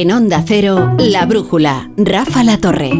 En 0.00 0.10
Onda 0.12 0.42
Cero, 0.46 0.94
La 0.96 1.26
Brújula, 1.26 1.90
Rafa 1.98 2.42
La 2.42 2.56
Torre. 2.56 2.90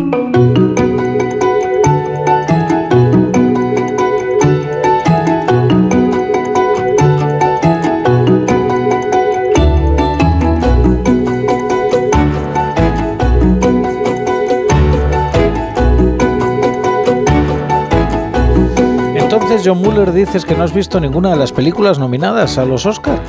Entonces, 19.14 19.62
John 19.64 19.78
Muller, 19.78 20.12
dices 20.12 20.44
que 20.44 20.54
no 20.54 20.64
has 20.64 20.74
visto 20.74 21.00
ninguna 21.00 21.30
de 21.30 21.36
las 21.36 21.50
películas 21.50 21.98
nominadas 21.98 22.58
a 22.58 22.66
los 22.66 22.84
Oscar. 22.84 23.22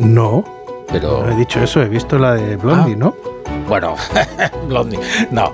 No, 0.00 0.42
Pero. 0.92 1.24
no 1.26 1.32
he 1.32 1.36
dicho 1.36 1.60
eso, 1.62 1.80
he 1.82 1.88
visto 1.88 2.18
la 2.18 2.34
de 2.34 2.56
Blondie, 2.56 2.94
Ah. 2.94 2.98
¿no? 2.98 3.16
Bueno, 3.68 3.94
Blondie. 4.68 4.98
No. 5.30 5.52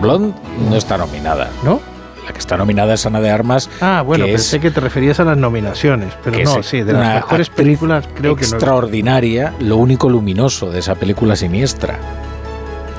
Blonde 0.00 0.34
no 0.68 0.76
está 0.76 0.96
nominada. 0.98 1.50
¿No? 1.64 1.80
La 2.26 2.32
que 2.32 2.38
está 2.40 2.56
nominada 2.58 2.92
es 2.94 3.06
Ana 3.06 3.20
de 3.20 3.30
Armas. 3.30 3.70
Ah, 3.80 4.02
bueno, 4.04 4.26
que 4.26 4.32
pensé 4.32 4.56
es- 4.56 4.62
que 4.62 4.70
te 4.70 4.80
referías 4.80 5.18
a 5.20 5.24
las 5.24 5.36
nominaciones, 5.38 6.12
pero 6.22 6.38
no, 6.40 6.62
sí, 6.62 6.82
de 6.82 6.92
las 6.92 7.14
mejores 7.14 7.48
películas 7.48 8.06
creo 8.14 8.36
que 8.36 8.42
no. 8.42 8.48
extraordinaria, 8.48 9.54
lo 9.60 9.76
único 9.78 10.10
luminoso 10.10 10.70
de 10.70 10.80
esa 10.80 10.94
película 10.94 11.36
siniestra. 11.36 11.96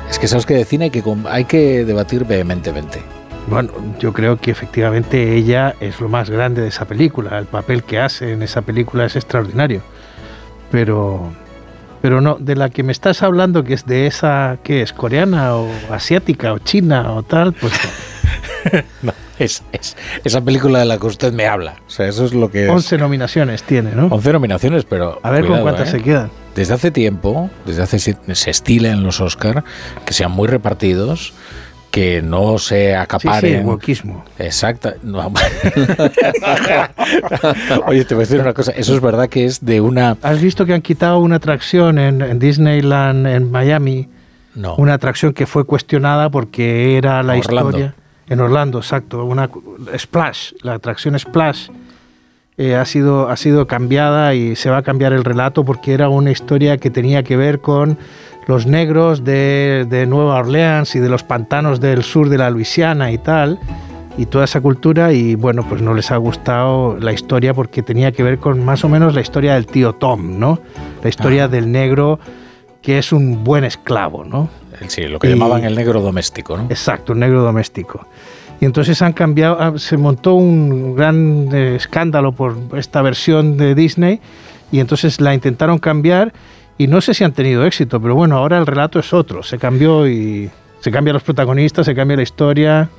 Es 0.10 0.18
que 0.18 0.27
sabes 0.27 0.48
que 0.48 0.55
de 0.55 0.66
cine 0.66 0.86
hay 0.86 0.90
que, 0.90 1.04
com- 1.04 1.27
hay 1.30 1.46
que 1.46 1.86
debatir 1.86 2.26
vehementemente. 2.26 3.04
Bueno, 3.48 3.72
yo 3.99 4.12
creo 4.13 4.38
que 4.38 4.49
efectivamente 4.49 5.36
ella 5.36 5.76
es 5.80 6.02
lo 6.02 6.10
más 6.10 6.30
grande 6.32 6.63
de 6.63 6.70
esa 6.70 6.86
película. 6.86 7.38
El 7.38 7.46
papel 7.46 7.84
que 7.84 7.99
hace 7.99 8.34
en 8.34 8.41
esa 8.41 8.63
película 8.63 9.05
es 9.05 9.16
extraordinario. 9.16 9.82
Pero, 10.72 11.32
pero 12.02 12.21
no, 12.21 12.37
de 12.40 12.55
la 12.55 12.70
que 12.70 12.84
me 12.84 12.91
estás 12.91 13.24
hablando, 13.24 13.63
que 13.63 13.74
es 13.74 13.85
de 13.85 14.07
esa, 14.07 14.57
¿qué 14.63 14.82
es? 14.82 14.93
¿Coreana 14.93 15.55
o 15.55 15.70
asiática 15.91 16.54
o 16.54 16.60
china 16.60 17.12
o 17.13 17.24
tal? 17.24 17.54
Pues 17.54 17.74
No, 19.01 19.13
es, 19.40 19.63
es 19.71 19.96
esa 20.24 20.41
película 20.41 20.79
de 20.79 20.85
la 20.85 20.98
que 20.98 21.07
usted 21.07 21.34
me 21.34 21.48
habla. 21.48 21.76
O 21.87 21.90
sea, 21.90 22.07
eso 22.07 22.26
es 22.26 22.34
lo 22.34 22.51
que 22.51 22.65
es. 22.65 22.70
11 22.70 22.98
nominaciones 22.98 23.63
tiene, 23.63 23.91
¿no? 23.96 24.07
11 24.07 24.34
nominaciones, 24.34 24.85
pero. 24.85 25.20
A 25.24 25.32
ver 25.32 25.41
cuidado, 25.41 25.63
con 25.63 25.74
cuántas 25.74 25.90
¿eh? 25.90 25.98
se 25.98 26.04
quedan. 26.04 26.32
Desde 26.55 26.74
hace 26.74 26.91
tiempo, 26.91 27.49
desde 27.65 27.84
hace 27.84 27.99
se 27.99 28.49
estila 28.49 28.90
en 28.90 29.04
los 29.04 29.21
Oscar 29.21 29.63
que 30.05 30.13
sean 30.13 30.31
muy 30.31 30.48
repartidos, 30.48 31.34
que 31.91 32.21
no 32.21 32.57
se 32.59 32.76
Sí, 32.76 32.90
sí, 32.90 32.93
acaparen. 32.93 33.65
wokismo. 33.65 34.23
Exacto. 34.37 34.93
No. 35.04 35.32
Oye, 37.87 38.05
te 38.05 38.13
voy 38.15 38.23
a 38.23 38.26
decir 38.27 38.40
una 38.41 38.54
cosa. 38.54 38.71
Eso 38.71 38.93
es 38.96 39.01
verdad 39.01 39.27
que 39.29 39.46
es 39.46 39.63
de 39.65 39.81
una. 39.81 40.18
¿Has 40.21 40.41
visto 40.41 40.65
que 40.65 40.73
han 40.73 40.81
quitado 40.81 41.20
una 41.20 41.37
atracción 41.37 41.98
en, 41.99 42.21
en 42.21 42.40
Disneyland 42.40 43.27
en 43.27 43.51
Miami? 43.51 44.07
No. 44.55 44.76
Una 44.76 44.93
atracción 44.96 45.34
que 45.34 45.46
fue 45.46 45.63
cuestionada 45.65 46.29
porque 46.29 46.98
era 46.98 47.23
la 47.23 47.34
Orlando. 47.37 47.70
historia. 47.70 47.96
En 48.27 48.40
Orlando, 48.40 48.79
exacto. 48.79 49.24
Una 49.26 49.49
Splash, 49.98 50.53
la 50.62 50.74
atracción 50.76 51.18
Splash. 51.18 51.70
eh, 52.57 52.76
ha, 52.76 52.85
sido, 52.85 53.29
ha 53.29 53.37
sido 53.37 53.68
cambiada 53.68 54.35
y 54.35 54.55
se 54.55 54.70
va 54.70 54.77
a 54.77 54.81
cambiar 54.84 55.13
el 55.13 55.24
relato 55.24 55.63
porque 55.63 55.93
era 55.93 56.09
una 56.09 56.29
historia 56.31 56.77
que 56.77 56.90
tenía 56.90 57.24
que 57.24 57.37
ver 57.37 57.59
con 57.59 57.98
los 58.50 58.66
negros 58.66 59.24
de, 59.24 59.86
de 59.88 60.08
Nueva 60.08 60.38
Orleans 60.40 60.96
y 60.96 61.00
de 61.00 61.08
los 61.08 61.22
pantanos 61.24 61.80
del 61.80 62.02
sur 62.04 62.30
de 62.30 62.40
la 62.40 62.50
Luisiana 62.50 63.12
y 63.12 63.20
tal, 63.20 63.60
y 64.18 64.25
toda 64.25 64.44
esa 64.46 64.59
cultura, 64.59 65.14
y 65.14 65.36
bueno, 65.36 65.64
pues 65.69 65.84
no 65.84 65.94
les 65.94 66.09
ha 66.09 66.18
gustado 66.18 66.97
la 67.00 67.14
historia 67.14 67.53
porque 67.53 67.84
tenía 67.84 68.12
que 68.12 68.24
ver 68.24 68.40
con 68.40 68.66
más 68.66 68.84
o 68.84 68.90
menos 68.90 69.14
la 69.14 69.22
historia 69.22 69.53
del 69.53 69.68
tío 69.68 69.94
Tom, 69.94 70.40
¿no? 70.40 70.59
La 71.03 71.09
historia 71.09 71.44
Ah. 71.44 71.47
del 71.47 71.72
negro 71.72 72.20
que 72.81 72.97
es 72.97 73.12
un 73.14 73.44
buen 73.44 73.64
esclavo, 73.66 74.25
¿no? 74.25 74.50
Sí, 74.88 75.03
lo 75.03 75.20
que 75.20 75.28
Y- 75.28 75.31
llamaban 75.31 75.64
el 75.64 75.75
negro 75.75 76.02
doméstico, 76.02 76.58
¿no? 76.58 76.64
Exacto, 76.70 77.14
un 77.14 77.20
negro 77.20 77.44
doméstico. 77.44 78.08
Y 78.59 78.66
entonces 78.66 79.00
han 79.04 79.14
cambiado, 79.14 79.58
ah, 79.59 79.74
se 79.78 79.96
montó 79.96 80.34
un 80.34 80.96
gran 80.96 81.50
eh, 81.54 81.76
escándalo 81.76 82.32
por 82.32 82.58
esta 82.76 83.02
versión 83.04 83.58
de 83.58 83.76
Disney 83.76 84.20
y 84.72 84.80
entonces 84.80 85.22
la 85.22 85.34
intentaron 85.36 85.78
cambiar 85.78 86.34
y 86.79 86.88
no 86.88 87.01
sé 87.01 87.13
si 87.13 87.25
han 87.25 87.34
tenido 87.34 87.66
éxito, 87.66 88.01
pero 88.01 88.16
bueno, 88.16 88.38
ahora 88.38 88.57
el 88.57 88.66
relato 88.66 89.00
es 89.00 89.13
otro, 89.13 89.44
se 89.44 89.59
cambió 89.59 90.07
y 90.07 90.50
se 90.79 90.91
cambian 90.91 91.13
los 91.13 91.23
protagonistas, 91.23 91.85
se 91.85 91.94
cambia 91.94 92.16
la 92.16 92.23
historia, 92.23 92.90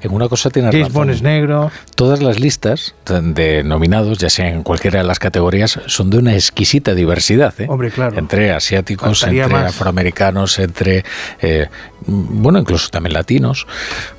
En 0.00 0.12
una 0.12 0.28
cosa 0.28 0.50
tienes 0.50 0.72
James 0.72 0.88
razón. 0.88 1.02
Bond 1.02 1.10
es 1.10 1.22
negro, 1.22 1.70
Todas 1.94 2.22
las 2.22 2.40
listas 2.40 2.94
de 3.06 3.62
nominados, 3.62 4.18
ya 4.18 4.30
sea 4.30 4.48
en 4.48 4.62
cualquiera 4.62 5.00
de 5.00 5.04
las 5.04 5.18
categorías, 5.18 5.78
son 5.86 6.08
de 6.08 6.18
una 6.18 6.32
exquisita 6.34 6.94
diversidad. 6.94 7.54
¿eh? 7.60 7.66
hombre, 7.68 7.90
claro. 7.90 8.18
Entre 8.18 8.52
asiáticos, 8.52 9.22
entre 9.22 9.46
más. 9.48 9.66
afroamericanos, 9.66 10.58
entre, 10.58 11.04
eh, 11.42 11.68
bueno, 12.06 12.58
incluso 12.58 12.88
también 12.88 13.12
latinos. 13.12 13.66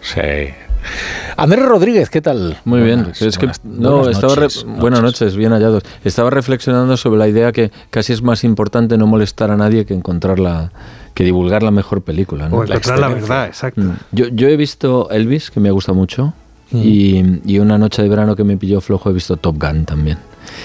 Sí. 0.01 0.21
Andrés 1.37 1.65
Rodríguez, 1.65 2.09
¿qué 2.09 2.21
tal? 2.21 2.57
Muy 2.65 2.81
bien. 2.81 2.99
Buenas- 3.01 3.21
es 3.21 3.37
que, 3.37 3.45
buenas- 3.47 3.61
no, 3.63 3.97
buenas 3.99 4.15
estaba 4.15 4.35
re- 4.35 4.41
noches, 4.41 4.65
buenas 4.65 5.01
noches, 5.01 5.35
bien 5.35 5.51
hallados. 5.53 5.83
Estaba 6.03 6.29
reflexionando 6.29 6.97
sobre 6.97 7.19
la 7.19 7.27
idea 7.27 7.51
que 7.51 7.71
casi 7.89 8.13
es 8.13 8.21
más 8.21 8.43
importante 8.43 8.97
no 8.97 9.07
molestar 9.07 9.51
a 9.51 9.57
nadie 9.57 9.85
que 9.85 9.93
encontrar 9.93 10.39
la, 10.39 10.71
que 11.13 11.23
divulgar 11.23 11.63
la 11.63 11.71
mejor 11.71 12.01
película. 12.01 12.49
¿no? 12.49 12.57
o 12.57 12.63
encontrar 12.63 12.99
la 12.99 13.07
verdad, 13.09 13.47
exacto. 13.47 13.81
Mm. 13.81 13.95
Yo, 14.11 14.27
yo 14.27 14.47
he 14.47 14.57
visto 14.57 15.09
Elvis, 15.11 15.51
que 15.51 15.59
me 15.59 15.71
gusta 15.71 15.93
mucho, 15.93 16.33
Mm. 16.73 16.77
y, 16.83 17.41
y 17.45 17.59
una 17.59 17.77
noche 17.77 18.01
de 18.01 18.07
verano 18.07 18.33
que 18.35 18.45
me 18.45 18.55
pilló 18.55 18.79
flojo 18.79 19.09
he 19.09 19.13
visto 19.13 19.35
Top 19.35 19.61
Gun 19.61 19.83
también. 19.83 20.17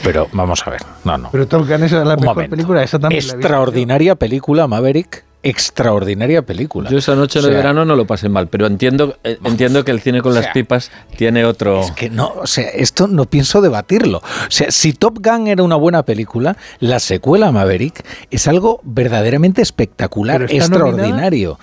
Pero 0.05 0.29
vamos 0.33 0.65
a 0.67 0.71
ver, 0.71 0.81
no, 1.05 1.19
no. 1.19 1.29
Pero 1.33 1.49
Top 1.49 1.67
Gun 1.69 1.83
es 1.83 1.91
la 1.93 2.01
Un 2.03 2.07
mejor 2.09 2.27
momento. 2.27 2.51
película, 2.51 2.83
esa 2.85 2.99
también 3.01 3.27
la. 3.27 3.33
Extraordinaria 3.35 4.15
película, 4.15 4.69
Maverick. 4.69 5.25
Extraordinaria 5.49 6.43
película. 6.43 6.91
Yo 6.91 6.99
esa 6.99 7.15
noche 7.15 7.39
O 7.39 7.43
sea, 7.43 7.51
de 7.51 7.57
verano 7.57 7.85
no 7.85 7.95
lo 7.95 8.05
pasé 8.05 8.29
mal, 8.29 8.49
pero 8.49 8.67
entiendo, 8.67 9.17
eh, 9.23 9.39
entiendo 9.45 9.85
que 9.85 9.93
el 9.93 10.01
cine 10.01 10.21
con 10.21 10.33
O 10.33 10.35
las 10.35 10.49
pipas 10.49 10.91
tiene 11.17 11.45
otro... 11.45 11.83
Es 11.83 11.93
que 11.93 12.11
no, 12.11 12.35
o 12.37 12.49
sea, 12.49 12.69
esto 12.71 13.07
no 13.07 13.27
pienso 13.27 13.61
debatirlo. 13.61 14.19
O 14.19 14.51
sea, 14.51 14.73
si 14.73 14.93
Top 14.93 15.19
Gun 15.25 15.47
era 15.47 15.63
una 15.63 15.77
buena 15.77 16.03
película, 16.03 16.57
la 16.81 16.99
secuela 16.99 17.53
Maverick 17.53 18.05
es 18.33 18.49
algo 18.49 18.81
verdaderamente 18.83 19.63
espectacular, 19.63 20.39
¿Pero 20.39 20.47
está 20.47 20.57
extraordinario. 20.75 21.61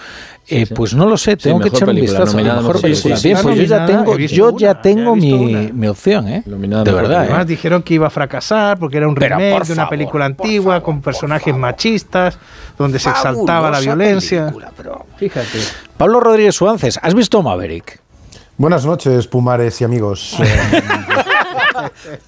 Eh, 0.48 0.66
sí. 0.66 0.74
Pues 0.74 0.94
no 0.94 1.06
lo 1.08 1.16
sé, 1.18 1.38
tengo 1.38 1.60
que 1.62 1.70
echar 1.70 1.88
un 1.88 1.96
película, 1.96 2.20
vistazo. 2.20 2.36
nominada 2.38 2.60
mejor 2.62 2.76
mejor 2.76 2.82
película. 2.82 3.16
Bien, 3.24 3.38
pues 3.42 3.56
yo 3.56 3.64
ya 3.64 3.86
tengo, 3.86 4.18
yo 4.18 4.58
ya 4.58 4.82
tengo 4.82 5.16
mi, 5.16 5.88
opción, 5.88 6.28
¿eh? 6.28 6.44
Nominada 6.46 6.84
De 6.84 6.92
verdad, 6.92 7.02
película. 7.08 7.22
Además 7.22 7.44
¿eh? 7.44 7.48
dijeron 7.48 7.82
que 7.84 7.94
iba 7.94 8.08
a 8.08 8.10
fracasar 8.10 8.78
porque 8.78 8.98
era 8.98 9.08
un 9.08 9.16
Pero, 9.16 9.38
remake 9.38 9.68
de 9.68 9.74
una 9.74 9.84
favor, 9.84 9.90
película 9.90 10.26
antigua 10.26 10.74
favor, 10.74 10.84
con 10.84 11.02
personajes 11.02 11.56
machistas, 11.56 12.38
donde 12.78 13.00
se 13.00 13.10
exaltaba 13.10 13.72
la 13.72 13.80
violencia. 13.80 14.42
película, 14.48 14.72
pero- 14.76 15.06
Fíjate. 15.18 15.60
Pablo 15.96 16.20
Rodríguez 16.20 16.56
Suárez, 16.56 17.00
¿has 17.02 17.14
visto 17.14 17.42
Maverick? 17.42 18.02
Buenas 18.58 18.86
noches, 18.86 19.28
Pumares 19.28 19.80
y 19.80 19.86
amigos. 19.86 20.38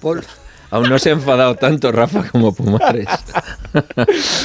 Aún 0.70 0.88
no 0.88 0.98
se 0.98 1.10
ha 1.10 1.12
enfadado 1.12 1.54
tanto 1.54 1.92
Rafa 1.92 2.24
como 2.30 2.52
Pumares. 2.52 3.06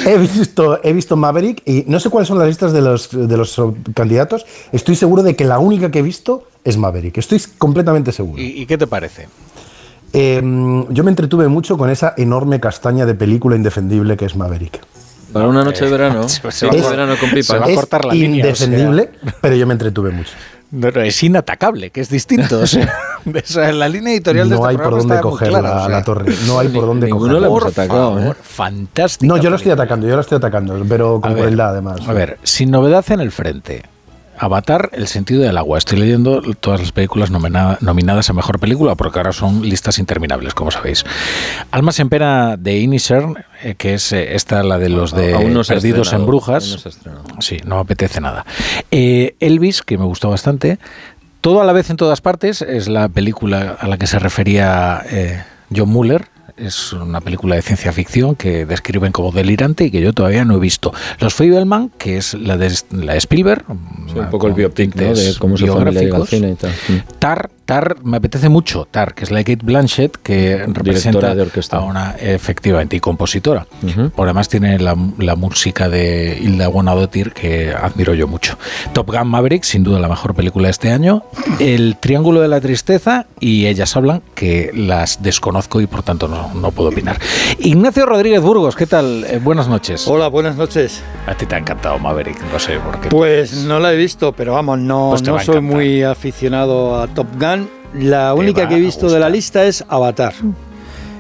he, 0.06 0.18
visto, 0.18 0.80
he 0.84 0.94
visto 0.94 1.16
Maverick 1.16 1.62
y 1.66 1.84
no 1.88 2.00
sé 2.00 2.09
cuáles 2.09 2.28
son 2.28 2.38
las 2.38 2.48
listas 2.48 2.74
de 2.74 2.82
los, 2.82 3.09
de 3.12 3.38
los 3.38 3.59
candidatos. 3.94 4.46
Estoy 4.72 4.96
seguro 4.96 5.24
de 5.24 5.36
que 5.36 5.46
la 5.46 5.60
única 5.60 5.90
que 5.92 6.00
he 6.00 6.04
visto 6.04 6.48
es 6.64 6.78
Maverick. 6.78 7.18
Estoy 7.18 7.42
completamente 7.58 8.12
seguro. 8.12 8.42
¿Y, 8.42 8.62
y 8.62 8.66
qué 8.66 8.78
te 8.78 8.88
parece? 8.88 9.28
Eh, 10.14 10.42
yo 10.90 11.04
me 11.04 11.10
entretuve 11.10 11.48
mucho 11.48 11.78
con 11.78 11.90
esa 11.90 12.14
enorme 12.18 12.60
castaña 12.60 13.06
de 13.06 13.16
película 13.16 13.56
indefendible 13.56 14.18
que 14.18 14.26
es 14.26 14.36
Maverick. 14.36 14.80
Para 15.31 15.48
una 15.48 15.64
noche 15.64 15.86
de 15.86 15.92
verano, 15.92 16.28
Se- 16.30 16.68
va 16.68 16.74
de 16.76 16.81
verano 16.81 17.16
con 17.18 17.30
se 17.42 17.58
va 17.58 17.66
a 17.66 17.70
es 17.70 17.76
cortar 17.76 18.04
la 18.06 18.14
línea, 18.14 18.46
o 18.52 18.56
sea. 18.56 18.68
indefendible, 18.68 19.12
pero 19.42 19.56
yo 19.56 19.66
me 19.66 19.74
entretuve 19.74 20.12
mucho. 20.12 20.31
No, 20.72 20.90
no, 20.90 21.02
es 21.02 21.22
inatacable, 21.24 21.90
que 21.90 22.02
es 22.02 22.09
distinto. 22.09 22.62
O 23.24 23.32
sea, 23.44 23.72
la 23.72 23.88
línea 23.88 24.14
editorial 24.14 24.50
de 24.50 24.56
No 24.56 24.62
este 24.62 24.70
hay 24.70 24.78
por 24.78 24.98
dónde 24.98 25.20
o 25.24 25.38
sea, 25.38 25.90
la 25.90 26.04
torre. 26.04 26.34
No 26.48 26.58
hay 26.58 26.70
por 26.70 26.86
dónde 26.88 27.06
Ninguno 27.06 27.36
cogerla. 27.36 27.40
le 27.40 27.45
hemos 27.45 27.66
atacado, 27.66 28.19
¿eh? 28.19 28.34
fantástica. 28.42 29.28
No, 29.31 29.38
yo 29.40 29.51
la 29.51 29.57
estoy 29.57 29.72
atacando, 29.72 30.07
yo 30.07 30.16
la 30.16 30.22
estoy 30.22 30.38
atacando, 30.38 30.84
pero 30.90 31.22
con 31.22 31.34
ver, 31.36 31.44
crueldad 31.44 31.69
además. 31.69 32.00
A 32.07 32.13
ver, 32.13 32.40
sin 32.42 32.72
novedad 32.72 33.06
en 33.12 33.19
el 33.19 33.31
frente. 33.31 33.84
Avatar, 34.42 34.90
El 34.92 35.08
sentido 35.08 35.44
del 35.44 35.56
agua. 35.58 35.78
Estoy 35.78 36.00
leyendo 36.00 36.42
todas 36.60 36.80
las 36.82 36.92
películas 36.92 37.30
nomina- 37.30 37.78
nominadas 37.80 38.30
a 38.30 38.34
mejor 38.34 38.60
película 38.60 38.96
porque 38.96 39.20
ahora 39.20 39.34
son 39.34 39.62
listas 39.62 40.00
interminables, 40.00 40.54
como 40.56 40.72
sabéis. 40.72 41.06
Almas 41.70 42.00
en 42.00 42.10
pena 42.10 42.58
de 42.58 42.80
Inisher, 42.80 43.24
eh, 43.64 43.76
que 43.78 43.94
es 43.94 44.12
eh, 44.12 44.36
esta 44.36 44.64
la 44.64 44.80
de 44.80 44.90
los 44.90 45.12
de 45.16 45.36
Aún 45.36 45.54
no 45.54 45.62
Perdidos 45.64 46.12
en 46.14 46.26
Brujas. 46.26 46.86
aún 47.06 47.24
no. 47.36 47.42
Sí, 47.42 47.58
no 47.66 47.76
me 47.76 47.82
apetece 47.82 48.20
nada. 48.20 48.46
Eh, 48.90 49.36
Elvis, 49.40 49.84
que 49.84 49.98
me 50.00 50.06
gustó 50.06 50.30
bastante. 50.32 50.80
Todo 51.42 51.62
a 51.62 51.66
la 51.66 51.74
vez 51.74 51.90
en 51.92 51.98
todas 51.98 52.20
partes 52.22 52.62
es 52.64 52.88
la 52.88 53.10
película 53.10 53.78
a 53.80 53.88
la 53.88 53.98
que 53.98 54.08
se 54.08 54.18
refería 54.20 55.04
John 55.76 55.90
Muller. 55.90 56.28
Es 56.57 56.94
una 56.94 57.21
película 57.21 57.56
de 57.56 57.62
ciencia 57.62 57.92
ficción 57.92 58.36
que 58.36 58.65
describen 58.65 59.12
como 59.12 59.31
delirante 59.31 59.86
y 59.86 59.92
que 59.92 60.01
yo 60.01 60.13
todavía 60.13 60.45
no 60.45 60.56
he 60.56 60.59
visto. 60.59 60.94
Los 61.19 61.33
Fableman, 61.33 61.92
que 61.98 62.18
es 62.18 62.33
la 62.33 62.57
de, 62.57 62.71
la 62.92 63.13
de 63.13 63.18
Spielberg. 63.18 63.65
Sí, 64.12 64.19
un 64.19 64.30
poco 64.30 64.48
el 64.48 64.53
biopic, 64.53 64.95
¿no? 64.95 65.13
De 65.13 65.36
cómo 65.39 65.57
se 65.57 65.65
llega 65.65 66.18
al 66.18 66.27
cine 66.27 66.51
y 66.51 66.56
tal. 66.56 66.71
Mm. 66.71 67.19
Tar 67.19 67.50
Tar 67.71 68.03
me 68.03 68.18
apetece 68.18 68.50
mucho, 68.50 68.85
Tar, 68.91 69.13
que 69.13 69.23
es 69.23 69.31
la 69.31 69.39
Kate 69.45 69.62
Blanchett, 69.63 70.18
que 70.18 70.65
representa 70.68 71.33
de 71.33 71.41
orquesta. 71.44 71.77
a 71.77 71.79
una, 71.79 72.18
efectivamente, 72.19 72.97
y 72.97 73.00
compositora. 73.00 73.65
Ujú. 73.81 74.09
Por 74.09 74.27
además 74.27 74.50
tiene 74.50 74.77
la, 74.77 74.94
la 75.19 75.38
música 75.38 75.88
de 75.88 76.38
Hilda 76.41 76.68
Guanadotir, 76.68 77.31
que 77.31 77.71
admiro 77.73 78.13
yo 78.13 78.27
mucho. 78.27 78.57
Top 78.91 79.09
Gun 79.09 79.25
Maverick, 79.29 79.63
sin 79.63 79.83
duda 79.83 80.00
la 80.00 80.09
mejor 80.09 80.35
película 80.35 80.68
de 80.68 80.71
este 80.71 80.91
año. 80.91 81.23
El 81.59 81.95
Triángulo 81.95 82.41
de 82.41 82.50
la 82.50 82.59
Tristeza 82.59 83.27
y 83.39 83.68
Ellas 83.68 83.95
Hablan, 83.95 84.21
que 84.35 84.71
las 84.75 85.23
desconozco 85.23 85.79
y 85.79 85.88
por 85.88 86.03
tanto 86.03 86.27
no, 86.27 86.53
no 86.53 86.71
puedo 86.71 86.89
opinar. 86.89 87.19
Ignacio 87.59 88.06
Rodríguez 88.06 88.41
Burgos, 88.41 88.75
¿qué 88.75 88.85
tal? 88.85 89.23
Eh, 89.29 89.39
buenas 89.41 89.69
noches. 89.69 90.09
Hola, 90.09 90.27
buenas 90.27 90.57
noches. 90.57 91.01
A 91.25 91.35
ti 91.35 91.45
te 91.45 91.56
ha 91.56 91.59
encantado 91.59 91.97
Maverick, 92.00 92.38
no 92.51 92.59
sé 92.59 92.79
por 92.79 93.00
qué. 93.00 93.07
Pues 93.07 93.63
no 93.63 93.79
la 93.79 93.94
he 93.94 93.95
visto, 93.95 94.33
pero 94.33 94.56
vamos, 94.56 94.77
no, 94.77 95.12
Pues 95.12 95.23
no 95.23 95.39
soy 95.39 95.62
muy 95.62 96.03
aficionado 96.03 97.01
a 97.01 97.07
Top 97.07 97.27
Gun. 97.39 97.61
La 97.94 98.34
única 98.34 98.68
que 98.68 98.76
he 98.76 98.80
visto 98.80 99.10
de 99.10 99.20
la 99.20 99.30
lista 99.30 99.66
es 99.66 99.84
Avatar. 99.88 100.34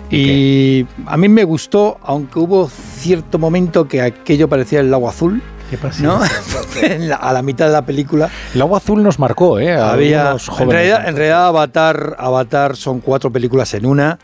Y 0.09 0.85
a 1.05 1.15
mí 1.15 1.29
me 1.29 1.45
gustó, 1.45 1.97
aunque 2.03 2.39
hubo 2.39 2.69
cierto 2.69 3.39
momento 3.39 3.87
que 3.87 4.01
aquello 4.01 4.49
parecía 4.49 4.81
el 4.81 4.91
lago 4.91 5.07
azul, 5.07 5.41
¿Qué 5.71 5.77
pasa? 5.77 6.03
¿no? 6.03 6.19
A 7.21 7.31
la 7.31 7.41
mitad 7.41 7.67
de 7.67 7.71
la 7.71 7.85
película 7.85 8.29
El 8.53 8.61
agua 8.61 8.79
azul 8.79 9.01
nos 9.01 9.19
marcó, 9.19 9.57
¿eh? 9.57 9.73
A 9.73 9.93
había. 9.93 10.35
En 10.59 10.69
realidad, 10.69 11.07
en 11.07 11.15
realidad 11.15 11.47
Avatar, 11.47 12.17
Avatar 12.19 12.75
son 12.75 12.99
cuatro 12.99 13.31
películas 13.31 13.73
en 13.73 13.85
una. 13.85 14.19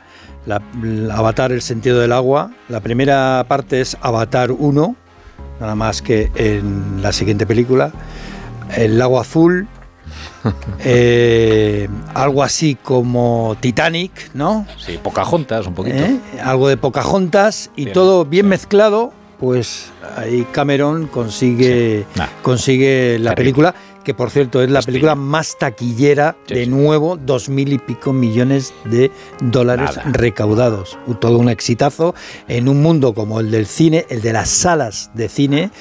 La, 0.46 0.62
la 0.82 1.16
Avatar, 1.16 1.54
el 1.54 1.62
sentido 1.62 2.02
del 2.02 2.12
agua. 2.12 2.52
La 2.68 2.82
primera 2.82 3.46
parte 3.48 3.80
es 3.80 3.96
Avatar 4.02 4.52
1, 4.52 4.96
nada 5.62 5.76
más 5.76 6.02
que 6.02 6.30
en 6.36 7.02
la 7.02 7.14
siguiente 7.14 7.48
película. 7.48 7.94
El 8.76 9.00
lago 9.00 9.18
azul. 9.18 9.70
eh, 10.80 11.88
algo 12.14 12.44
así 12.44 12.76
como 12.76 13.56
Titanic, 13.60 14.12
¿no? 14.34 14.66
Sí, 14.78 15.00
Pocahontas, 15.02 15.68
un 15.68 15.74
poquito. 15.74 15.98
¿Eh? 15.98 16.20
Algo 16.44 16.68
de 16.68 16.78
Pocahontas 16.78 17.70
y 17.76 17.86
Bien, 17.86 17.94
todo 17.94 18.26
bien 18.26 18.46
sí. 18.46 18.50
mezclado, 18.50 19.14
pues 19.40 19.92
ahí 20.16 20.46
Cameron 20.52 21.08
consigue, 21.08 22.06
Sí. 22.14 22.20
Nah. 22.20 22.28
consigue 22.42 23.20
la 23.20 23.32
Terrible. 23.32 23.36
película, 23.36 23.76
que 24.08 24.14
por 24.14 24.32
cierto 24.32 24.62
es 24.62 24.70
la 24.72 24.82
película 24.82 25.16
más 25.16 25.58
taquillera, 25.58 26.38
Sí, 26.48 26.54
de 26.54 26.64
sí. 26.64 26.70
nuevo, 26.70 27.18
dos 27.18 27.50
mil 27.50 27.74
y 27.74 27.78
pico 27.78 28.14
millones 28.14 28.74
de 28.86 29.12
dólares 29.42 29.98
Nada. 29.98 30.12
recaudados. 30.14 30.98
Todo 31.20 31.38
un 31.38 31.50
exitazo 31.50 32.16
en 32.48 32.70
un 32.70 32.82
mundo 32.82 33.14
como 33.14 33.42
el 33.42 33.52
del 33.52 33.66
cine, 33.68 34.06
el 34.08 34.22
de 34.22 34.32
las 34.32 34.48
salas 34.48 35.12
de 35.14 35.28
cine, 35.28 35.72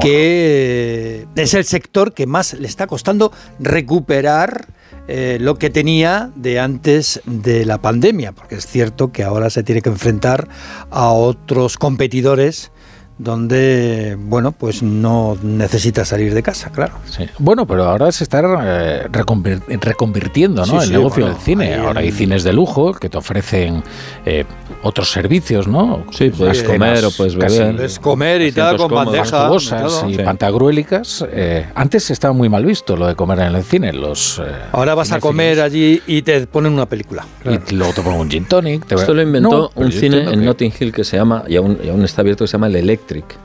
que 0.00 1.22
eh, 1.22 1.26
es 1.36 1.54
el 1.54 1.64
sector 1.64 2.12
que 2.12 2.26
más 2.26 2.54
le 2.54 2.66
está 2.66 2.88
costando 2.88 3.30
recuperar 3.60 4.66
eh, 5.06 5.38
lo 5.40 5.54
que 5.54 5.70
tenía 5.70 6.32
de 6.34 6.58
antes 6.58 7.20
de 7.24 7.64
la 7.66 7.78
pandemia, 7.78 8.32
porque 8.32 8.56
es 8.56 8.66
cierto 8.66 9.12
que 9.12 9.22
ahora 9.22 9.48
se 9.48 9.62
tiene 9.62 9.80
que 9.80 9.90
enfrentar 9.90 10.48
a 10.90 11.10
otros 11.12 11.76
competidores 11.78 12.72
donde, 13.18 14.16
bueno, 14.18 14.52
pues 14.52 14.82
no 14.82 15.36
necesita 15.42 16.04
salir 16.04 16.34
de 16.34 16.42
casa, 16.42 16.70
claro. 16.70 16.94
Sí. 17.10 17.24
Bueno, 17.38 17.66
pero 17.66 17.84
ahora 17.84 18.12
se 18.12 18.24
está 18.24 18.40
eh, 18.40 19.08
reconvir- 19.10 19.62
reconvirtiendo 19.80 20.62
¿no? 20.66 20.72
Sí, 20.72 20.76
el 20.76 20.82
sí, 20.82 20.90
negocio 20.92 21.22
bueno, 21.24 21.34
del 21.36 21.44
cine. 21.44 21.74
ahora 21.76 22.00
hay 22.00 22.08
el- 22.08 22.14
cines 22.14 22.44
de 22.44 22.52
lujo 22.52 22.92
que 22.94 23.08
te 23.08 23.16
ofrecen 23.18 23.82
eh, 24.26 24.44
otros 24.82 25.10
servicios, 25.10 25.66
¿no? 25.66 26.04
Sí, 26.10 26.30
puedes 26.30 26.58
Unas 26.60 26.70
comer 26.72 27.04
o 27.04 27.10
puedes 27.10 27.34
beber. 27.36 27.74
Puedes 27.74 27.98
comer 27.98 28.42
y 28.42 28.52
tal, 28.52 28.76
con 28.76 28.88
cómodos. 28.90 29.06
bandeja. 29.14 29.24
fastuosas 29.38 30.00
todo. 30.00 30.10
y 30.10 30.18
pantagruélicas. 30.18 31.24
Eh, 31.30 31.66
antes 31.74 32.10
estaba 32.10 32.34
muy 32.34 32.48
mal 32.48 32.64
visto 32.64 32.96
lo 32.96 33.06
de 33.06 33.14
comer 33.14 33.40
en 33.40 33.54
el 33.54 33.64
cine. 33.64 33.92
Los, 33.92 34.38
eh, 34.38 34.42
Ahora 34.72 34.94
vas 34.94 35.10
a 35.12 35.20
comer 35.20 35.60
allí 35.60 36.02
y 36.06 36.22
te 36.22 36.46
ponen 36.46 36.72
una 36.74 36.86
película. 36.86 37.24
Y 37.44 37.74
luego 37.74 37.92
te 37.94 38.02
ponen 38.02 38.20
un 38.20 38.30
gin 38.30 38.44
tonic. 38.44 38.86
te- 38.86 38.94
Esto 38.94 39.14
lo 39.14 39.22
inventó 39.22 39.70
No, 39.74 39.82
un 39.82 39.90
cine 39.90 40.22
en 40.24 40.30
que- 40.40 40.46
Notting 40.46 40.72
Hill 40.78 40.92
que 40.92 41.02
se 41.04 41.16
llama, 41.16 41.44
y 41.48 41.56
aún, 41.56 41.78
y 41.82 41.88
aún 41.88 42.04
está 42.04 42.20
abierto, 42.20 42.44
que 42.44 42.48
se 42.48 42.52
llama 42.52 42.66
el 42.68 42.76
Electric, 43.06 43.36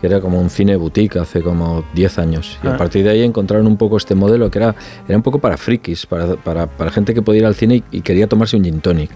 que 0.00 0.06
era 0.06 0.20
como 0.20 0.40
un 0.40 0.50
cine 0.50 0.76
boutique 0.76 1.16
hace 1.18 1.42
como 1.42 1.84
10 1.94 2.18
años. 2.18 2.58
Y 2.62 2.66
Ah. 2.68 2.74
a 2.74 2.76
partir 2.76 3.04
de 3.04 3.10
ahí 3.10 3.22
encontraron 3.22 3.66
un 3.66 3.76
poco 3.76 3.96
este 3.96 4.14
modelo 4.14 4.50
que 4.50 4.58
era, 4.58 4.74
era 5.08 5.16
un 5.16 5.22
poco 5.22 5.38
para 5.38 5.56
frikis, 5.56 6.06
para, 6.06 6.34
para, 6.36 6.66
para 6.66 6.90
gente 6.90 7.14
que 7.14 7.22
podía 7.22 7.40
ir 7.40 7.46
al 7.46 7.54
cine 7.54 7.76
y, 7.76 7.84
y 7.98 8.00
quería 8.02 8.26
tomarse 8.26 8.56
un 8.56 8.64
gin 8.64 8.80
tonic. 8.80 9.10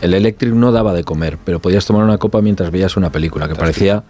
El 0.00 0.14
Electric 0.14 0.52
no 0.52 0.72
daba 0.72 0.92
de 0.94 1.04
comer, 1.04 1.38
pero 1.44 1.60
podías 1.60 1.86
tomar 1.86 2.02
una 2.04 2.18
copa 2.18 2.40
mientras 2.40 2.70
veías 2.72 2.96
una 2.96 3.10
película, 3.10 3.46
que 3.48 3.54
parecía 3.54 4.02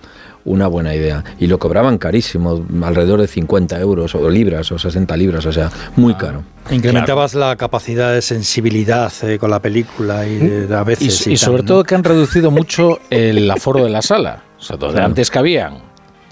una 0.45 0.67
buena 0.67 0.95
idea. 0.95 1.23
Y 1.39 1.47
lo 1.49 1.59
cobraban 1.59 1.99
carísimo, 1.99 2.65
alrededor 2.83 3.21
de 3.21 3.27
50 3.29 3.79
euros 3.79 4.15
o 4.15 4.29
libras 4.31 4.73
o 4.73 4.79
60 4.79 5.15
libras, 5.19 5.45
o 5.45 5.53
sea, 5.53 5.71
muy 5.97 6.15
caro. 6.15 6.43
Incrementabas 6.71 7.35
la 7.35 7.55
capacidad 7.57 8.13
de 8.13 8.23
sensibilidad 8.23 9.13
eh, 9.23 9.39
con 9.39 9.51
la 9.51 9.61
película 9.61 10.27
y 10.27 10.37
de- 10.39 10.75
a 10.75 10.81
Y, 10.81 10.85
veces. 10.85 11.27
y 11.27 11.31
tal, 11.31 11.39
sobre 11.39 11.63
¿no? 11.63 11.69
todo 11.69 11.85
que 11.85 11.95
han 11.95 12.05
reducido 12.05 12.51
mucho 12.51 12.99
el 13.11 13.51
aforo 13.51 13.85
de 13.85 13.91
la 13.91 14.01
sala. 14.01 14.45
O 14.63 14.65
sea, 14.65 14.77
donde 14.77 14.95
Claro. 14.95 15.07
antes 15.09 15.29
cabían, 15.29 15.79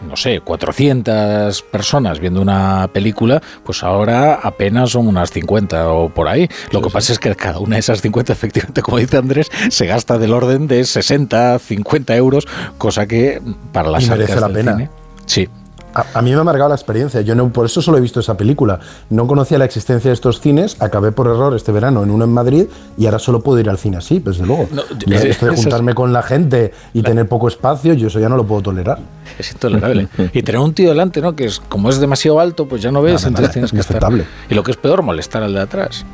no 0.08 0.16
sé, 0.16 0.40
400 0.40 1.62
personas 1.62 2.20
viendo 2.20 2.40
una 2.40 2.88
película, 2.92 3.42
pues 3.64 3.82
ahora 3.82 4.34
apenas 4.34 4.90
son 4.90 5.06
unas 5.08 5.30
50 5.30 5.90
o 5.92 6.08
por 6.08 6.28
ahí. 6.28 6.48
Lo 6.70 6.80
que 6.80 6.90
pasa 6.90 7.12
es 7.12 7.18
que 7.18 7.34
cada 7.34 7.58
una 7.58 7.76
de 7.76 7.80
esas 7.80 8.00
50, 8.00 8.32
efectivamente, 8.32 8.82
como 8.82 8.98
dice 8.98 9.16
Andrés, 9.18 9.50
se 9.68 9.86
gasta 9.86 10.16
del 10.16 10.32
orden 10.32 10.68
de 10.68 10.84
60, 10.84 11.58
50 11.58 12.16
euros, 12.16 12.46
cosa 12.78 13.06
que 13.06 13.42
para 13.72 13.90
las 13.90 14.06
Y 14.06 14.10
merece 14.10 14.40
la 14.40 14.48
pena. 14.48 14.72
cine- 14.76 14.90
Sí, 15.26 15.48
A, 15.94 16.18
a 16.18 16.22
mí 16.22 16.30
me 16.32 16.36
ha 16.40 16.44
marcado 16.44 16.68
la 16.68 16.74
experiencia. 16.74 17.20
Yo 17.22 17.34
no, 17.34 17.52
por 17.52 17.66
eso 17.66 17.82
solo 17.82 17.98
he 17.98 18.00
visto 18.00 18.20
esa 18.20 18.36
película. 18.36 18.78
No 19.10 19.26
conocía 19.26 19.58
la 19.58 19.64
existencia 19.64 20.10
de 20.10 20.14
estos 20.14 20.40
cines. 20.40 20.76
Acabé 20.80 21.12
por 21.12 21.26
error 21.26 21.54
este 21.54 21.72
verano 21.72 22.02
en 22.02 22.10
uno 22.10 22.24
en 22.24 22.32
Madrid 22.32 22.66
y 22.96 23.06
ahora 23.06 23.18
solo 23.18 23.40
puedo 23.40 23.58
ir 23.60 23.68
al 23.68 23.78
cine 23.78 23.96
así, 23.96 24.20
pues, 24.20 24.36
desde 24.36 24.46
luego. 24.46 24.68
No, 24.72 24.82
esto 24.82 24.96
de 25.06 25.30
eso 25.30 25.50
es- 25.50 25.60
juntarme 25.60 25.94
con 25.94 26.12
la 26.12 26.22
gente 26.22 26.72
y 26.94 27.02
tener 27.02 27.26
poco 27.28 27.48
espacio, 27.48 27.94
yo 27.94 28.08
eso 28.08 28.20
ya 28.20 28.28
no 28.28 28.36
lo 28.36 28.44
puedo 28.44 28.62
tolerar. 28.62 28.98
Es 29.38 29.52
intolerable. 29.52 30.08
y 30.32 30.42
tener 30.42 30.60
un 30.60 30.74
tío 30.74 30.88
delante, 30.90 31.20
¿no? 31.20 31.34
Que 31.34 31.44
es 31.46 31.60
como 31.60 31.90
es 31.90 31.98
demasiado 31.98 32.40
alto, 32.40 32.66
pues 32.66 32.82
ya 32.82 32.90
no 32.90 33.02
ves, 33.02 33.14
Nada, 33.14 33.28
entonces 33.28 33.42
nada, 33.48 33.52
tienes 33.52 33.72
que 33.72 33.80
estar. 33.80 34.12
Y 34.48 34.54
lo 34.54 34.62
que 34.62 34.70
es 34.72 34.76
peor, 34.76 35.02
molestar 35.02 35.42
al 35.42 35.54
de 35.54 35.60
atrás. 35.60 36.04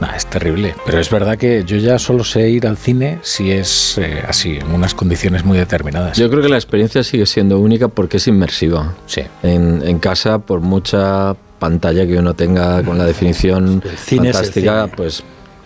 Nah, 0.00 0.14
es 0.16 0.24
terrible. 0.24 0.74
Pero 0.86 0.98
es 0.98 1.10
verdad 1.10 1.36
que 1.36 1.62
yo 1.66 1.76
ya 1.76 1.98
solo 1.98 2.24
sé 2.24 2.48
ir 2.48 2.66
al 2.66 2.78
cine 2.78 3.18
si 3.20 3.50
es 3.50 3.98
eh, 3.98 4.22
así, 4.26 4.56
en 4.56 4.72
unas 4.72 4.94
condiciones 4.94 5.44
muy 5.44 5.58
determinadas. 5.58 6.16
Yo 6.16 6.30
creo 6.30 6.40
que 6.42 6.48
la 6.48 6.56
experiencia 6.56 7.04
sigue 7.04 7.26
siendo 7.26 7.58
única 7.58 7.88
porque 7.88 8.16
es 8.16 8.26
inmersiva. 8.26 8.94
Sí. 9.10 9.22
En, 9.42 9.82
en 9.84 9.98
casa, 9.98 10.38
por 10.38 10.60
mucha 10.60 11.34
pantalla 11.58 12.06
que 12.06 12.16
uno 12.18 12.34
tenga 12.34 12.82
con 12.82 12.96
la 12.96 13.04
definición 13.04 13.82
cine 13.96 14.32
fantástica, 14.32 14.88
pues 14.96 15.22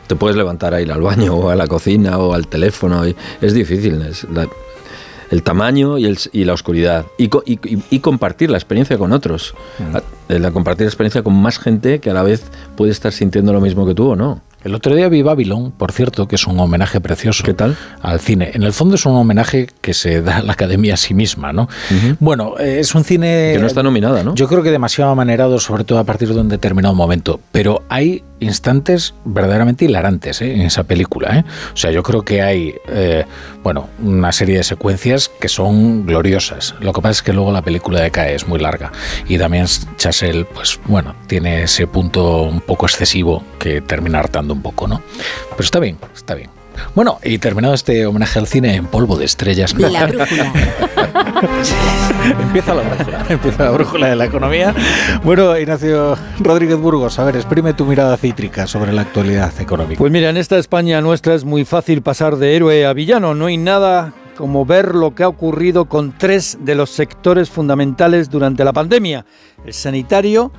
te 0.06 0.17
puedes 0.17 0.37
levantar 0.37 0.75
a 0.75 0.81
ir 0.81 0.91
al 0.91 1.00
baño 1.00 1.35
o 1.35 1.50
a 1.50 1.55
la 1.55 1.67
cocina 1.67 2.19
o 2.19 2.35
al 2.35 2.46
teléfono. 2.49 3.06
y 3.06 3.14
es 3.41 3.52
difícil. 3.55 4.02
es 4.02 4.25
la- 4.32 4.49
el 5.30 5.42
tamaño 5.42 5.97
y, 5.99 6.04
el, 6.04 6.19
y 6.33 6.45
la 6.45 6.52
oscuridad. 6.52 7.07
Y, 7.19 7.30
y- 7.90 7.99
compartir 8.00 8.50
la 8.50 8.59
experiencia 8.59 8.99
con 8.99 9.12
otros. 9.12 9.54
Mm. 9.78 9.97
A- 9.97 10.02
eh, 10.28 10.38
La, 10.38 10.50
compartir 10.52 10.85
la 10.85 10.88
experiencia 10.90 11.23
con 11.23 11.35
más 11.35 11.59
gente 11.59 11.99
que 11.99 12.11
a 12.11 12.14
la 12.14 12.23
vez 12.23 12.42
puede 12.76 12.92
estar 12.92 13.11
sintiendo 13.12 13.52
lo 13.52 13.61
mismo 13.61 13.87
que 13.87 13.95
tú 13.95 14.11
o 14.11 14.16
no. 14.16 14.42
El 14.64 14.75
otro 14.75 14.94
día 14.94 15.11
vi 15.11 15.21
Babylon, 15.21 15.73
por 15.73 15.92
cierto, 15.92 16.26
que 16.26 16.37
es 16.37 16.47
un 16.47 16.59
homenaje 16.59 16.99
precioso. 16.99 17.44
¿Qué 17.44 17.52
tal? 17.52 17.76
Al 18.00 18.18
cine. 18.18 18.52
En 18.54 18.62
el 18.62 18.73
fondo 18.73 18.94
es 18.94 19.04
un 19.04 19.14
homenaje 19.14 19.68
que 19.83 19.92
se 19.92 20.23
da 20.23 20.38
a 20.38 20.42
la 20.42 20.54
academia 20.54 20.94
a 20.94 20.97
sí 20.97 21.12
misma, 21.12 21.52
¿no? 21.52 21.68
Bueno, 22.18 22.54
eh, 22.59 22.80
es 22.80 22.94
un 22.94 23.04
cine. 23.04 23.52
Que 23.52 23.59
no 23.61 23.66
está 23.66 23.83
nominada, 23.83 24.25
¿no? 24.25 24.35
Yo 24.35 24.49
creo 24.49 24.62
que 24.62 24.71
demasiado 24.71 25.11
amanerado, 25.11 25.59
sobre 25.59 25.85
todo 25.85 25.99
a 25.99 26.04
partir 26.04 26.33
de 26.33 26.40
un 26.40 26.49
determinado 26.49 26.94
momento. 26.94 27.40
Pero 27.52 27.83
hay 27.90 28.25
instantes 28.40 29.14
verdaderamente 29.25 29.85
hilarantes 29.85 30.40
¿eh? 30.42 30.54
en 30.54 30.62
esa 30.62 30.85
película. 30.85 31.38
¿eh? 31.38 31.44
O 31.73 31.76
sea, 31.76 31.90
yo 31.90 32.02
creo 32.02 32.23
que 32.23 32.42
hay, 32.42 32.75
eh, 32.88 33.25
bueno, 33.62 33.88
una 34.02 34.33
serie 34.33 34.56
de 34.56 34.64
secuencias 34.64 35.28
que 35.28 35.49
son 35.49 36.06
gloriosas. 36.06 36.75
Lo 36.80 36.92
que 36.92 37.00
pasa 37.00 37.12
es 37.12 37.23
que 37.23 37.33
luego 37.33 37.52
la 37.52 37.62
película 37.62 38.00
decae, 38.00 38.35
es 38.35 38.47
muy 38.49 38.59
larga. 38.59 38.92
Y 39.28 39.38
también 39.38 39.66
Chasel, 39.97 40.47
pues 40.47 40.80
bueno, 40.87 41.14
tiene 41.26 41.64
ese 41.64 41.87
punto 41.87 42.42
un 42.42 42.61
poco 42.61 42.87
excesivo 42.87 43.42
que 43.59 43.80
termina 43.80 44.21
hartando 44.21 44.53
un 44.54 44.62
poco, 44.62 44.88
¿no? 44.88 45.02
Pero 45.50 45.62
está 45.62 45.78
bien, 45.78 45.99
está 46.14 46.34
bien. 46.34 46.50
Bueno, 46.94 47.18
y 47.23 47.38
terminado 47.38 47.75
este 47.75 48.06
homenaje 48.06 48.38
al 48.38 48.46
cine 48.46 48.75
en 48.75 48.87
polvo 48.87 49.16
de 49.16 49.25
estrellas. 49.25 49.75
La 49.78 50.06
brújula. 50.06 50.52
Empieza 52.40 52.75
la 52.75 52.82
brújula, 52.82 53.26
empieza 53.28 53.64
la 53.64 53.70
brújula 53.70 54.08
de 54.08 54.16
la 54.16 54.25
economía. 54.25 54.75
Bueno, 55.23 55.56
Ignacio 55.58 56.16
Rodríguez 56.40 56.78
Burgos, 56.78 57.18
a 57.18 57.25
ver, 57.25 57.37
exprime 57.37 57.75
tu 57.75 57.84
mirada 57.84 58.16
cítrica 58.16 58.66
sobre 58.66 58.92
la 58.92 59.02
actualidad 59.02 59.52
económica. 59.61 59.99
Pues 59.99 60.11
mira, 60.11 60.30
en 60.30 60.37
esta 60.37 60.56
España 60.58 61.00
nuestra 61.00 61.34
es 61.34 61.44
muy 61.44 61.64
fácil 61.64 62.02
pasar 62.02 62.37
de 62.37 62.56
héroe 62.56 62.87
a 62.87 62.92
villano. 62.92 63.34
No 63.34 63.46
hay 63.46 63.58
nada 63.58 64.14
como 64.37 64.64
ver 64.64 64.94
lo 64.94 65.14
que 65.14 65.23
ha 65.23 65.28
ocurrido 65.28 65.84
con 65.87 66.16
tres 66.16 66.58
de 66.61 66.75
los 66.75 66.90
sectores 66.90 67.50
fundamentales 67.50 68.30
durante 68.30 68.64
la 68.64 68.73
pandemia. 68.73 69.26
El 69.64 69.75
sanitario, 69.75 70.52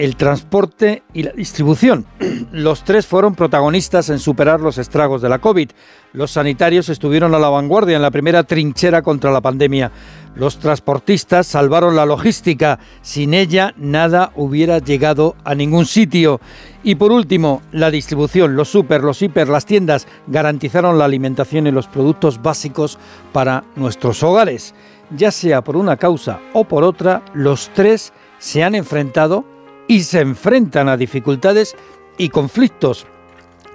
el 0.00 0.16
transporte 0.16 1.02
y 1.12 1.24
la 1.24 1.32
distribución. 1.32 2.06
Los 2.52 2.84
tres 2.84 3.06
fueron 3.06 3.34
protagonistas 3.34 4.08
en 4.08 4.18
superar 4.18 4.58
los 4.58 4.78
estragos 4.78 5.20
de 5.20 5.28
la 5.28 5.40
COVID. 5.40 5.70
Los 6.14 6.30
sanitarios 6.30 6.88
estuvieron 6.88 7.34
a 7.34 7.38
la 7.38 7.50
vanguardia 7.50 7.96
en 7.96 8.02
la 8.02 8.10
primera 8.10 8.44
trinchera 8.44 9.02
contra 9.02 9.30
la 9.30 9.42
pandemia. 9.42 9.92
Los 10.34 10.58
transportistas 10.58 11.46
salvaron 11.46 11.96
la 11.96 12.06
logística. 12.06 12.78
Sin 13.02 13.34
ella 13.34 13.74
nada 13.76 14.32
hubiera 14.36 14.78
llegado 14.78 15.36
a 15.44 15.54
ningún 15.54 15.84
sitio. 15.84 16.40
Y 16.82 16.94
por 16.94 17.12
último, 17.12 17.60
la 17.70 17.90
distribución, 17.90 18.56
los 18.56 18.70
super, 18.70 19.04
los 19.04 19.20
hiper, 19.20 19.48
las 19.48 19.66
tiendas 19.66 20.08
garantizaron 20.28 20.98
la 20.98 21.04
alimentación 21.04 21.66
y 21.66 21.72
los 21.72 21.88
productos 21.88 22.40
básicos 22.40 22.98
para 23.34 23.64
nuestros 23.76 24.22
hogares. 24.22 24.74
Ya 25.14 25.30
sea 25.30 25.62
por 25.62 25.76
una 25.76 25.98
causa 25.98 26.40
o 26.54 26.64
por 26.64 26.84
otra, 26.84 27.22
los 27.34 27.68
tres 27.74 28.14
se 28.38 28.64
han 28.64 28.74
enfrentado 28.74 29.44
y 29.90 30.04
se 30.04 30.20
enfrentan 30.20 30.88
a 30.88 30.96
dificultades 30.96 31.74
y 32.16 32.28
conflictos. 32.28 33.08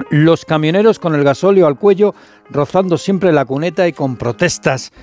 Los 0.10 0.46
camioneros 0.46 0.98
con 0.98 1.14
el 1.14 1.26
gasóleo 1.26 1.68
al 1.68 1.78
cuello, 1.78 2.16
rozando 2.50 2.98
siempre 2.98 3.34
la 3.34 3.44
cuneta 3.44 3.86
y 3.86 3.92
con 3.92 4.16
protestas. 4.16 4.94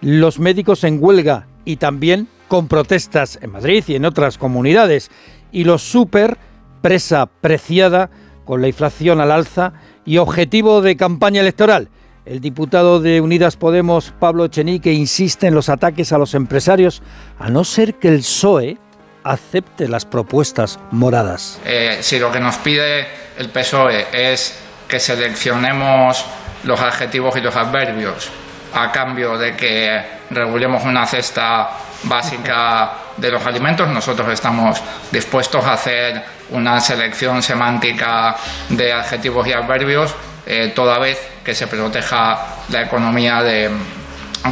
Los 0.00 0.38
médicos 0.38 0.84
en 0.84 1.02
huelga 1.02 1.48
y 1.64 1.78
también 1.78 2.28
con 2.46 2.68
protestas 2.68 3.36
en 3.42 3.50
Madrid 3.50 3.82
y 3.88 3.96
en 3.96 4.04
otras 4.04 4.38
comunidades. 4.38 5.10
Y 5.50 5.64
los 5.64 5.82
super, 5.82 6.38
presa 6.82 7.26
preciada 7.26 8.10
con 8.44 8.62
la 8.62 8.68
inflación 8.68 9.20
al 9.20 9.32
alza 9.32 9.72
y 10.04 10.18
objetivo 10.18 10.82
de 10.82 10.96
campaña 10.96 11.40
electoral. 11.40 11.88
El 12.26 12.38
diputado 12.38 13.00
de 13.00 13.20
Unidas 13.20 13.56
Podemos, 13.56 14.14
Pablo 14.20 14.46
Chenique, 14.46 14.92
insiste 14.92 15.48
en 15.48 15.54
los 15.54 15.68
ataques 15.68 16.12
a 16.12 16.18
los 16.18 16.32
empresarios, 16.32 17.02
a 17.40 17.50
no 17.50 17.64
ser 17.64 17.94
que 17.94 18.06
el 18.06 18.18
PSOE 18.18 18.78
acepte 19.24 19.88
las 19.88 20.04
propuestas 20.04 20.78
moradas. 20.90 21.58
Eh, 21.64 21.98
si 22.02 22.18
lo 22.18 22.30
que 22.30 22.40
nos 22.40 22.56
pide 22.56 23.06
el 23.38 23.48
PSOE 23.48 24.06
es 24.12 24.56
que 24.86 25.00
seleccionemos 25.00 26.24
los 26.62 26.80
adjetivos 26.80 27.36
y 27.36 27.40
los 27.40 27.56
adverbios 27.56 28.30
a 28.74 28.90
cambio 28.90 29.38
de 29.38 29.54
que 29.54 30.02
regulemos 30.30 30.84
una 30.84 31.06
cesta 31.06 31.70
básica 32.04 32.92
de 33.16 33.30
los 33.30 33.44
alimentos, 33.46 33.88
nosotros 33.88 34.28
estamos 34.32 34.82
dispuestos 35.12 35.64
a 35.64 35.74
hacer 35.74 36.22
una 36.50 36.80
selección 36.80 37.42
semántica 37.42 38.36
de 38.68 38.92
adjetivos 38.92 39.46
y 39.46 39.52
adverbios, 39.52 40.14
eh, 40.46 40.72
toda 40.74 40.98
vez 40.98 41.18
que 41.44 41.54
se 41.54 41.68
proteja 41.68 42.38
la 42.70 42.82
economía 42.82 43.42
de, 43.42 43.70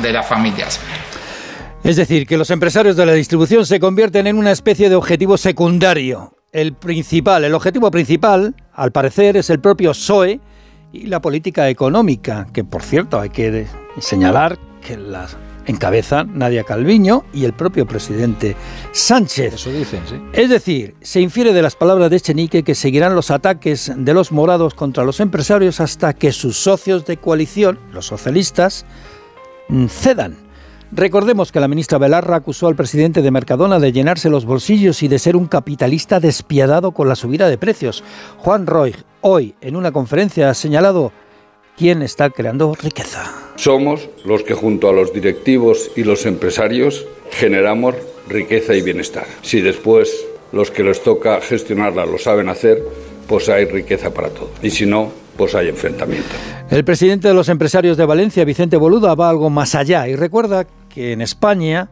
de 0.00 0.12
las 0.12 0.26
familias. 0.26 0.80
Es 1.84 1.96
decir, 1.96 2.28
que 2.28 2.36
los 2.36 2.50
empresarios 2.50 2.94
de 2.94 3.04
la 3.04 3.12
distribución 3.12 3.66
se 3.66 3.80
convierten 3.80 4.28
en 4.28 4.38
una 4.38 4.52
especie 4.52 4.88
de 4.88 4.94
objetivo 4.94 5.36
secundario. 5.36 6.36
El 6.52 6.74
principal, 6.74 7.42
el 7.42 7.54
objetivo 7.54 7.90
principal, 7.90 8.54
al 8.72 8.92
parecer, 8.92 9.36
es 9.36 9.50
el 9.50 9.58
propio 9.58 9.90
PSOE 9.90 10.40
y 10.92 11.06
la 11.06 11.20
política 11.20 11.68
económica, 11.68 12.46
que 12.52 12.62
por 12.62 12.82
cierto 12.82 13.18
hay 13.18 13.30
que 13.30 13.66
señalar 13.98 14.58
que 14.80 14.96
la 14.96 15.26
encabeza 15.66 16.22
Nadia 16.22 16.62
Calviño 16.62 17.24
y 17.32 17.46
el 17.46 17.52
propio 17.52 17.84
presidente 17.84 18.54
Sánchez. 18.92 19.54
Eso 19.54 19.72
dicen, 19.72 20.02
sí. 20.08 20.22
Es 20.34 20.50
decir, 20.50 20.94
se 21.00 21.20
infiere 21.20 21.52
de 21.52 21.62
las 21.62 21.74
palabras 21.74 22.10
de 22.10 22.16
Echenique 22.16 22.62
que 22.62 22.76
seguirán 22.76 23.16
los 23.16 23.32
ataques 23.32 23.90
de 23.96 24.14
los 24.14 24.30
morados 24.30 24.74
contra 24.74 25.02
los 25.02 25.18
empresarios 25.18 25.80
hasta 25.80 26.12
que 26.12 26.30
sus 26.30 26.56
socios 26.58 27.06
de 27.06 27.16
coalición, 27.16 27.80
los 27.92 28.06
socialistas, 28.06 28.84
cedan. 29.88 30.51
Recordemos 30.94 31.52
que 31.52 31.60
la 31.60 31.68
ministra 31.68 31.96
Belarra 31.96 32.36
acusó 32.36 32.66
al 32.66 32.76
presidente 32.76 33.22
de 33.22 33.30
Mercadona 33.30 33.78
de 33.78 33.92
llenarse 33.92 34.28
los 34.28 34.44
bolsillos 34.44 35.02
y 35.02 35.08
de 35.08 35.18
ser 35.18 35.36
un 35.36 35.46
capitalista 35.46 36.20
despiadado 36.20 36.92
con 36.92 37.08
la 37.08 37.16
subida 37.16 37.48
de 37.48 37.56
precios. 37.56 38.04
Juan 38.36 38.66
Roy, 38.66 38.94
hoy 39.22 39.54
en 39.62 39.76
una 39.76 39.90
conferencia, 39.90 40.50
ha 40.50 40.54
señalado 40.54 41.10
quién 41.78 42.02
está 42.02 42.28
creando 42.28 42.74
riqueza. 42.74 43.32
Somos 43.56 44.10
los 44.26 44.42
que 44.42 44.52
junto 44.52 44.90
a 44.90 44.92
los 44.92 45.14
directivos 45.14 45.90
y 45.96 46.04
los 46.04 46.26
empresarios 46.26 47.06
generamos 47.30 47.94
riqueza 48.28 48.74
y 48.74 48.82
bienestar. 48.82 49.24
Si 49.40 49.62
después 49.62 50.26
los 50.52 50.70
que 50.70 50.84
les 50.84 51.02
toca 51.02 51.40
gestionarla 51.40 52.04
lo 52.04 52.18
saben 52.18 52.50
hacer, 52.50 52.82
pues 53.26 53.48
hay 53.48 53.64
riqueza 53.64 54.12
para 54.12 54.28
todos. 54.28 54.50
Y 54.62 54.68
si 54.68 54.84
no, 54.84 55.10
pues 55.38 55.54
hay 55.54 55.68
enfrentamiento. 55.68 56.28
El 56.70 56.84
presidente 56.84 57.28
de 57.28 57.34
los 57.34 57.48
empresarios 57.48 57.96
de 57.96 58.04
Valencia, 58.04 58.44
Vicente 58.44 58.76
Boluda, 58.76 59.14
va 59.14 59.30
algo 59.30 59.48
más 59.48 59.74
allá 59.74 60.06
y 60.08 60.16
recuerda 60.16 60.66
que 60.92 61.12
en 61.12 61.20
España 61.20 61.88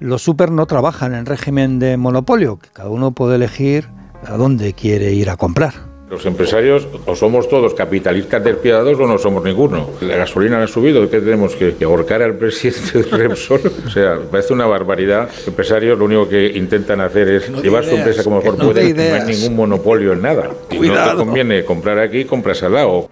los 0.00 0.22
super 0.22 0.50
no 0.50 0.66
trabajan 0.66 1.14
en 1.14 1.26
régimen 1.26 1.78
de 1.78 1.96
monopolio, 1.96 2.58
que 2.58 2.68
cada 2.72 2.88
uno 2.88 3.12
puede 3.12 3.36
elegir 3.36 3.88
a 4.26 4.36
dónde 4.36 4.72
quiere 4.72 5.12
ir 5.12 5.30
a 5.30 5.36
comprar. 5.36 5.74
Los 6.10 6.26
empresarios 6.26 6.86
o 7.06 7.16
somos 7.16 7.48
todos 7.48 7.74
capitalistas 7.74 8.44
despiadados 8.44 9.00
o 9.00 9.06
no 9.06 9.18
somos 9.18 9.42
ninguno. 9.42 9.88
La 10.00 10.16
gasolina 10.16 10.62
ha 10.62 10.66
subido, 10.66 11.08
¿qué 11.10 11.18
tenemos 11.20 11.56
que, 11.56 11.74
que 11.74 11.84
ahorcar 11.84 12.22
al 12.22 12.36
presidente 12.36 13.02
de 13.02 13.16
Repsol? 13.16 13.60
O 13.86 13.90
sea, 13.90 14.18
parece 14.30 14.52
una 14.52 14.66
barbaridad. 14.66 15.28
Los 15.28 15.48
empresarios 15.48 15.98
lo 15.98 16.04
único 16.04 16.28
que 16.28 16.46
intentan 16.56 17.00
hacer 17.00 17.28
es 17.28 17.50
No 17.50 17.60
llevar 17.62 17.84
su 17.84 17.96
empresa 17.96 18.22
como 18.22 18.36
mejor 18.36 18.58
no 18.58 18.72
de 18.72 18.94
pueden. 18.94 19.10
No 19.10 19.14
hay 19.24 19.34
ningún 19.34 19.56
monopolio 19.56 20.12
en 20.12 20.22
nada. 20.22 20.50
Si 20.70 20.74
no 20.74 20.78
Cuidado. 20.78 21.10
te 21.18 21.24
conviene 21.24 21.64
comprar 21.64 21.98
aquí, 21.98 22.24
compras 22.24 22.62
al 22.62 22.74
lado. 22.74 23.08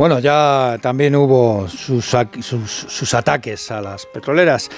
Bueno, 0.00 0.18
ya 0.18 0.78
también 0.80 1.14
hubo 1.14 1.68
sus, 1.68 2.14
ataques 3.14 3.70
a 3.70 3.82
las 3.82 4.06
petroleras. 4.06 4.70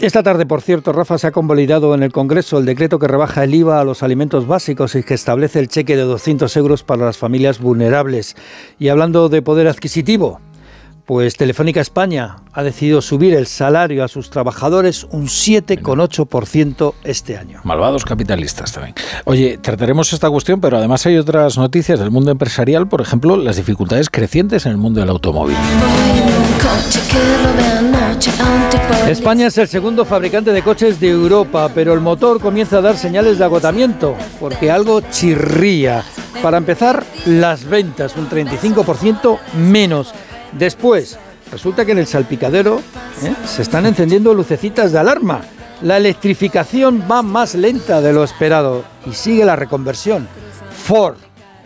Esta 0.00 0.22
tarde, 0.22 0.46
por 0.46 0.62
cierto, 0.62 0.92
Rafa 0.92 1.18
se 1.18 1.26
ha 1.26 1.32
convalidado 1.32 1.92
en 1.92 2.04
el 2.04 2.12
Congreso 2.12 2.56
el 2.56 2.66
decreto 2.66 3.00
que 3.00 3.08
rebaja 3.08 3.42
el 3.42 3.52
IVA 3.52 3.80
a 3.80 3.84
los 3.84 4.04
alimentos 4.04 4.46
básicos 4.46 4.94
y 4.94 5.02
que 5.02 5.14
establece 5.14 5.58
el 5.58 5.66
cheque 5.66 5.96
de 5.96 6.02
200 6.02 6.56
euros 6.56 6.84
para 6.84 7.04
las 7.04 7.18
familias 7.18 7.58
vulnerables. 7.58 8.36
Y 8.78 8.90
hablando 8.90 9.28
de 9.28 9.42
poder 9.42 9.66
adquisitivo, 9.66 10.40
pues 11.10 11.34
Telefónica 11.36 11.80
España 11.80 12.36
ha 12.52 12.62
decidido 12.62 13.02
subir 13.02 13.34
el 13.34 13.48
salario 13.48 14.04
a 14.04 14.06
sus 14.06 14.30
trabajadores 14.30 15.08
un 15.10 15.26
7,8% 15.26 16.94
este 17.02 17.36
año. 17.36 17.60
Malvados 17.64 18.04
capitalistas 18.04 18.70
también. 18.70 18.94
Oye, 19.24 19.58
trataremos 19.58 20.12
esta 20.12 20.30
cuestión, 20.30 20.60
pero 20.60 20.76
además 20.76 21.04
hay 21.06 21.16
otras 21.16 21.58
noticias 21.58 21.98
del 21.98 22.12
mundo 22.12 22.30
empresarial, 22.30 22.86
por 22.86 23.00
ejemplo, 23.00 23.36
las 23.36 23.56
dificultades 23.56 24.08
crecientes 24.08 24.66
en 24.66 24.70
el 24.70 24.78
mundo 24.78 25.00
del 25.00 25.10
automóvil. 25.10 25.56
España 29.08 29.48
es 29.48 29.58
el 29.58 29.66
segundo 29.66 30.04
fabricante 30.04 30.52
de 30.52 30.62
coches 30.62 31.00
de 31.00 31.08
Europa, 31.08 31.72
pero 31.74 31.92
el 31.92 31.98
motor 31.98 32.40
comienza 32.40 32.78
a 32.78 32.82
dar 32.82 32.96
señales 32.96 33.38
de 33.38 33.44
agotamiento, 33.44 34.14
porque 34.38 34.70
algo 34.70 35.00
chirría. 35.10 36.04
Para 36.40 36.58
empezar, 36.58 37.04
las 37.26 37.64
ventas, 37.64 38.16
un 38.16 38.30
35% 38.30 39.40
menos. 39.58 40.14
Después, 40.52 41.18
resulta 41.50 41.84
que 41.84 41.92
en 41.92 41.98
el 41.98 42.06
salpicadero 42.06 42.80
¿eh? 43.22 43.34
se 43.46 43.62
están 43.62 43.86
encendiendo 43.86 44.34
lucecitas 44.34 44.92
de 44.92 44.98
alarma. 44.98 45.42
La 45.82 45.96
electrificación 45.96 47.04
va 47.10 47.22
más 47.22 47.54
lenta 47.54 48.00
de 48.00 48.12
lo 48.12 48.24
esperado 48.24 48.84
y 49.06 49.12
sigue 49.12 49.44
la 49.44 49.56
reconversión. 49.56 50.28
Ford, 50.70 51.16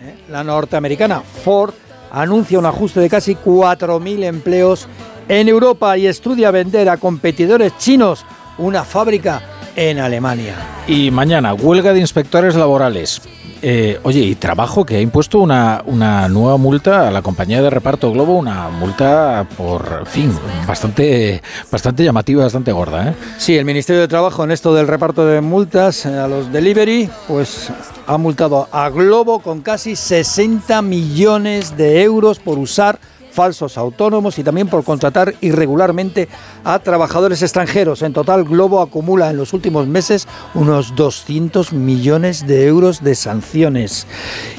¿eh? 0.02 0.24
la 0.30 0.44
norteamericana 0.44 1.20
Ford, 1.20 1.74
anuncia 2.12 2.58
un 2.58 2.66
ajuste 2.66 3.00
de 3.00 3.10
casi 3.10 3.34
4.000 3.34 4.24
empleos 4.24 4.86
en 5.28 5.48
Europa 5.48 5.96
y 5.96 6.06
estudia 6.06 6.50
vender 6.50 6.88
a 6.88 6.96
competidores 6.96 7.76
chinos 7.78 8.24
una 8.58 8.84
fábrica 8.84 9.42
en 9.74 9.98
Alemania. 9.98 10.54
Y 10.86 11.10
mañana, 11.10 11.54
huelga 11.54 11.92
de 11.92 12.00
inspectores 12.00 12.54
laborales. 12.54 13.20
Eh, 13.66 13.98
oye, 14.02 14.20
y 14.20 14.34
trabajo 14.34 14.84
que 14.84 14.96
ha 14.96 15.00
impuesto 15.00 15.38
una, 15.38 15.82
una 15.86 16.28
nueva 16.28 16.58
multa 16.58 17.08
a 17.08 17.10
la 17.10 17.22
compañía 17.22 17.62
de 17.62 17.70
reparto 17.70 18.12
Globo, 18.12 18.36
una 18.36 18.68
multa 18.68 19.46
por 19.56 20.06
fin, 20.06 20.30
bastante, 20.68 21.40
bastante 21.70 22.04
llamativa, 22.04 22.44
bastante 22.44 22.72
gorda. 22.72 23.08
¿eh? 23.08 23.14
Sí, 23.38 23.56
el 23.56 23.64
Ministerio 23.64 24.02
de 24.02 24.08
Trabajo 24.08 24.44
en 24.44 24.50
esto 24.50 24.74
del 24.74 24.86
reparto 24.86 25.24
de 25.24 25.40
multas 25.40 26.04
eh, 26.04 26.14
a 26.14 26.28
los 26.28 26.52
delivery, 26.52 27.08
pues 27.26 27.72
ha 28.06 28.18
multado 28.18 28.68
a 28.70 28.90
Globo 28.90 29.38
con 29.38 29.62
casi 29.62 29.96
60 29.96 30.82
millones 30.82 31.74
de 31.74 32.02
euros 32.02 32.40
por 32.40 32.58
usar 32.58 32.98
falsos 33.34 33.76
autónomos 33.76 34.38
y 34.38 34.44
también 34.44 34.68
por 34.68 34.84
contratar 34.84 35.34
irregularmente 35.40 36.28
a 36.62 36.78
trabajadores 36.78 37.42
extranjeros. 37.42 38.02
En 38.02 38.12
total, 38.12 38.44
Globo 38.44 38.80
acumula 38.80 39.28
en 39.30 39.36
los 39.36 39.52
últimos 39.52 39.88
meses 39.88 40.28
unos 40.54 40.94
200 40.94 41.72
millones 41.72 42.46
de 42.46 42.66
euros 42.66 43.02
de 43.02 43.16
sanciones. 43.16 44.06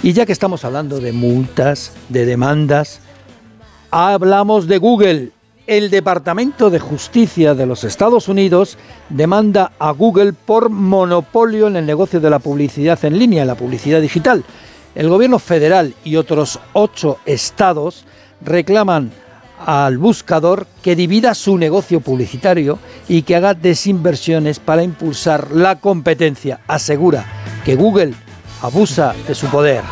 Y 0.04 0.12
ya 0.14 0.26
que 0.26 0.34
estamos 0.34 0.66
hablando 0.66 1.00
de 1.00 1.14
multas, 1.14 1.94
de 2.10 2.26
demandas, 2.26 3.00
hablamos 3.92 4.68
de 4.68 4.78
Google. 4.78 5.32
El 5.68 5.90
Departamento 5.90 6.70
de 6.70 6.78
Justicia 6.78 7.56
de 7.56 7.66
los 7.66 7.84
Estados 7.84 8.28
Unidos 8.28 8.78
demanda 9.10 9.72
a 9.80 9.90
Google 9.92 10.34
por 10.34 10.70
monopolio 10.70 11.66
en 11.68 11.76
el 11.76 11.88
negocio 11.88 12.20
de 12.20 12.30
la 12.30 12.38
publicidad 12.38 13.04
en 13.04 13.18
línea, 13.18 13.46
la 13.46 13.56
publicidad 13.56 14.00
digital. 14.00 14.44
El 14.94 15.10
gobierno 15.10 15.40
federal 15.40 15.96
y 16.04 16.18
otros 16.18 16.60
ocho 16.74 17.18
estados 17.26 18.06
reclaman 18.42 19.12
al 19.66 19.98
buscador 19.98 20.68
que 20.82 20.96
divida 20.96 21.34
su 21.34 21.58
negocio 21.58 22.02
publicitario 22.02 22.80
y 23.08 23.22
que 23.24 23.36
haga 23.36 23.54
desinversiones 23.54 24.60
para 24.60 24.84
impulsar 24.84 25.52
la 25.52 25.80
competencia. 25.80 26.60
Asegura 26.68 27.26
que 27.64 27.76
Google 27.76 28.14
abusa 28.62 29.14
de 29.28 29.36
su 29.36 29.48
poder. 29.48 29.84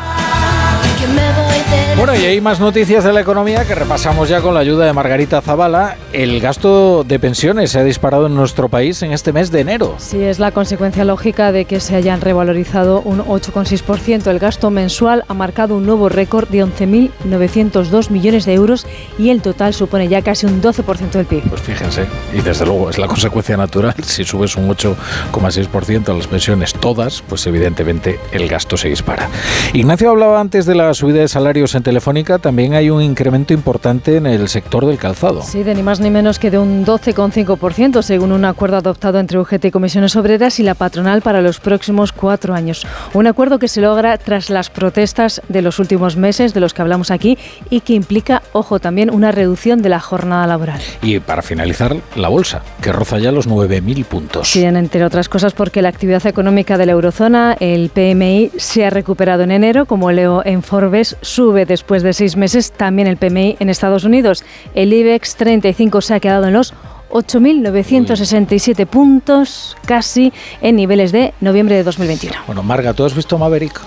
Bueno, 1.97 2.15
y 2.15 2.25
hay 2.25 2.41
más 2.41 2.59
noticias 2.59 3.03
de 3.03 3.13
la 3.13 3.21
economía 3.21 3.65
que 3.65 3.75
repasamos 3.75 4.27
ya 4.27 4.41
con 4.41 4.53
la 4.53 4.59
ayuda 4.59 4.85
de 4.85 4.93
Margarita 4.93 5.41
Zavala. 5.41 5.95
El 6.11 6.41
gasto 6.41 7.03
de 7.03 7.17
pensiones 7.19 7.71
se 7.71 7.79
ha 7.79 7.83
disparado 7.83 8.27
en 8.27 8.35
nuestro 8.35 8.67
país 8.67 9.01
en 9.03 9.13
este 9.13 9.31
mes 9.31 9.51
de 9.51 9.61
enero. 9.61 9.95
Sí, 9.99 10.21
es 10.21 10.39
la 10.39 10.51
consecuencia 10.51 11.05
lógica 11.05 11.51
de 11.51 11.65
que 11.65 11.79
se 11.79 11.95
hayan 11.95 12.19
revalorizado 12.19 13.01
un 13.01 13.19
8,6%. 13.19 14.27
El 14.27 14.39
gasto 14.39 14.69
mensual 14.69 15.23
ha 15.27 15.33
marcado 15.33 15.77
un 15.77 15.85
nuevo 15.85 16.09
récord 16.09 16.49
de 16.49 16.65
11.902 16.65 18.09
millones 18.09 18.45
de 18.45 18.53
euros 18.53 18.85
y 19.17 19.29
el 19.29 19.41
total 19.41 19.73
supone 19.73 20.07
ya 20.07 20.21
casi 20.21 20.45
un 20.45 20.61
12% 20.61 21.11
del 21.11 21.25
PIB. 21.25 21.43
Pues 21.49 21.61
fíjense, 21.61 22.05
y 22.33 22.41
desde 22.41 22.65
luego 22.65 22.89
es 22.89 22.97
la 22.97 23.07
consecuencia 23.07 23.55
natural. 23.55 23.95
Si 24.03 24.23
subes 24.25 24.57
un 24.57 24.67
8,6% 24.67 26.09
a 26.09 26.13
las 26.13 26.27
pensiones 26.27 26.73
todas, 26.73 27.21
pues 27.21 27.47
evidentemente 27.47 28.19
el 28.31 28.49
gasto 28.49 28.77
se 28.77 28.89
dispara. 28.89 29.29
Ignacio 29.73 30.09
hablaba 30.09 30.41
antes 30.41 30.65
de 30.65 30.75
la 30.75 30.93
subida 30.93 31.19
de 31.19 31.27
en 31.63 31.81
Telefónica, 31.81 32.39
también 32.39 32.73
hay 32.73 32.89
un 32.89 33.01
incremento 33.01 33.53
importante 33.53 34.17
en 34.17 34.27
el 34.27 34.49
sector 34.49 34.85
del 34.85 34.97
calzado. 34.97 35.41
Sí, 35.41 35.63
de 35.63 35.73
ni 35.73 35.81
más 35.81 36.01
ni 36.01 36.09
menos 36.09 36.39
que 36.39 36.51
de 36.51 36.57
un 36.57 36.85
12,5%, 36.85 38.01
según 38.01 38.33
un 38.33 38.43
acuerdo 38.43 38.77
adoptado 38.77 39.17
entre 39.17 39.39
UGT 39.39 39.65
y 39.65 39.71
Comisiones 39.71 40.17
Obreras 40.17 40.59
y 40.59 40.63
la 40.63 40.75
patronal 40.75 41.21
para 41.21 41.41
los 41.41 41.61
próximos 41.61 42.11
cuatro 42.11 42.53
años. 42.53 42.85
Un 43.13 43.27
acuerdo 43.27 43.59
que 43.59 43.69
se 43.69 43.79
logra 43.79 44.17
tras 44.17 44.49
las 44.49 44.69
protestas 44.69 45.41
de 45.47 45.61
los 45.61 45.79
últimos 45.79 46.17
meses, 46.17 46.53
de 46.53 46.59
los 46.59 46.73
que 46.73 46.81
hablamos 46.81 47.09
aquí, 47.09 47.37
y 47.69 47.79
que 47.79 47.93
implica, 47.93 48.43
ojo, 48.51 48.79
también 48.79 49.09
una 49.09 49.31
reducción 49.31 49.81
de 49.81 49.89
la 49.89 50.01
jornada 50.01 50.45
laboral. 50.45 50.81
Y 51.01 51.19
para 51.19 51.41
finalizar, 51.41 51.95
la 52.17 52.27
bolsa, 52.27 52.61
que 52.81 52.91
roza 52.91 53.19
ya 53.19 53.31
los 53.31 53.47
9.000 53.47 54.03
puntos. 54.03 54.49
Sí, 54.49 54.65
entre 54.65 55.05
otras 55.05 55.29
cosas 55.29 55.53
porque 55.53 55.81
la 55.81 55.89
actividad 55.89 56.25
económica 56.27 56.77
de 56.77 56.85
la 56.85 56.91
eurozona, 56.91 57.55
el 57.59 57.89
PMI, 57.89 58.51
se 58.57 58.85
ha 58.85 58.89
recuperado 58.89 59.43
en 59.43 59.51
enero, 59.51 59.85
como 59.85 60.11
leo 60.11 60.41
en 60.43 60.63
Forbes, 60.63 61.15
sube 61.21 61.52
después 61.65 62.03
de 62.03 62.13
seis 62.13 62.35
meses 62.35 62.71
también 62.71 63.07
el 63.07 63.17
PMI 63.17 63.57
en 63.59 63.69
Estados 63.69 64.03
Unidos. 64.03 64.43
El 64.75 64.91
IBEX 64.93 65.35
35 65.35 66.01
se 66.01 66.13
ha 66.15 66.19
quedado 66.19 66.47
en 66.47 66.53
los 66.53 66.73
8.967 67.11 68.85
puntos, 68.87 69.77
casi 69.85 70.33
en 70.61 70.75
niveles 70.75 71.11
de 71.11 71.33
noviembre 71.41 71.75
de 71.75 71.83
2021. 71.83 72.35
Bueno, 72.47 72.63
Marga, 72.63 72.93
¿tú 72.93 73.05
has 73.05 73.15
visto 73.15 73.37
Maverick? 73.37 73.79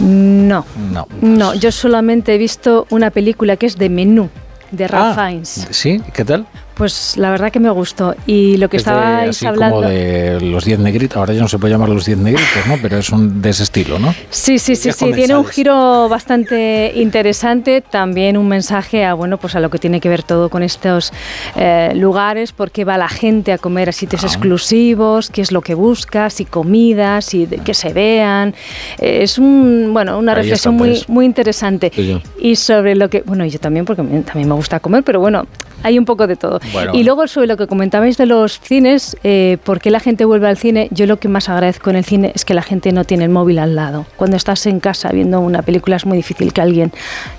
No. 0.00 0.64
No. 0.92 1.06
No, 1.20 1.54
yo 1.54 1.70
solamente 1.72 2.34
he 2.34 2.38
visto 2.38 2.86
una 2.90 3.10
película 3.10 3.56
que 3.56 3.66
es 3.66 3.76
de 3.78 3.88
Menú, 3.88 4.28
de 4.70 4.88
Ralph 4.88 5.16
Ah, 5.18 5.26
Fiennes. 5.28 5.68
¿Sí? 5.70 6.00
¿Qué 6.12 6.24
tal? 6.24 6.46
Pues 6.80 7.18
la 7.18 7.30
verdad 7.30 7.52
que 7.52 7.60
me 7.60 7.68
gustó. 7.68 8.14
Y 8.26 8.56
lo 8.56 8.70
que 8.70 8.78
Es 8.78 8.86
de- 8.86 8.90
estabais 8.90 9.28
así 9.28 9.44
hablando. 9.44 9.76
como 9.76 9.88
de 9.90 10.40
los 10.40 10.64
10 10.64 10.78
negritos, 10.78 11.18
ahora 11.18 11.34
ya 11.34 11.42
no 11.42 11.48
se 11.48 11.58
puede 11.58 11.74
llamar 11.74 11.90
los 11.90 12.06
10 12.06 12.16
negritos, 12.16 12.66
¿no? 12.66 12.78
Pero 12.80 12.96
es 12.96 13.10
un, 13.10 13.42
de 13.42 13.50
ese 13.50 13.64
estilo, 13.64 13.98
¿no? 13.98 14.14
Sí, 14.30 14.58
sí, 14.58 14.74
sí, 14.76 14.90
sí. 14.90 15.12
Tiene 15.12 15.36
un 15.36 15.44
giro 15.44 16.08
bastante 16.08 16.92
interesante. 16.94 17.82
También 17.82 18.38
un 18.38 18.48
mensaje 18.48 19.04
a 19.04 19.12
bueno, 19.12 19.36
pues 19.36 19.54
a 19.56 19.60
lo 19.60 19.68
que 19.68 19.76
tiene 19.78 20.00
que 20.00 20.08
ver 20.08 20.22
todo 20.22 20.48
con 20.48 20.62
estos 20.62 21.12
eh, 21.54 21.92
lugares, 21.96 22.52
por 22.52 22.70
qué 22.70 22.86
va 22.86 22.96
la 22.96 23.10
gente 23.10 23.52
a 23.52 23.58
comer 23.58 23.90
a 23.90 23.92
sitios 23.92 24.24
exclusivos, 24.24 25.28
qué 25.28 25.42
es 25.42 25.52
lo 25.52 25.60
que 25.60 25.74
busca, 25.74 26.30
si 26.30 26.46
comidas, 26.46 27.26
si 27.26 27.44
de- 27.44 27.58
que 27.58 27.74
se 27.74 27.92
vean. 27.92 28.54
Eh, 28.98 29.18
es 29.20 29.36
un 29.36 29.90
bueno, 29.92 30.18
una 30.18 30.32
Ahí 30.32 30.36
reflexión 30.44 30.76
está, 30.76 30.82
muy, 30.82 30.90
pues. 30.94 31.08
muy 31.10 31.26
interesante. 31.26 31.92
Sí, 31.94 32.06
yo. 32.08 32.22
Y 32.38 32.56
sobre 32.56 32.94
lo 32.94 33.10
que, 33.10 33.20
bueno, 33.20 33.44
yo 33.44 33.58
también, 33.58 33.84
porque 33.84 34.02
me- 34.02 34.22
también 34.22 34.48
me 34.48 34.54
gusta 34.54 34.80
comer, 34.80 35.02
pero 35.02 35.20
bueno, 35.20 35.46
hay 35.82 35.98
un 35.98 36.04
poco 36.04 36.26
de 36.26 36.36
todo. 36.36 36.60
Bueno, 36.72 36.92
y 36.94 37.04
luego 37.04 37.26
sobre 37.26 37.46
lo 37.46 37.56
que 37.56 37.66
comentabais 37.66 38.16
de 38.16 38.26
los 38.26 38.60
cines, 38.60 39.16
eh, 39.24 39.58
¿por 39.64 39.80
qué 39.80 39.90
la 39.90 40.00
gente 40.00 40.24
vuelve 40.24 40.48
al 40.48 40.56
cine? 40.56 40.88
Yo 40.90 41.06
lo 41.06 41.18
que 41.18 41.28
más 41.28 41.48
agradezco 41.48 41.90
en 41.90 41.96
el 41.96 42.04
cine 42.04 42.32
es 42.34 42.44
que 42.44 42.54
la 42.54 42.62
gente 42.62 42.92
no 42.92 43.04
tiene 43.04 43.24
el 43.24 43.30
móvil 43.30 43.58
al 43.58 43.74
lado. 43.76 44.06
Cuando 44.16 44.36
estás 44.36 44.66
en 44.66 44.80
casa 44.80 45.10
viendo 45.10 45.40
una 45.40 45.62
película 45.62 45.96
es 45.96 46.06
muy 46.06 46.16
difícil 46.16 46.52
que 46.52 46.60
alguien 46.60 46.92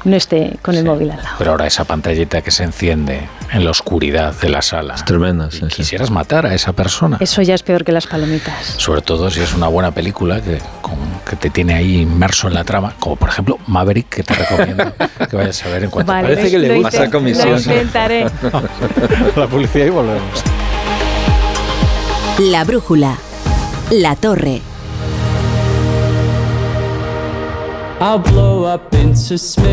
no 0.06 0.16
esté 0.16 0.58
con 0.62 0.76
el 0.76 0.86
móvil 0.86 1.12
al 1.12 1.18
lado. 1.18 1.30
Pero 1.38 1.52
ahora 1.52 1.68
esa 1.68 1.84
pantallita 1.86 2.42
que 2.42 2.52
se 2.52 2.64
enciende 2.64 3.22
en 3.54 3.66
la 3.66 3.72
oscuridad 3.72 4.34
de 4.40 4.50
la 4.50 4.62
sala. 4.62 4.96
Es 4.96 5.06
tremenda, 5.06 5.52
sí, 5.52 5.60
sí. 5.60 5.68
Quisieras 5.68 6.10
matar 6.12 6.46
a 6.46 6.54
esa 6.54 6.74
persona. 6.74 7.18
Eso 7.20 7.42
ya 7.42 7.56
es 7.56 7.64
peor 7.64 7.84
que 7.84 7.92
las 7.92 8.08
palomitas. 8.08 8.76
Sobre 8.78 9.02
todo 9.02 9.30
si 9.30 9.42
es 9.42 9.54
una 9.54 9.68
buena 9.68 9.92
película 9.92 10.42
que, 10.42 10.60
con- 10.82 10.98
que 11.30 11.36
te 11.36 11.50
tiene 11.50 11.74
ahí 11.74 12.02
inmerso 12.02 12.48
en 12.48 12.54
la 12.54 12.64
trama, 12.64 12.94
como 13.00 13.16
por 13.16 13.30
ejemplo 13.30 13.58
Maverick, 13.68 14.08
que 14.10 14.24
te 14.24 14.34
recomiendo 14.34 14.94
que 15.30 15.36
vayas 15.36 15.66
a 15.66 15.70
ver 15.70 15.84
en 15.84 15.90
cuanto 15.90 16.12
Vale, 16.12 16.28
parece 16.30 16.52
que 16.52 16.60
le 16.60 16.76
gusta 16.76 16.90
esa 17.04 17.10
comisión. 17.12 17.50
Lo 17.52 17.58
intentaré. 17.58 18.26
la 19.36 19.48
publicidad 19.48 19.86
y 19.86 19.90
volvemos. 19.90 20.44
La 22.40 22.64
brújula. 22.64 23.18
La 23.92 24.16
torre. 24.16 24.62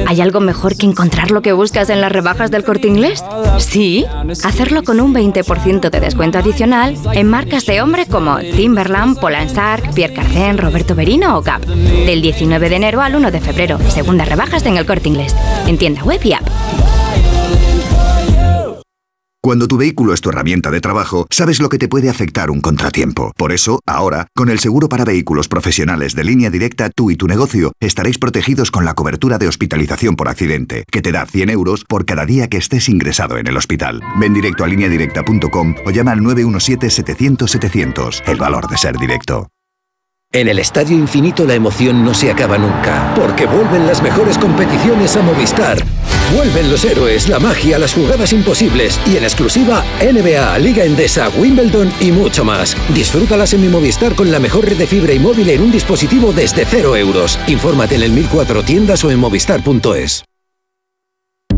¿Hay 0.06 0.20
algo 0.20 0.40
mejor 0.40 0.76
que 0.76 0.84
encontrar 0.84 1.30
lo 1.30 1.40
que 1.40 1.52
buscas 1.52 1.88
en 1.88 2.02
las 2.02 2.12
rebajas 2.12 2.50
del 2.50 2.62
corte 2.62 2.86
inglés? 2.86 3.24
Sí, 3.56 4.04
hacerlo 4.44 4.82
con 4.82 5.00
un 5.00 5.14
20% 5.14 5.88
de 5.88 6.00
descuento 6.00 6.38
adicional 6.38 6.94
en 7.14 7.26
marcas 7.26 7.64
de 7.64 7.80
hombre 7.80 8.04
como 8.04 8.36
Timberland, 8.38 9.18
Polansark, 9.18 9.94
Pierre 9.94 10.12
Cardin, 10.12 10.58
Roberto 10.58 10.94
Berino 10.94 11.38
o 11.38 11.42
Gap. 11.42 11.64
Del 11.64 12.20
19 12.20 12.68
de 12.68 12.76
enero 12.76 13.00
al 13.00 13.16
1 13.16 13.30
de 13.30 13.40
febrero, 13.40 13.78
segundas 13.88 14.28
rebajas 14.28 14.66
en 14.66 14.76
el 14.76 14.84
corte 14.84 15.08
inglés. 15.08 15.34
En 15.66 15.78
tienda 15.78 16.04
web 16.04 16.20
y 16.22 16.34
app. 16.34 16.46
Cuando 19.48 19.64
tu 19.66 19.78
vehículo 19.78 20.12
es 20.12 20.20
tu 20.20 20.28
herramienta 20.28 20.70
de 20.70 20.82
trabajo, 20.82 21.26
sabes 21.30 21.58
lo 21.58 21.70
que 21.70 21.78
te 21.78 21.88
puede 21.88 22.10
afectar 22.10 22.50
un 22.50 22.60
contratiempo. 22.60 23.32
Por 23.34 23.50
eso, 23.50 23.80
ahora, 23.86 24.26
con 24.36 24.50
el 24.50 24.58
seguro 24.58 24.90
para 24.90 25.06
vehículos 25.06 25.48
profesionales 25.48 26.14
de 26.14 26.22
línea 26.22 26.50
directa, 26.50 26.90
tú 26.90 27.10
y 27.10 27.16
tu 27.16 27.26
negocio 27.26 27.72
estaréis 27.80 28.18
protegidos 28.18 28.70
con 28.70 28.84
la 28.84 28.92
cobertura 28.92 29.38
de 29.38 29.48
hospitalización 29.48 30.16
por 30.16 30.28
accidente, 30.28 30.84
que 30.92 31.00
te 31.00 31.12
da 31.12 31.24
100 31.24 31.48
euros 31.48 31.86
por 31.88 32.04
cada 32.04 32.26
día 32.26 32.48
que 32.48 32.58
estés 32.58 32.90
ingresado 32.90 33.38
en 33.38 33.46
el 33.46 33.56
hospital. 33.56 34.02
Ven 34.20 34.34
directo 34.34 34.64
a 34.64 34.66
lineadirecta.com 34.66 35.76
o 35.82 35.90
llama 35.92 36.12
al 36.12 36.20
917-700-700. 36.20 38.24
El 38.26 38.36
valor 38.36 38.68
de 38.68 38.76
ser 38.76 38.98
directo. 38.98 39.48
En 40.30 40.46
el 40.46 40.58
Estadio 40.58 40.94
Infinito 40.94 41.46
la 41.46 41.54
emoción 41.54 42.04
no 42.04 42.12
se 42.12 42.30
acaba 42.30 42.58
nunca, 42.58 43.14
porque 43.16 43.46
vuelven 43.46 43.86
las 43.86 44.02
mejores 44.02 44.36
competiciones 44.36 45.16
a 45.16 45.22
Movistar. 45.22 45.82
Vuelven 46.36 46.70
los 46.70 46.84
héroes, 46.84 47.30
la 47.30 47.38
magia, 47.38 47.78
las 47.78 47.94
jugadas 47.94 48.34
imposibles 48.34 49.00
y 49.06 49.16
en 49.16 49.22
exclusiva 49.22 49.82
NBA, 50.02 50.58
Liga 50.58 50.84
Endesa, 50.84 51.30
Wimbledon 51.30 51.90
y 52.00 52.12
mucho 52.12 52.44
más. 52.44 52.76
Disfrútalas 52.94 53.54
en 53.54 53.62
mi 53.62 53.68
Movistar 53.68 54.14
con 54.14 54.30
la 54.30 54.38
mejor 54.38 54.66
red 54.66 54.76
de 54.76 54.86
fibra 54.86 55.14
y 55.14 55.18
móvil 55.18 55.48
en 55.48 55.62
un 55.62 55.72
dispositivo 55.72 56.30
desde 56.34 56.66
cero 56.66 56.94
euros. 56.94 57.38
Infórmate 57.46 57.94
en 57.94 58.02
el 58.02 58.12
1004 58.12 58.62
tiendas 58.64 59.02
o 59.04 59.10
en 59.10 59.20
movistar.es. 59.20 60.27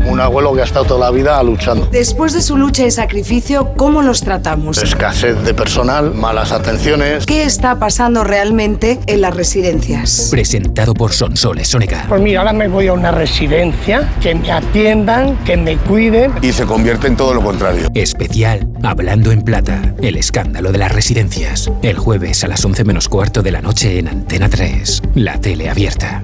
Un 0.05 0.19
abuelo 0.19 0.53
que 0.53 0.61
ha 0.61 0.63
estado 0.63 0.85
toda 0.85 0.99
la 0.99 1.11
vida 1.11 1.41
luchando. 1.43 1.87
Después 1.91 2.33
de 2.33 2.41
su 2.41 2.57
lucha 2.57 2.85
y 2.85 2.91
sacrificio, 2.91 3.73
¿cómo 3.77 4.01
los 4.01 4.21
tratamos? 4.21 4.77
Escasez 4.77 5.43
de 5.43 5.53
personal, 5.53 6.13
malas 6.13 6.51
atenciones. 6.51 7.25
¿Qué 7.25 7.43
está 7.43 7.79
pasando 7.79 8.23
realmente 8.23 8.99
en 9.07 9.21
las 9.21 9.35
residencias? 9.35 10.27
Presentado 10.31 10.93
por 10.93 11.13
Sonsoles 11.13 11.67
Sónica. 11.67 12.05
Pues 12.09 12.21
mira, 12.21 12.39
ahora 12.39 12.53
me 12.53 12.67
voy 12.67 12.87
a 12.87 12.93
una 12.93 13.11
residencia, 13.11 14.09
que 14.21 14.35
me 14.35 14.51
atiendan, 14.51 15.37
que 15.45 15.57
me 15.57 15.77
cuiden. 15.77 16.33
Y 16.41 16.51
se 16.51 16.65
convierte 16.65 17.07
en 17.07 17.15
todo 17.15 17.33
lo 17.33 17.41
contrario. 17.41 17.87
Especial 17.93 18.67
Hablando 18.83 19.31
en 19.31 19.43
Plata, 19.43 19.93
el 20.01 20.15
escándalo 20.15 20.71
de 20.71 20.79
las 20.79 20.91
residencias. 20.91 21.71
El 21.83 21.97
jueves 21.97 22.43
a 22.43 22.47
las 22.47 22.65
11 22.65 22.83
menos 22.83 23.07
cuarto 23.07 23.43
de 23.43 23.51
la 23.51 23.61
noche 23.61 23.99
en 23.99 24.07
Antena 24.07 24.49
3, 24.49 25.01
la 25.15 25.39
tele 25.39 25.69
abierta. 25.69 26.23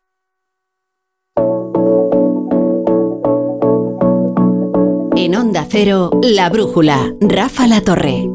En 5.23 5.35
Onda 5.35 5.67
Cero, 5.69 6.09
La 6.23 6.49
Brújula, 6.49 7.13
Rafa 7.21 7.67
La 7.67 7.81
Torre. 7.81 8.27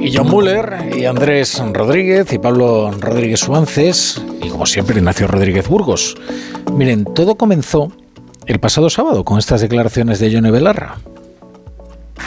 Y 0.00 0.12
John 0.12 0.26
Muller, 0.26 0.92
y 0.98 1.04
Andrés 1.04 1.62
Rodríguez, 1.72 2.32
y 2.32 2.40
Pablo 2.40 2.90
Rodríguez 2.98 3.38
Suances, 3.38 4.20
y 4.42 4.48
como 4.48 4.66
siempre 4.66 4.98
Ignacio 4.98 5.28
Rodríguez 5.28 5.68
Burgos. 5.68 6.16
Miren, 6.72 7.04
todo 7.04 7.36
comenzó 7.36 7.92
el 8.46 8.58
pasado 8.58 8.90
sábado 8.90 9.24
con 9.24 9.38
estas 9.38 9.60
declaraciones 9.60 10.18
de 10.18 10.34
Johnny 10.34 10.50
Belarra. 10.50 10.96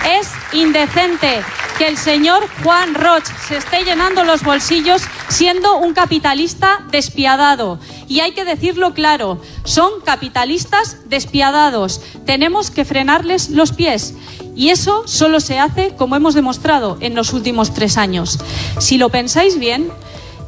Es 0.06 0.30
indecente 0.54 1.42
que 1.78 1.88
el 1.88 1.98
señor 1.98 2.48
Juan 2.64 2.94
Roch 2.94 3.26
se 3.48 3.58
esté 3.58 3.84
llenando 3.84 4.24
los 4.24 4.44
bolsillos 4.44 5.02
siendo 5.30 5.78
un 5.78 5.94
capitalista 5.94 6.86
despiadado. 6.92 7.80
Y 8.08 8.20
hay 8.20 8.34
que 8.34 8.44
decirlo 8.44 8.94
claro, 8.94 9.42
son 9.64 10.02
capitalistas 10.04 10.98
despiadados. 11.06 12.02
Tenemos 12.26 12.70
que 12.72 12.86
frenarles 12.86 13.50
los 13.50 13.72
pies. 13.72 14.14
Y 14.56 14.70
eso 14.70 15.08
solo 15.08 15.40
se 15.40 15.60
hace 15.60 15.96
como 15.96 16.16
hemos 16.16 16.34
demostrado 16.34 16.98
en 17.00 17.16
los 17.16 17.32
últimos 17.32 17.74
tres 17.74 17.98
años. 17.98 18.40
Si 18.80 18.98
lo 18.98 19.10
pensáis 19.10 19.58
bien, 19.58 19.90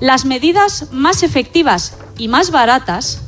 las 0.02 0.26
medidas 0.26 0.88
más 0.92 1.24
efectivas 1.24 1.96
y 2.18 2.28
más 2.28 2.52
baratas 2.52 3.22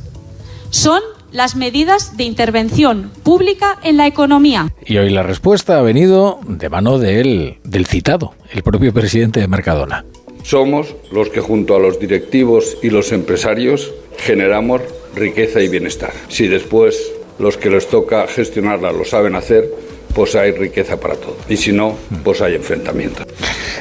son 0.68 1.00
las 1.34 1.56
medidas 1.56 2.16
de 2.16 2.24
intervención 2.24 3.10
pública 3.24 3.78
en 3.82 3.96
la 3.96 4.06
economía. 4.06 4.72
Y 4.86 4.96
hoy 4.98 5.10
la 5.10 5.24
respuesta 5.24 5.78
ha 5.78 5.82
venido 5.82 6.38
de 6.46 6.70
mano 6.70 6.98
del, 6.98 7.58
del 7.64 7.86
citado, 7.86 8.34
el 8.52 8.62
propio 8.62 8.94
presidente 8.94 9.40
de 9.40 9.48
Mercadona. 9.48 10.04
Somos 10.44 10.94
los 11.10 11.30
que 11.30 11.40
junto 11.40 11.74
a 11.74 11.80
los 11.80 11.98
directivos 11.98 12.76
y 12.82 12.90
los 12.90 13.10
empresarios 13.10 13.92
generamos 14.16 14.82
riqueza 15.16 15.60
y 15.60 15.68
bienestar. 15.68 16.12
Si 16.28 16.46
después 16.46 17.12
los 17.40 17.56
que 17.56 17.70
les 17.70 17.88
toca 17.88 18.28
gestionarla 18.28 18.92
lo 18.92 19.04
saben 19.04 19.34
hacer, 19.34 19.68
pues 20.14 20.34
hay 20.36 20.52
riqueza 20.52 20.98
para 20.98 21.16
todo. 21.16 21.36
Y 21.48 21.56
si 21.56 21.72
no, 21.72 21.96
pues 22.22 22.40
hay 22.40 22.54
enfrentamiento. 22.54 23.24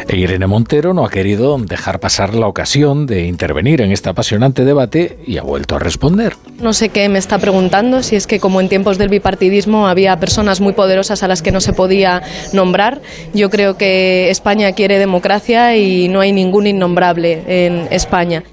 E 0.08 0.18
Irene 0.18 0.48
Montero 0.48 0.94
no 0.94 1.06
ha 1.06 1.10
querido 1.10 1.58
dejar 1.58 2.00
pasar 2.00 2.34
la 2.34 2.48
ocasión 2.48 3.06
de 3.06 3.26
intervenir 3.26 3.82
en 3.82 3.92
este 3.92 4.10
apasionante 4.10 4.66
debate 4.66 5.18
y 5.26 5.38
ha 5.38 5.44
vuelto 5.44 5.76
a 5.76 5.80
responder. 5.80 6.34
No 6.60 6.74
sé 6.74 6.90
qué 6.90 7.08
me 7.10 7.20
está 7.20 7.40
preguntando, 7.40 8.04
si 8.04 8.16
es 8.16 8.28
que 8.28 8.40
como 8.40 8.60
en 8.60 8.70
tiempos 8.70 8.98
del 8.98 9.10
bipartidismo 9.10 9.88
había 9.88 10.20
personas 10.20 10.60
muy 10.60 10.74
poderosas 10.74 11.24
a 11.24 11.28
las 11.28 11.42
que 11.42 11.52
no 11.52 11.62
se 11.62 11.74
podía 11.74 12.22
nombrar. 12.52 13.02
Yo 13.34 13.50
creo 13.50 13.78
que 13.78 14.30
España 14.30 14.74
quiere 14.74 15.00
democracia 15.00 15.78
y 15.78 16.10
no 16.10 16.20
hay 16.20 16.32
ningún 16.32 16.68
innombrable 16.68 17.44
en 17.48 17.88
España. 17.92 18.44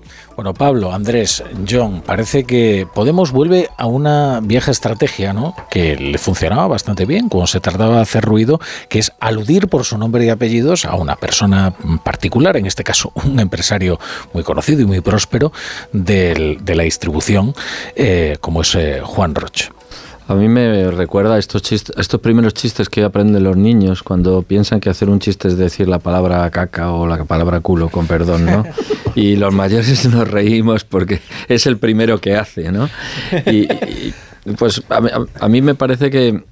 Bueno, 0.41 0.55
Pablo, 0.55 0.91
Andrés, 0.95 1.45
John, 1.69 2.01
parece 2.01 2.45
que 2.45 2.89
Podemos 2.95 3.31
vuelve 3.31 3.69
a 3.77 3.85
una 3.85 4.41
vieja 4.43 4.71
estrategia, 4.71 5.35
¿no? 5.35 5.55
Que 5.71 5.97
le 5.97 6.17
funcionaba 6.17 6.67
bastante 6.67 7.05
bien 7.05 7.29
cuando 7.29 7.47
se 7.47 7.61
tardaba 7.61 7.99
a 7.99 8.01
hacer 8.01 8.25
ruido, 8.25 8.59
que 8.89 9.01
es 9.01 9.13
aludir 9.21 9.69
por 9.69 9.85
su 9.85 9.99
nombre 9.99 10.25
y 10.25 10.31
apellidos 10.31 10.87
a 10.87 10.95
una 10.95 11.17
persona 11.17 11.75
particular, 12.03 12.57
en 12.57 12.65
este 12.65 12.85
caso 12.85 13.13
un 13.17 13.39
empresario 13.39 14.01
muy 14.33 14.43
conocido 14.43 14.81
y 14.81 14.87
muy 14.87 15.03
próspero 15.03 15.53
del- 15.93 16.65
de 16.65 16.75
la 16.75 16.85
distribución, 16.85 17.55
eh, 17.95 18.39
como 18.41 18.63
es 18.63 18.75
eh, 18.77 19.03
Juan 19.05 19.35
Roch. 19.35 19.69
A 20.31 20.35
mí 20.35 20.49
me 20.49 20.89
recuerda 20.93 21.35
a 21.35 21.39
estos, 21.39 21.61
chistes, 21.61 21.97
a 21.97 22.01
estos 22.01 22.21
primeros 22.21 22.55
chistes 22.55 22.89
que 22.89 23.03
aprenden 23.03 23.43
los 23.43 23.57
niños 23.57 24.05
cuando 24.05 24.43
piensan 24.43 24.79
que 24.79 24.89
hacer 24.89 25.11
un 25.11 25.19
chiste 25.19 25.49
es 25.49 25.57
decir 25.59 25.89
la 25.89 25.99
palabra 25.99 26.49
caca 26.51 26.93
o 26.93 27.09
la 27.09 27.25
palabra 27.25 27.59
culo, 27.59 27.89
con 27.89 28.07
perdón, 28.07 28.47
¿no? 28.47 28.65
Y 29.17 29.35
los 29.35 29.53
mayores 29.53 30.09
nos 30.09 30.29
reímos 30.31 30.85
porque 30.85 31.21
es 31.49 31.67
el 31.67 31.79
primero 31.79 32.21
que 32.21 32.37
hace, 32.37 32.71
¿no? 32.71 32.89
Y, 33.45 33.65
y, 33.73 34.15
pues 34.57 34.83
a, 34.89 35.01
mí- 35.01 35.11
a 35.41 35.49
mí 35.49 35.63
me 35.63 35.75
parece 35.75 36.11
que 36.11 36.45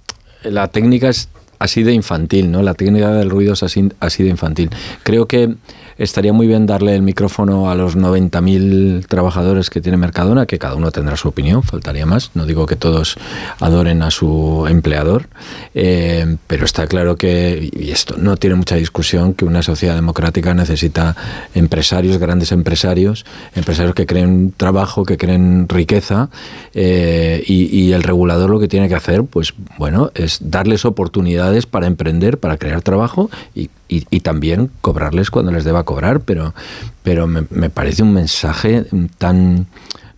la 0.42 0.66
técnica 0.66 1.08
es 1.08 1.28
así 1.60 1.84
de 1.84 1.92
infantil, 1.92 2.50
¿no? 2.50 2.62
La 2.62 2.74
técnica 2.74 3.12
del 3.12 3.30
ruido 3.30 3.52
es 3.52 3.62
así, 3.62 3.88
así 4.00 4.24
de 4.24 4.30
infantil. 4.30 4.70
Creo 5.04 5.26
que 5.26 5.54
estaría 5.98 6.32
muy 6.32 6.46
bien 6.46 6.66
darle 6.66 6.94
el 6.94 7.02
micrófono 7.02 7.70
a 7.70 7.74
los 7.74 7.96
90.000 7.96 9.06
trabajadores 9.06 9.68
que 9.70 9.80
tiene 9.80 9.98
Mercadona, 9.98 10.46
que 10.46 10.58
cada 10.58 10.74
uno 10.76 10.90
tendrá 10.92 11.16
su 11.16 11.28
opinión, 11.28 11.62
faltaría 11.62 12.06
más. 12.06 12.30
No 12.34 12.46
digo 12.46 12.66
que 12.66 12.76
todos 12.76 13.16
adoren 13.60 14.02
a 14.02 14.10
su 14.10 14.66
empleador, 14.68 15.28
eh, 15.74 16.36
pero 16.46 16.64
está 16.64 16.86
claro 16.86 17.16
que, 17.16 17.70
y 17.72 17.90
esto 17.90 18.16
no 18.16 18.36
tiene 18.36 18.56
mucha 18.56 18.76
discusión, 18.76 19.34
que 19.34 19.44
una 19.44 19.62
sociedad 19.62 19.94
democrática 19.94 20.54
necesita 20.54 21.16
empresarios, 21.54 22.18
grandes 22.18 22.52
empresarios, 22.52 23.26
empresarios 23.54 23.94
que 23.94 24.06
creen 24.06 24.52
trabajo, 24.56 25.04
que 25.04 25.16
creen 25.16 25.68
riqueza, 25.68 26.30
eh, 26.74 27.42
y, 27.46 27.88
el 27.88 28.02
regulador 28.02 28.50
lo 28.50 28.60
que 28.60 28.68
tiene 28.68 28.88
que 28.88 28.94
hacer, 28.94 29.24
pues 29.24 29.54
bueno, 29.78 30.10
es 30.14 30.38
darles 30.42 30.84
oportunidades 30.84 31.66
para 31.66 31.86
emprender, 31.86 32.38
para 32.38 32.58
crear 32.58 32.82
trabajo 32.82 33.30
y, 33.54 33.70
y- 33.88 34.06
y 34.10 34.20
también 34.20 34.70
cobrarles 34.80 35.30
cuando 35.30 35.50
les 35.52 35.64
deba 35.64 35.82
cobrar, 35.84 36.20
pero, 36.20 36.54
pero 37.02 37.26
me, 37.26 37.42
parece 37.70 38.02
un 38.02 38.12
mensaje 38.12 38.84
tan 39.18 39.66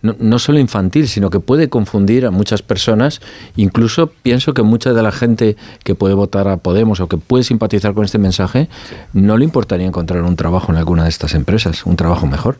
no, 0.03 0.39
solo 0.39 0.57
infantil, 0.57 1.07
sino 1.07 1.29
que 1.29 1.39
puede 1.39 1.69
confundir 1.69 2.25
a 2.25 2.31
muchas 2.31 2.63
personas. 2.63 3.21
Incluso 3.55 4.07
pienso 4.07 4.55
que 4.55 4.63
mucha 4.63 4.93
de 4.93 5.03
la 5.03 5.11
gente 5.11 5.55
que 5.83 5.93
puede 5.93 6.15
votar 6.15 6.47
a 6.47 6.57
Podemos 6.57 6.99
o 7.01 7.07
que 7.07 7.17
puede 7.17 7.43
simpatizar 7.43 7.93
con 7.93 8.03
este 8.03 8.17
mensaje, 8.17 8.67
no 9.13 9.37
le 9.37 9.45
importaría 9.45 9.85
encontrar 9.85 10.23
un 10.23 10.35
trabajo 10.35 10.71
en 10.71 10.79
alguna 10.79 11.03
de 11.03 11.09
estas 11.09 11.35
empresas, 11.35 11.85
un 11.85 11.97
trabajo 11.97 12.25
mejor. 12.25 12.57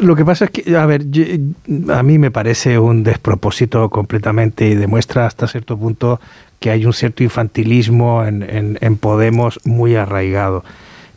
Lo 0.00 0.14
que 0.14 0.24
pasa 0.24 0.44
es 0.44 0.52
que, 0.52 0.76
a 0.76 0.86
ver, 0.86 1.10
yo- 1.10 1.24
a 1.92 2.02
mí 2.04 2.18
me 2.18 2.30
parece 2.30 2.78
un 2.78 3.02
despropósito 3.02 3.90
completamente 3.90 4.68
y 4.68 4.74
demuestra 4.76 5.26
hasta 5.26 5.48
cierto 5.48 5.76
punto 5.76 6.20
que 6.60 6.70
hay 6.70 6.84
un 6.86 6.92
cierto 6.92 7.22
infantilismo 7.22 8.24
en, 8.24 8.76
en- 8.80 8.96
Podemos 8.96 9.60
muy 9.64 9.94
arraigado. 9.96 10.64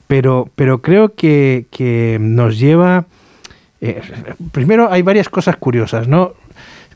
Pero, 0.08 0.50
pero 0.56 0.82
creo 0.82 1.16
que, 1.16 1.66
que 1.72 2.18
nos 2.20 2.60
lleva... 2.60 3.06
eh, 3.82 4.02
primero, 4.52 4.92
hay 4.92 5.02
varias 5.02 5.30
cosas 5.30 5.56
curiosas, 5.58 6.08
¿no? 6.08 6.34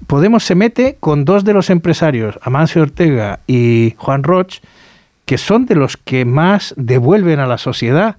Podemos 0.08 0.43
se 0.43 0.55
mete 0.55 0.97
con 0.99 1.23
dos 1.23 1.45
de 1.45 1.53
los 1.53 1.69
empresarios, 1.69 2.38
Amancio 2.41 2.81
Ortega 2.81 3.39
y 3.47 3.95
Juan 3.97 4.23
Roch, 4.23 4.55
que 5.25 5.38
son 5.38 5.65
de 5.65 5.75
los 5.75 5.95
que 5.97 6.25
más 6.25 6.73
devuelven 6.77 7.39
a 7.39 7.47
la 7.47 7.58
sociedad, 7.58 8.17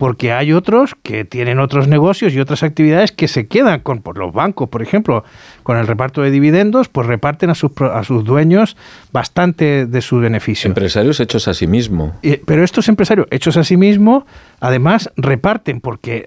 porque 0.00 0.32
hay 0.32 0.54
otros 0.54 0.96
que 1.02 1.26
tienen 1.26 1.58
otros 1.58 1.86
negocios 1.86 2.32
y 2.32 2.40
otras 2.40 2.62
actividades 2.62 3.12
que 3.12 3.28
se 3.28 3.46
quedan 3.48 3.80
con 3.80 4.00
por 4.00 4.16
los 4.16 4.32
bancos, 4.32 4.70
por 4.70 4.80
ejemplo, 4.80 5.24
con 5.62 5.76
el 5.76 5.86
reparto 5.86 6.22
de 6.22 6.30
dividendos, 6.30 6.88
pues 6.88 7.06
reparten 7.06 7.50
a 7.50 7.54
sus, 7.54 7.72
a 7.82 8.02
sus 8.02 8.24
dueños 8.24 8.78
bastante 9.12 9.84
de 9.84 10.00
su 10.00 10.18
beneficio. 10.18 10.68
Empresarios 10.68 11.20
hechos 11.20 11.46
a 11.48 11.52
sí 11.54 11.66
mismo. 11.66 12.14
Y- 12.22 12.38
Pero 12.38 12.64
estos 12.64 12.88
empresarios 12.88 13.26
hechos 13.30 13.58
a 13.58 13.62
sí 13.64 13.76
mismos, 13.76 14.24
además 14.60 15.10
reparten, 15.16 15.80
porque 15.80 16.24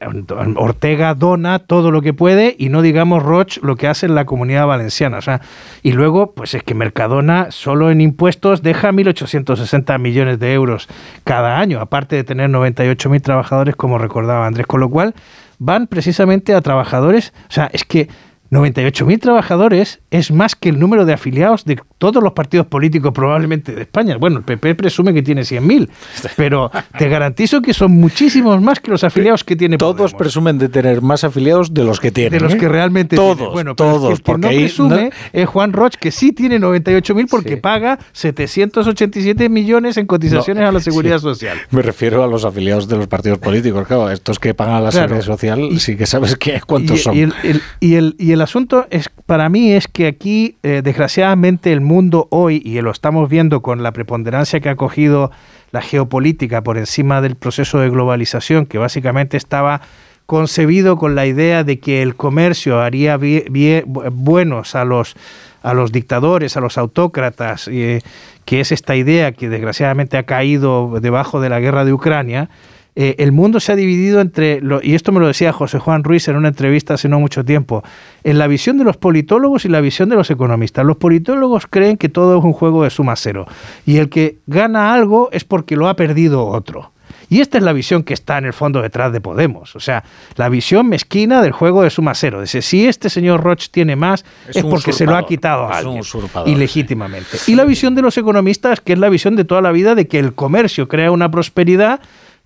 Ortega 0.55 1.13
dona 1.13 1.59
todo 1.59 1.91
lo 1.91 2.01
que 2.01 2.13
puede 2.13 2.55
y 2.57 2.69
no 2.69 2.81
digamos 2.81 3.23
Roch 3.23 3.57
lo 3.61 3.75
que 3.75 3.87
hace 3.87 4.07
en 4.07 4.15
la 4.15 4.25
comunidad 4.25 4.67
valenciana. 4.67 5.19
O 5.19 5.21
sea, 5.21 5.41
y 5.81 5.93
luego, 5.93 6.33
pues 6.33 6.53
es 6.55 6.63
que 6.63 6.73
Mercadona 6.73 7.51
solo 7.51 7.91
en 7.91 8.01
impuestos 8.01 8.61
deja 8.61 8.91
1.860 8.91 9.99
millones 9.99 10.39
de 10.39 10.53
euros 10.53 10.87
cada 11.23 11.59
año, 11.59 11.79
aparte 11.79 12.15
de 12.15 12.23
tener 12.23 12.49
98.000 12.49 13.21
trabajadores, 13.21 13.75
como 13.75 13.97
recordaba 13.97 14.47
Andrés, 14.47 14.67
con 14.67 14.79
lo 14.79 14.89
cual 14.89 15.13
van 15.59 15.87
precisamente 15.87 16.53
a 16.53 16.61
trabajadores, 16.61 17.33
o 17.49 17.51
sea, 17.51 17.69
es 17.71 17.85
que 17.85 18.09
98.000 18.53 19.19
trabajadores 19.19 19.99
es 20.11 20.31
más 20.31 20.55
que 20.55 20.69
el 20.69 20.79
número 20.79 21.05
de 21.05 21.13
afiliados 21.13 21.65
de 21.65 21.79
todos 21.97 22.21
los 22.21 22.33
partidos 22.33 22.67
políticos 22.67 23.11
probablemente 23.13 23.73
de 23.73 23.81
España. 23.81 24.17
Bueno, 24.17 24.37
el 24.37 24.43
PP 24.43 24.75
presume 24.75 25.13
que 25.13 25.23
tiene 25.23 25.41
100.000, 25.41 25.89
pero 26.35 26.71
te 26.97 27.09
garantizo 27.09 27.61
que 27.61 27.73
son 27.73 27.91
muchísimos 27.91 28.61
más 28.61 28.79
que 28.79 28.91
los 28.91 29.03
afiliados 29.03 29.43
que 29.43 29.55
tiene 29.55 29.77
Todos 29.77 30.13
presumen 30.13 30.57
de 30.59 30.69
tener 30.69 31.01
más 31.01 31.23
afiliados 31.23 31.73
de 31.73 31.83
los 31.83 31.99
que 31.99 32.11
tienen. 32.11 32.31
de 32.33 32.39
los 32.41 32.53
¿eh? 32.53 32.57
que 32.57 32.67
realmente 32.69 33.15
todos, 33.15 33.37
tienen. 33.37 33.53
Bueno, 33.53 33.75
pero 33.75 33.91
todos, 33.93 34.19
que 34.19 34.23
porque 34.23 34.41
no 34.41 34.47
presume 34.49 35.03
no- 35.05 35.09
es 35.33 35.49
Juan 35.49 35.73
Roch, 35.73 35.95
que 35.95 36.11
sí 36.11 36.31
tiene 36.31 36.59
98.000 36.59 37.27
porque 37.29 37.57
paga 37.57 37.97
787 38.11 39.49
millones 39.49 39.97
en 39.97 40.05
cotizaciones 40.05 40.61
No, 40.63 40.69
a 40.69 40.71
la 40.71 40.79
seguridad 40.79 41.17
sí. 41.17 41.23
social. 41.23 41.57
Me 41.71 41.81
refiero 41.81 42.23
a 42.23 42.27
los 42.27 42.45
afiliados 42.45 42.87
de 42.87 42.97
los 42.97 43.07
partidos 43.07 43.39
políticos, 43.39 43.87
claro, 43.87 44.11
estos 44.11 44.39
que 44.39 44.53
pagan 44.53 44.75
a 44.75 44.81
la 44.81 44.89
Claro. 44.91 45.07
seguridad 45.07 45.25
social, 45.25 45.79
sí 45.79 45.95
que 45.95 46.05
sabes 46.05 46.35
que 46.35 46.61
cuántos 46.65 46.99
y, 46.99 47.01
son. 47.01 47.15
y 47.15 47.21
el, 47.21 47.33
el- 47.43 47.61
y 47.79 47.95
el- 47.95 48.15
y 48.19 48.31
el 48.31 48.41
asunto 48.43 48.85
es, 48.91 49.09
para 49.25 49.49
mí 49.49 49.71
es 49.71 49.87
que 49.87 50.05
aquí, 50.07 50.57
eh, 50.61 50.81
desgraciadamente, 50.83 51.73
el 51.73 51.81
mundo 51.81 52.27
hoy, 52.29 52.61
y 52.63 52.79
lo 52.81 52.91
estamos 52.91 53.27
viendo 53.29 53.61
con 53.61 53.81
la 53.81 53.91
preponderancia 53.91 54.59
que 54.59 54.69
ha 54.69 54.75
cogido 54.75 55.31
la 55.71 55.81
geopolítica 55.81 56.61
por 56.61 56.77
encima 56.77 57.21
del 57.21 57.35
proceso 57.35 57.79
de 57.79 57.89
globalización, 57.89 58.65
que 58.67 58.77
básicamente 58.77 59.37
estaba 59.37 59.81
concebido 60.27 60.97
con 60.97 61.15
la 61.15 61.25
idea 61.25 61.63
de 61.63 61.79
que 61.79 62.01
el 62.01 62.15
comercio 62.15 62.79
haría 62.81 63.17
bie- 63.17 63.45
bie- 63.49 63.83
bu- 63.85 64.09
buenos 64.11 64.75
a 64.75 64.85
los 64.85 65.15
a 65.63 65.73
los 65.73 65.93
dictadores, 65.93 66.57
a 66.57 66.59
los 66.59 66.77
autócratas, 66.77 67.69
eh, 67.71 68.01
que 68.43 68.59
es 68.59 68.73
esta 68.73 68.97
idea 68.97 69.31
que 69.31 69.47
desgraciadamente 69.47 70.17
ha 70.17 70.23
caído 70.23 70.99
debajo 71.01 71.39
de 71.39 71.47
la 71.47 71.61
guerra 71.61 71.85
de 71.85 71.93
Ucrania, 71.93 72.49
eh, 72.95 73.15
el 73.17 73.31
mundo 73.31 73.59
se 73.59 73.71
ha 73.71 73.75
dividido 73.75 74.21
entre, 74.21 74.61
lo, 74.61 74.79
y 74.81 74.93
esto 74.93 75.11
me 75.11 75.19
lo 75.19 75.27
decía 75.27 75.51
José 75.51 75.79
Juan 75.79 76.03
Ruiz 76.03 76.27
en 76.27 76.35
una 76.35 76.49
entrevista 76.49 76.93
hace 76.93 77.09
no 77.09 77.19
mucho 77.19 77.43
tiempo, 77.43 77.83
en 78.23 78.37
la 78.37 78.47
visión 78.47 78.77
de 78.77 78.83
los 78.83 78.97
politólogos 78.97 79.65
y 79.65 79.69
la 79.69 79.81
visión 79.81 80.09
de 80.09 80.15
los 80.15 80.29
economistas. 80.29 80.85
Los 80.85 80.97
politólogos 80.97 81.65
creen 81.67 81.97
que 81.97 82.09
todo 82.09 82.37
es 82.37 82.43
un 82.43 82.53
juego 82.53 82.83
de 82.83 82.89
suma 82.89 83.15
cero 83.15 83.47
y 83.85 83.97
el 83.97 84.09
que 84.09 84.37
gana 84.45 84.93
algo 84.93 85.29
es 85.31 85.43
porque 85.43 85.75
lo 85.75 85.87
ha 85.87 85.95
perdido 85.95 86.45
otro. 86.45 86.93
Y 87.29 87.41
esta 87.41 87.57
es 87.57 87.63
la 87.63 87.73
visión 87.73 88.03
que 88.03 88.13
está 88.13 88.37
en 88.37 88.45
el 88.45 88.53
fondo 88.53 88.81
detrás 88.81 89.11
de 89.11 89.19
Podemos. 89.19 89.75
O 89.75 89.79
sea, 89.79 90.03
la 90.35 90.49
visión 90.49 90.87
mezquina 90.87 91.41
del 91.41 91.51
juego 91.51 91.81
de 91.81 91.89
suma 91.89 92.13
cero. 92.13 92.41
Dice, 92.41 92.61
si 92.61 92.85
este 92.85 93.09
señor 93.09 93.43
Roch 93.43 93.69
tiene 93.71 93.95
más, 93.95 94.23
es, 94.53 94.63
porque 94.63 94.93
se 94.93 95.05
lo 95.05 95.15
ha 95.15 95.25
quitado 95.25 95.65
a 95.65 95.77
alguien. 95.77 96.03
Ilegítimamente. 96.45 97.37
Y 97.47 97.55
la 97.55 97.63
visión 97.63 97.95
de 97.95 98.03
los 98.03 98.17
economistas, 98.19 98.81
que 98.81 98.93
es 98.93 98.99
la 98.99 99.09
visión 99.09 99.35
de 99.35 99.45
toda 99.45 99.61
la 99.61 99.71
vida 99.71 99.95
de 99.95 100.07
que 100.07 100.19
el 100.19 100.33
comercio 100.33 100.87
crea 100.87 101.09
una 101.09 101.31
prosperidad 101.31 102.01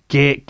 que, 0.08 0.44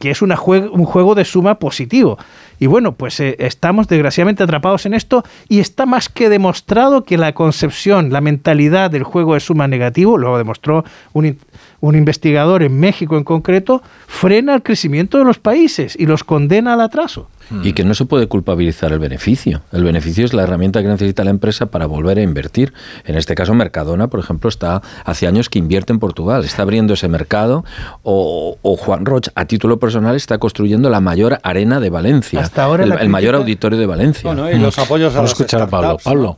es 0.00 0.22
una 0.22 0.40
un 0.40 0.84
juego 0.84 1.14
de 1.14 1.24
suma 1.24 1.58
positivo. 1.58 2.18
Y 2.58 2.66
bueno, 2.66 2.94
pues 2.94 3.20
eh, 3.20 3.36
estamos 3.40 3.88
desgraciadamente 3.88 4.42
atrapados 4.42 4.86
en 4.86 4.94
esto 4.94 5.24
y 5.48 5.60
está 5.60 5.86
más 5.86 6.08
que 6.08 6.28
demostrado 6.28 7.04
que 7.04 7.18
la 7.18 7.34
concepción, 7.34 8.10
la 8.10 8.20
mentalidad 8.20 8.90
del 8.90 9.02
juego 9.02 9.34
de 9.34 9.40
suma 9.40 9.68
negativo, 9.68 10.16
lo 10.16 10.38
demostró 10.38 10.84
un, 11.12 11.36
un 11.80 11.96
investigador 11.96 12.62
en 12.62 12.78
México 12.80 13.18
en 13.18 13.24
concreto, 13.24 13.82
frena 14.06 14.54
el 14.54 14.62
crecimiento 14.62 15.18
de 15.18 15.24
los 15.24 15.38
países 15.38 15.96
y 15.98 16.06
los 16.06 16.24
condena 16.24 16.72
al 16.72 16.80
atraso. 16.80 17.28
Y 17.62 17.74
que 17.74 17.84
no 17.84 17.94
se 17.94 18.06
puede 18.06 18.26
culpabilizar 18.26 18.92
el 18.92 18.98
beneficio. 18.98 19.60
El 19.70 19.84
beneficio 19.84 20.24
es 20.24 20.32
la 20.32 20.44
herramienta 20.44 20.80
que 20.80 20.88
necesita 20.88 21.24
la 21.24 21.30
empresa 21.30 21.66
para 21.66 21.84
volver 21.86 22.18
a 22.18 22.22
invertir. 22.22 22.72
En 23.04 23.16
este 23.16 23.34
caso, 23.34 23.52
Mercadona, 23.54 24.08
por 24.08 24.20
ejemplo, 24.20 24.48
está 24.48 24.80
hace 25.04 25.26
años 25.26 25.50
que 25.50 25.58
invierte 25.58 25.92
en 25.92 25.98
Portugal, 25.98 26.44
está 26.44 26.62
abriendo 26.62 26.94
ese 26.94 27.08
mercado. 27.08 27.64
O, 28.02 28.56
Juan 28.78 28.93
Roch, 29.00 29.28
a 29.34 29.44
título 29.46 29.78
personal, 29.78 30.16
está 30.16 30.38
construyendo 30.38 30.90
la 30.90 31.00
mayor 31.00 31.38
arena 31.42 31.80
de 31.80 31.90
Valencia, 31.90 32.40
Hasta 32.40 32.64
ahora 32.64 32.84
el, 32.84 33.08
mayor 33.08 33.34
auditorio 33.34 33.78
de 33.78 33.86
Valencia. 33.86 34.30
y 34.52 34.58
los 34.58 34.78
apoyos 34.78 35.12
a 35.14 35.16
Vamos 35.16 35.30
a 35.30 35.32
escuchar 35.32 35.62
a 35.62 35.66
Pablo. 35.68 35.98
Pablo. 36.02 36.36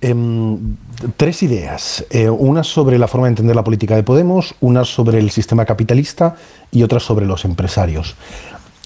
Em, 0.00 0.76
tres 1.16 1.42
ideas. 1.42 2.04
Eh, 2.10 2.28
una 2.28 2.62
sobre 2.62 2.98
la 2.98 3.08
forma 3.08 3.26
de 3.26 3.30
entender 3.30 3.56
la 3.56 3.64
política 3.64 3.96
de 3.96 4.02
Podemos, 4.02 4.54
una 4.60 4.84
sobre 4.84 5.18
el 5.18 5.30
sistema 5.30 5.64
capitalista 5.64 6.36
y 6.70 6.82
otra 6.82 7.00
sobre 7.00 7.24
los 7.24 7.46
empresarios. 7.46 8.14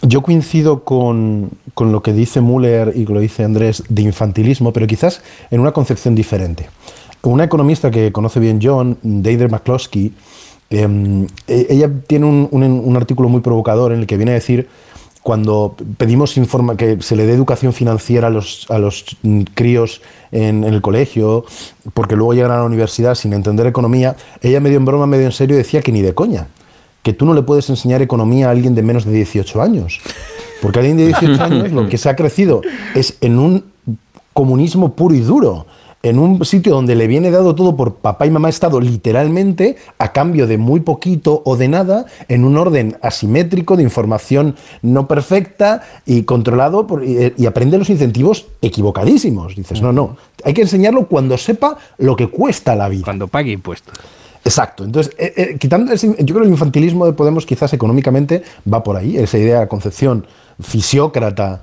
Yo 0.03 0.23
coincido 0.23 0.85
con, 0.85 1.51
con 1.75 1.91
lo 1.91 2.05
que 2.05 2.13
dice 2.13 2.41
Müller 2.41 2.93
y 2.95 3.05
lo 3.05 3.19
dice 3.19 3.43
Andrés 3.43 3.83
de 3.89 4.03
infantilismo, 4.03 4.73
pero 4.73 4.87
quizás 4.87 5.23
en 5.51 5.61
una 5.61 5.73
concepción 5.73 6.15
diferente. 6.15 6.71
Una 7.23 7.45
economista 7.45 7.91
que 7.91 8.13
conoce 8.13 8.39
bien 8.39 8.61
John, 8.63 8.97
Deidre 9.03 9.49
McCloskey, 9.49 10.13
em, 10.71 11.27
e, 11.47 11.67
ella 11.71 11.91
tiene 12.07 12.27
un, 12.27 12.49
un 12.51 12.97
artículo 12.97 13.29
muy 13.29 13.41
provocador 13.41 13.93
en 13.93 14.01
el 14.01 14.07
que 14.07 14.17
viene 14.17 14.33
a 14.33 14.35
decir 14.35 14.69
cuando 15.29 15.75
pedimos 15.99 16.35
que 16.79 17.03
se 17.03 17.15
le 17.15 17.27
dé 17.27 17.35
educación 17.35 17.75
financiera 17.75 18.29
a 18.29 18.31
los, 18.31 18.67
a 18.71 18.79
los 18.79 19.05
críos 19.53 20.01
en, 20.33 20.65
el 20.65 20.81
colegio, 20.81 21.45
porque 21.93 22.17
luego 22.17 22.33
llegan 22.33 22.53
a 22.53 22.57
la 22.57 22.65
universidad 22.65 23.15
sin 23.15 23.35
entender 23.35 23.67
economía, 23.67 24.17
ella 24.41 24.59
medio 24.61 24.79
en 24.79 24.87
broma, 24.87 25.07
medio 25.07 25.27
en 25.27 25.33
serio 25.33 25.59
decía 25.59 25.83
que 25.83 25.93
ni 25.93 26.01
de 26.01 26.15
coña, 26.15 26.47
que 27.03 27.13
tú 27.13 27.27
no 27.27 27.35
le 27.35 27.43
puedes 27.43 27.69
enseñar 27.69 28.01
economía 28.01 28.49
a 28.49 28.53
alguien 28.53 28.75
de 28.75 28.83
menos 28.83 29.05
de 29.05 29.13
18 29.13 29.61
años. 29.61 30.01
Porque 30.63 30.79
alguien 30.79 30.97
de 30.97 31.07
18 31.09 31.43
años 31.45 31.73
lo 31.73 31.89
que 31.91 31.99
se 31.99 32.09
ha 32.09 32.17
crecido 32.17 32.63
es 32.95 33.19
en 33.21 33.39
un 33.39 33.65
comunismo 34.33 34.95
puro 34.95 35.15
y 35.15 35.21
duro 35.21 35.67
en 36.09 36.19
un 36.19 36.45
sitio 36.45 36.75
donde 36.75 36.95
le 36.95 37.07
viene 37.07 37.31
dado 37.31 37.55
todo 37.55 37.77
por 37.77 37.97
papá 37.97 38.27
y 38.27 38.31
mamá 38.31 38.49
estado 38.49 38.81
literalmente 38.81 39.77
a 39.99 40.13
cambio 40.13 40.47
de 40.47 40.59
muy 40.59 40.81
poquito 40.81 41.43
o 41.45 41.57
de 41.57 41.69
nada 41.69 42.07
en 42.29 42.45
un 42.45 42.57
orden 42.57 42.97
asimétrico 43.03 43.77
de 43.77 43.83
información 43.83 44.57
no 44.83 45.07
perfecta 45.07 45.83
y 46.07 46.23
controlado 46.23 46.87
y, 47.37 47.47
aprende 47.47 47.79
los 47.79 47.91
incentivos 47.91 48.47
equivocadísimos. 48.61 49.57
Dices, 49.57 49.81
no, 49.83 49.93
no, 49.93 50.17
hay 50.45 50.55
que 50.55 50.63
enseñarlo 50.63 51.07
cuando 51.07 51.39
sepa 51.39 51.79
lo 51.99 52.17
que 52.17 52.29
cuesta 52.29 52.75
la 52.75 52.89
vida. 52.89 53.05
Cuando 53.05 53.29
pague 53.29 53.53
impuestos. 53.53 53.95
Exacto. 54.45 54.85
Entonces, 54.85 55.15
eh, 55.19 55.33
eh, 55.37 55.57
quitando 55.59 55.95
yo 55.95 56.15
creo 56.15 56.39
que 56.39 56.47
el 56.47 56.53
infantilismo 56.53 57.07
de 57.07 57.13
Podemos 57.13 57.45
quizás 57.45 57.73
económicamente 57.73 58.43
va 58.73 58.83
por 58.83 58.97
ahí, 58.97 59.17
esa 59.17 59.39
idea, 59.39 59.61
de 59.61 59.69
concepción 59.69 60.27
fisiócrata 60.61 61.63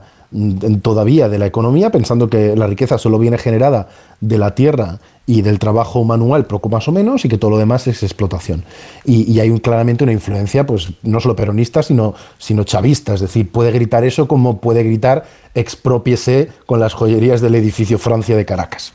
todavía 0.81 1.29
de 1.29 1.39
la 1.39 1.45
economía, 1.45 1.91
pensando 1.91 2.29
que 2.29 2.55
la 2.55 2.67
riqueza 2.67 2.97
solo 2.97 3.19
viene 3.19 3.37
generada 3.37 3.87
de 4.21 4.37
la 4.37 4.55
tierra 4.55 4.99
y 5.27 5.41
del 5.41 5.59
trabajo 5.59 6.03
manual, 6.03 6.45
poco 6.45 6.69
más 6.69 6.87
o 6.87 6.91
menos, 6.91 7.25
y 7.25 7.29
que 7.29 7.37
todo 7.37 7.51
lo 7.51 7.57
demás 7.57 7.87
es 7.87 8.03
explotación. 8.03 8.63
Y, 9.05 9.39
hay 9.39 9.59
claramente 9.59 10.03
una 10.03 10.13
influencia, 10.13 10.65
pues 10.65 10.89
no 11.03 11.19
solo 11.19 11.35
peronista, 11.35 11.81
sino, 11.81 12.13
sino 12.37 12.63
chavista. 12.63 13.15
Es 13.15 13.21
decir, 13.21 13.51
puede 13.51 13.71
gritar 13.71 14.03
eso 14.03 14.27
como 14.27 14.59
puede 14.59 14.83
gritar 14.83 15.25
expropiese 15.53 16.49
con 16.65 16.79
las 16.79 16.93
joyerías 16.93 17.41
del 17.41 17.55
edificio 17.55 17.97
Francia 17.97 18.35
de 18.35 18.45
Caracas. 18.45 18.93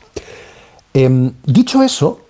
Em, 0.93 1.31
dicho 1.45 1.81
eso, 1.83 2.21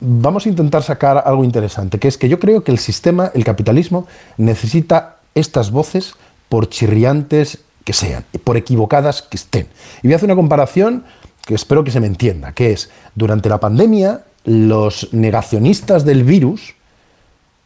vamos 0.00 0.46
a 0.46 0.48
intentar 0.48 0.82
sacar 0.82 1.22
algo 1.24 1.44
interesante, 1.44 1.98
que 1.98 2.08
es 2.08 2.18
que 2.18 2.28
yo 2.28 2.38
creo 2.38 2.64
que 2.64 2.72
el 2.72 2.78
sistema, 2.78 3.30
el 3.34 3.44
capitalismo, 3.44 4.06
necesita 4.38 5.16
estas 5.34 5.70
voces 5.70 6.14
por 6.48 6.68
chirriantes 6.68 7.58
que 7.84 7.92
sean, 7.92 8.24
por 8.42 8.56
equivocadas 8.56 9.22
que 9.22 9.36
estén. 9.36 9.68
Y 10.02 10.08
voy 10.08 10.14
a 10.14 10.16
hacer 10.16 10.26
una 10.26 10.36
comparación 10.36 11.04
que 11.44 11.54
espero 11.54 11.84
que 11.84 11.90
se 11.90 12.00
me 12.00 12.06
entienda, 12.06 12.52
que 12.52 12.72
es, 12.72 12.90
durante 13.14 13.48
la 13.48 13.60
pandemia, 13.60 14.24
los 14.44 15.12
negacionistas 15.12 16.04
del 16.04 16.24
virus 16.24 16.74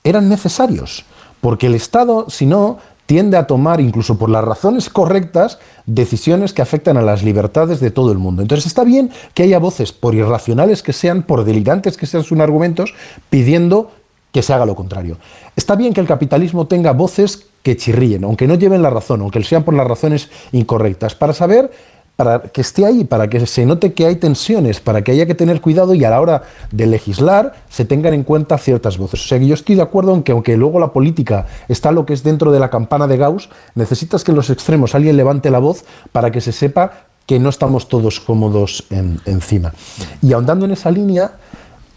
eran 0.04 0.28
necesarios, 0.28 1.04
porque 1.40 1.66
el 1.66 1.74
Estado, 1.74 2.26
si 2.28 2.46
no, 2.46 2.78
tiende 3.06 3.38
a 3.38 3.46
tomar, 3.46 3.80
incluso 3.80 4.18
por 4.18 4.28
las 4.28 4.44
razones 4.44 4.90
correctas, 4.90 5.58
decisiones 5.86 6.52
que 6.52 6.60
afectan 6.60 6.98
a 6.98 7.02
las 7.02 7.22
libertades 7.22 7.80
de 7.80 7.90
todo 7.90 8.12
el 8.12 8.18
mundo. 8.18 8.42
Entonces 8.42 8.66
está 8.66 8.84
bien 8.84 9.10
que 9.32 9.44
haya 9.44 9.58
voces, 9.58 9.92
por 9.92 10.14
irracionales 10.14 10.82
que 10.82 10.92
sean, 10.92 11.22
por 11.22 11.44
delirantes 11.44 11.96
que 11.96 12.06
sean 12.06 12.22
sus 12.22 12.38
argumentos, 12.38 12.92
pidiendo 13.30 13.90
que 14.30 14.42
se 14.42 14.52
haga 14.52 14.66
lo 14.66 14.76
contrario. 14.76 15.16
Está 15.56 15.74
bien 15.74 15.94
que 15.94 16.02
el 16.02 16.06
capitalismo 16.06 16.66
tenga 16.66 16.92
voces 16.92 17.46
que 17.68 17.76
chirríen, 17.76 18.24
aunque 18.24 18.46
no 18.46 18.54
lleven 18.54 18.80
la 18.80 18.88
razón, 18.88 19.20
aunque 19.20 19.44
sean 19.44 19.62
por 19.62 19.74
las 19.74 19.86
razones 19.86 20.30
incorrectas, 20.52 21.14
para 21.14 21.34
saber, 21.34 21.70
para 22.16 22.40
que 22.40 22.62
esté 22.62 22.86
ahí, 22.86 23.04
para 23.04 23.28
que 23.28 23.44
se 23.46 23.66
note 23.66 23.92
que 23.92 24.06
hay 24.06 24.16
tensiones, 24.16 24.80
para 24.80 25.02
que 25.02 25.12
haya 25.12 25.26
que 25.26 25.34
tener 25.34 25.60
cuidado 25.60 25.92
y 25.92 26.02
a 26.02 26.08
la 26.08 26.18
hora 26.18 26.44
de 26.72 26.86
legislar 26.86 27.52
se 27.68 27.84
tengan 27.84 28.14
en 28.14 28.22
cuenta 28.22 28.56
ciertas 28.56 28.96
voces. 28.96 29.22
O 29.22 29.28
sea 29.28 29.38
que 29.38 29.46
yo 29.46 29.52
estoy 29.52 29.74
de 29.74 29.82
acuerdo 29.82 30.14
en 30.14 30.22
que 30.22 30.32
aunque 30.32 30.56
luego 30.56 30.80
la 30.80 30.94
política 30.94 31.44
está 31.68 31.92
lo 31.92 32.06
que 32.06 32.14
es 32.14 32.22
dentro 32.22 32.52
de 32.52 32.58
la 32.58 32.70
campana 32.70 33.06
de 33.06 33.18
Gauss, 33.18 33.50
necesitas 33.74 34.24
que 34.24 34.30
en 34.30 34.36
los 34.36 34.48
extremos 34.48 34.94
alguien 34.94 35.18
levante 35.18 35.50
la 35.50 35.58
voz 35.58 35.84
para 36.10 36.30
que 36.30 36.40
se 36.40 36.52
sepa 36.52 37.04
que 37.26 37.38
no 37.38 37.50
estamos 37.50 37.90
todos 37.90 38.18
cómodos 38.18 38.86
encima. 39.26 39.74
Y 40.22 40.32
ahondando 40.32 40.64
en 40.64 40.70
esa 40.70 40.90
línea, 40.90 41.32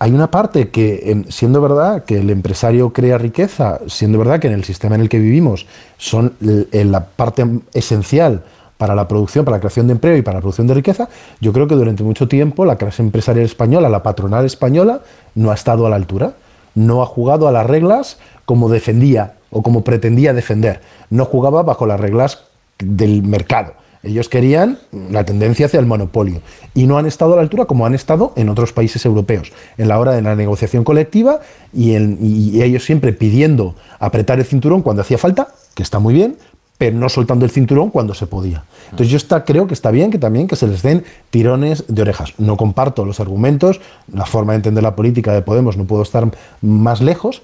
hay 0.01 0.13
una 0.13 0.31
parte 0.31 0.69
que, 0.71 1.25
siendo 1.29 1.61
verdad 1.61 2.05
que 2.05 2.17
el 2.17 2.31
empresario 2.31 2.91
crea 2.91 3.19
riqueza, 3.19 3.79
siendo 3.85 4.17
verdad 4.17 4.39
que 4.39 4.47
en 4.47 4.53
el 4.53 4.63
sistema 4.63 4.95
en 4.95 5.01
el 5.01 5.09
que 5.09 5.19
vivimos 5.19 5.67
son 5.97 6.33
la 6.39 7.05
parte 7.05 7.45
esencial 7.75 8.41
para 8.79 8.95
la 8.95 9.07
producción, 9.07 9.45
para 9.45 9.57
la 9.57 9.61
creación 9.61 9.85
de 9.85 9.93
empleo 9.93 10.17
y 10.17 10.23
para 10.23 10.39
la 10.39 10.41
producción 10.41 10.65
de 10.65 10.73
riqueza, 10.73 11.07
yo 11.39 11.53
creo 11.53 11.67
que 11.67 11.75
durante 11.75 12.01
mucho 12.01 12.27
tiempo 12.27 12.65
la 12.65 12.77
clase 12.77 13.03
empresarial 13.03 13.45
española, 13.45 13.89
la 13.89 14.01
patronal 14.01 14.43
española, 14.43 15.01
no 15.35 15.51
ha 15.51 15.53
estado 15.53 15.85
a 15.85 15.91
la 15.91 15.97
altura, 15.97 16.33
no 16.73 17.03
ha 17.03 17.05
jugado 17.05 17.47
a 17.47 17.51
las 17.51 17.67
reglas 17.67 18.17
como 18.45 18.69
defendía 18.69 19.35
o 19.51 19.61
como 19.61 19.83
pretendía 19.83 20.33
defender, 20.33 20.81
no 21.11 21.25
jugaba 21.25 21.61
bajo 21.61 21.85
las 21.85 21.99
reglas 21.99 22.39
del 22.79 23.21
mercado 23.21 23.73
ellos 24.03 24.29
querían 24.29 24.79
la 25.11 25.25
tendencia 25.25 25.67
hacia 25.67 25.79
el 25.79 25.85
monopolio 25.85 26.41
y 26.73 26.87
no 26.87 26.97
han 26.97 27.05
estado 27.05 27.33
a 27.33 27.35
la 27.35 27.41
altura 27.43 27.65
como 27.65 27.85
han 27.85 27.93
estado 27.93 28.33
en 28.35 28.49
otros 28.49 28.73
países 28.73 29.05
europeos, 29.05 29.51
en 29.77 29.87
la 29.87 29.99
hora 29.99 30.13
de 30.13 30.21
la 30.21 30.35
negociación 30.35 30.83
colectiva 30.83 31.41
y, 31.73 31.91
ellos 32.61 32.83
siempre 32.83 33.13
pidiendo 33.13 33.75
apretar 33.99 34.39
el 34.39 34.45
cinturón 34.45 34.81
cuando 34.81 35.01
hacía 35.01 35.17
falta, 35.17 35.49
que 35.75 35.83
está 35.83 35.99
muy 35.99 36.13
bien, 36.13 36.37
pero 36.77 36.97
no 36.97 37.09
soltando 37.09 37.45
el 37.45 37.51
cinturón 37.51 37.91
cuando 37.91 38.13
se 38.13 38.25
podía. 38.25 38.63
Entonces 38.85 39.09
yo 39.09 39.17
está, 39.17 39.43
creo 39.45 39.67
que 39.67 39.73
está 39.73 39.91
bien 39.91 40.09
que 40.09 40.17
también 40.17 40.47
que 40.47 40.55
se 40.55 40.67
les 40.67 40.81
den 40.81 41.03
tirones 41.29 41.85
de 41.87 42.01
orejas. 42.01 42.33
No 42.39 42.57
comparto 42.57 43.05
los 43.05 43.19
argumentos, 43.19 43.81
la 44.11 44.25
forma 44.25 44.53
de 44.53 44.57
entender 44.57 44.83
la 44.83 44.95
política 44.95 45.33
de 45.33 45.41
Podemos, 45.41 45.77
no 45.77 45.85
puedo 45.85 46.01
estar 46.01 46.29
más 46.61 47.01
lejos, 47.01 47.43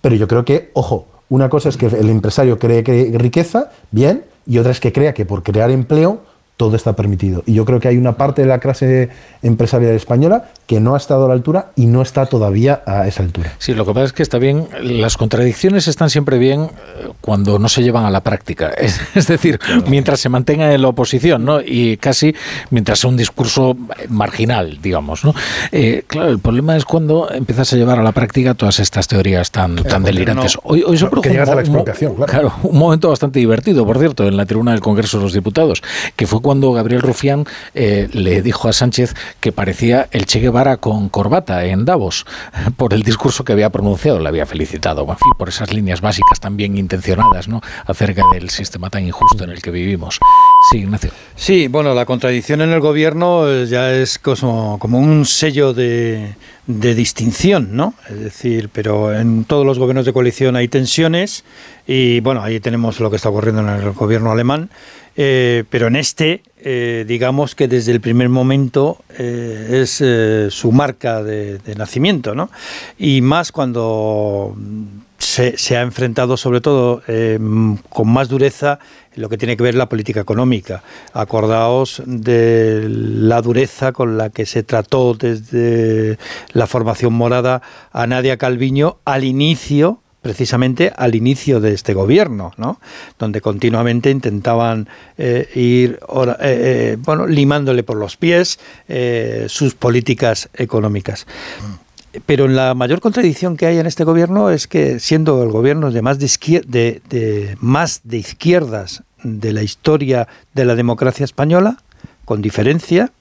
pero 0.00 0.14
yo 0.14 0.28
creo 0.28 0.44
que, 0.44 0.70
ojo, 0.72 1.06
una 1.28 1.48
cosa 1.48 1.68
es 1.68 1.76
que 1.76 1.86
el 1.86 2.08
empresario 2.10 2.58
cree, 2.58 2.82
cree 2.82 3.16
riqueza, 3.18 3.70
bien, 3.90 4.24
y 4.50 4.58
otra 4.58 4.72
es 4.72 4.80
que 4.80 4.92
crea 4.92 5.14
que 5.14 5.24
por 5.24 5.44
crear 5.44 5.70
empleo 5.70 6.22
todo 6.60 6.76
está 6.76 6.92
permitido. 6.92 7.42
Y 7.46 7.54
yo 7.54 7.64
creo 7.64 7.80
que 7.80 7.88
hay 7.88 7.96
una 7.96 8.18
parte 8.18 8.42
de 8.42 8.48
la 8.48 8.58
clase 8.58 9.08
empresarial 9.42 9.94
española 9.94 10.50
que 10.66 10.78
no 10.78 10.94
ha 10.94 10.98
estado 10.98 11.24
a 11.24 11.28
la 11.28 11.32
altura 11.32 11.70
y 11.74 11.86
no 11.86 12.02
está 12.02 12.26
todavía 12.26 12.82
a 12.86 13.08
esa 13.08 13.22
altura. 13.22 13.54
Sí, 13.56 13.72
lo 13.72 13.86
que 13.86 13.94
pasa 13.94 14.04
es 14.04 14.12
que 14.12 14.22
está 14.22 14.36
bien, 14.36 14.68
las 14.82 15.16
contradicciones 15.16 15.88
están 15.88 16.10
siempre 16.10 16.36
bien 16.36 16.64
eh, 16.64 17.08
cuando 17.22 17.58
no 17.58 17.70
se 17.70 17.82
llevan 17.82 18.04
a 18.04 18.10
la 18.10 18.20
práctica. 18.20 18.72
Es, 19.14 19.26
decir, 19.26 19.58
mientras 19.86 20.20
se 20.20 20.28
mantenga 20.28 20.74
en 20.74 20.82
la 20.82 20.88
oposición, 20.88 21.46
¿no? 21.46 21.62
Y 21.62 21.96
casi 21.96 22.34
mientras 22.68 22.98
sea 22.98 23.08
un 23.08 23.16
discurso 23.16 23.74
marginal, 24.08 24.80
digamos, 24.82 25.24
¿no? 25.24 25.34
Eh, 25.72 26.04
claro, 26.06 26.28
el 26.28 26.40
problema 26.40 26.76
es 26.76 26.84
cuando 26.84 27.30
empiezas 27.30 27.72
a 27.72 27.76
llevar 27.76 27.98
a 27.98 28.02
la 28.02 28.12
práctica 28.12 28.52
todas 28.52 28.80
estas 28.80 29.08
teorías 29.08 29.50
tan, 29.50 29.76
tan 29.76 30.02
delirantes. 30.02 30.58
hoy, 30.62 30.82
hoy 30.86 30.98
se 30.98 31.08
que 31.08 31.30
llegas 31.30 31.48
a 31.48 31.54
la 31.54 31.62
expropiación, 31.62 32.16
claro. 32.16 32.30
claro. 32.30 32.52
Un 32.64 32.78
momento 32.78 33.08
bastante 33.08 33.38
divertido, 33.38 33.86
por 33.86 33.98
cierto, 33.98 34.26
en 34.28 34.36
la 34.36 34.44
tribuna 34.44 34.72
del 34.72 34.80
Congreso 34.80 35.16
de 35.16 35.24
los 35.24 35.32
Diputados, 35.32 35.82
que 36.16 36.26
fue 36.26 36.42
cuando 36.42 36.49
Gabriel 36.58 37.02
Rufián 37.02 37.44
eh, 37.74 38.08
le 38.12 38.42
dijo 38.42 38.68
a 38.68 38.72
Sánchez 38.72 39.14
que 39.38 39.52
parecía 39.52 40.08
el 40.10 40.26
Che 40.26 40.40
Guevara 40.40 40.78
con 40.78 41.08
corbata 41.08 41.64
en 41.64 41.84
Davos 41.84 42.26
por 42.76 42.92
el 42.92 43.02
discurso 43.02 43.44
que 43.44 43.52
había 43.52 43.70
pronunciado. 43.70 44.18
Le 44.18 44.28
había 44.28 44.46
felicitado, 44.46 45.06
por 45.38 45.48
esas 45.48 45.72
líneas 45.72 46.00
básicas 46.00 46.40
tan 46.40 46.56
bien 46.56 46.76
intencionadas 46.76 47.46
acerca 47.86 48.22
del 48.32 48.50
sistema 48.50 48.90
tan 48.90 49.06
injusto 49.06 49.44
en 49.44 49.50
el 49.50 49.62
que 49.62 49.70
vivimos. 49.70 50.18
Sí, 50.70 50.78
Ignacio. 50.78 51.10
Sí, 51.36 51.68
bueno, 51.68 51.94
la 51.94 52.04
contradicción 52.04 52.60
en 52.60 52.70
el 52.70 52.80
gobierno 52.80 53.48
eh, 53.48 53.66
ya 53.66 53.92
es 53.92 54.18
como, 54.18 54.78
como 54.78 54.98
un 54.98 55.24
sello 55.24 55.72
de, 55.72 56.34
de 56.66 56.94
distinción, 56.94 57.76
¿no? 57.76 57.94
Es 58.08 58.20
decir, 58.20 58.70
pero 58.72 59.14
en 59.14 59.44
todos 59.44 59.66
los 59.66 59.78
gobiernos 59.78 60.06
de 60.06 60.12
coalición 60.12 60.56
hay 60.56 60.68
tensiones 60.68 61.44
y 61.86 62.20
bueno, 62.20 62.42
ahí 62.42 62.60
tenemos 62.60 63.00
lo 63.00 63.10
que 63.10 63.16
está 63.16 63.28
ocurriendo 63.28 63.62
en 63.62 63.68
el 63.68 63.92
gobierno 63.92 64.30
alemán 64.30 64.70
eh, 65.16 65.64
pero 65.70 65.88
en 65.88 65.96
este, 65.96 66.42
eh, 66.58 67.04
digamos 67.06 67.54
que 67.54 67.68
desde 67.68 67.92
el 67.92 68.00
primer 68.00 68.28
momento 68.28 68.98
eh, 69.18 69.82
es 69.82 70.54
su 70.54 70.72
marca 70.72 71.22
de, 71.22 71.60
nacimiento, 71.76 72.34
¿no? 72.34 72.50
Y 72.98 73.20
más 73.20 73.52
cuando 73.52 74.56
se, 75.18 75.76
ha 75.76 75.82
enfrentado 75.82 76.36
sobre 76.36 76.60
todo 76.60 77.02
con 77.88 78.08
más 78.08 78.28
dureza 78.28 78.78
lo 79.16 79.28
que 79.28 79.36
tiene 79.36 79.56
que 79.56 79.62
ver 79.62 79.74
la 79.74 79.88
política 79.88 80.20
económica. 80.20 80.82
Acordaos 81.12 82.02
de 82.06 82.86
la 82.88 83.42
dureza 83.42 83.92
con 83.92 84.16
la 84.16 84.30
que 84.30 84.46
se 84.46 84.62
trató 84.62 85.14
desde 85.14 86.18
la 86.52 86.66
formación 86.66 87.12
morada 87.12 87.62
a 87.92 88.06
Nadia 88.06 88.36
Calviño 88.36 88.98
al 89.04 89.24
inicio 89.24 90.00
precisamente 90.22 90.92
al 90.96 91.14
inicio 91.14 91.60
de 91.60 91.72
este 91.72 91.94
gobierno, 91.94 92.52
¿no? 92.56 92.78
donde 93.18 93.40
continuamente 93.40 94.10
intentaban 94.10 94.88
eh, 95.18 95.48
ir 95.54 95.98
eh, 96.00 96.36
eh, 96.40 96.96
bueno, 97.00 97.26
limándole 97.26 97.82
por 97.82 97.96
los 97.96 98.16
pies 98.16 98.58
sus 99.48 99.74
políticas 99.74 100.48
económicas. 100.54 101.26
Pero 102.26 102.48
la 102.48 102.74
mayor 102.74 103.00
contradicción 103.00 103.56
que 103.56 103.66
hay 103.66 103.78
en 103.78 103.86
este 103.86 104.04
gobierno 104.04 104.50
es 104.50 104.66
que 104.66 104.98
siendo 104.98 105.42
el 105.44 105.50
gobierno 105.50 105.92
de 105.92 106.02
más 106.02 106.18
de, 106.18 106.26
de 107.08 107.56
más 107.60 108.00
de 108.04 108.18
izquierdas 108.18 109.04
de 109.22 109.52
la 109.52 109.62
historia 109.62 110.26
de 110.54 110.64
la 110.64 110.74
democracia 110.74 111.24
española, 111.24 111.78
con 112.24 112.42
diferencia, 112.42 113.12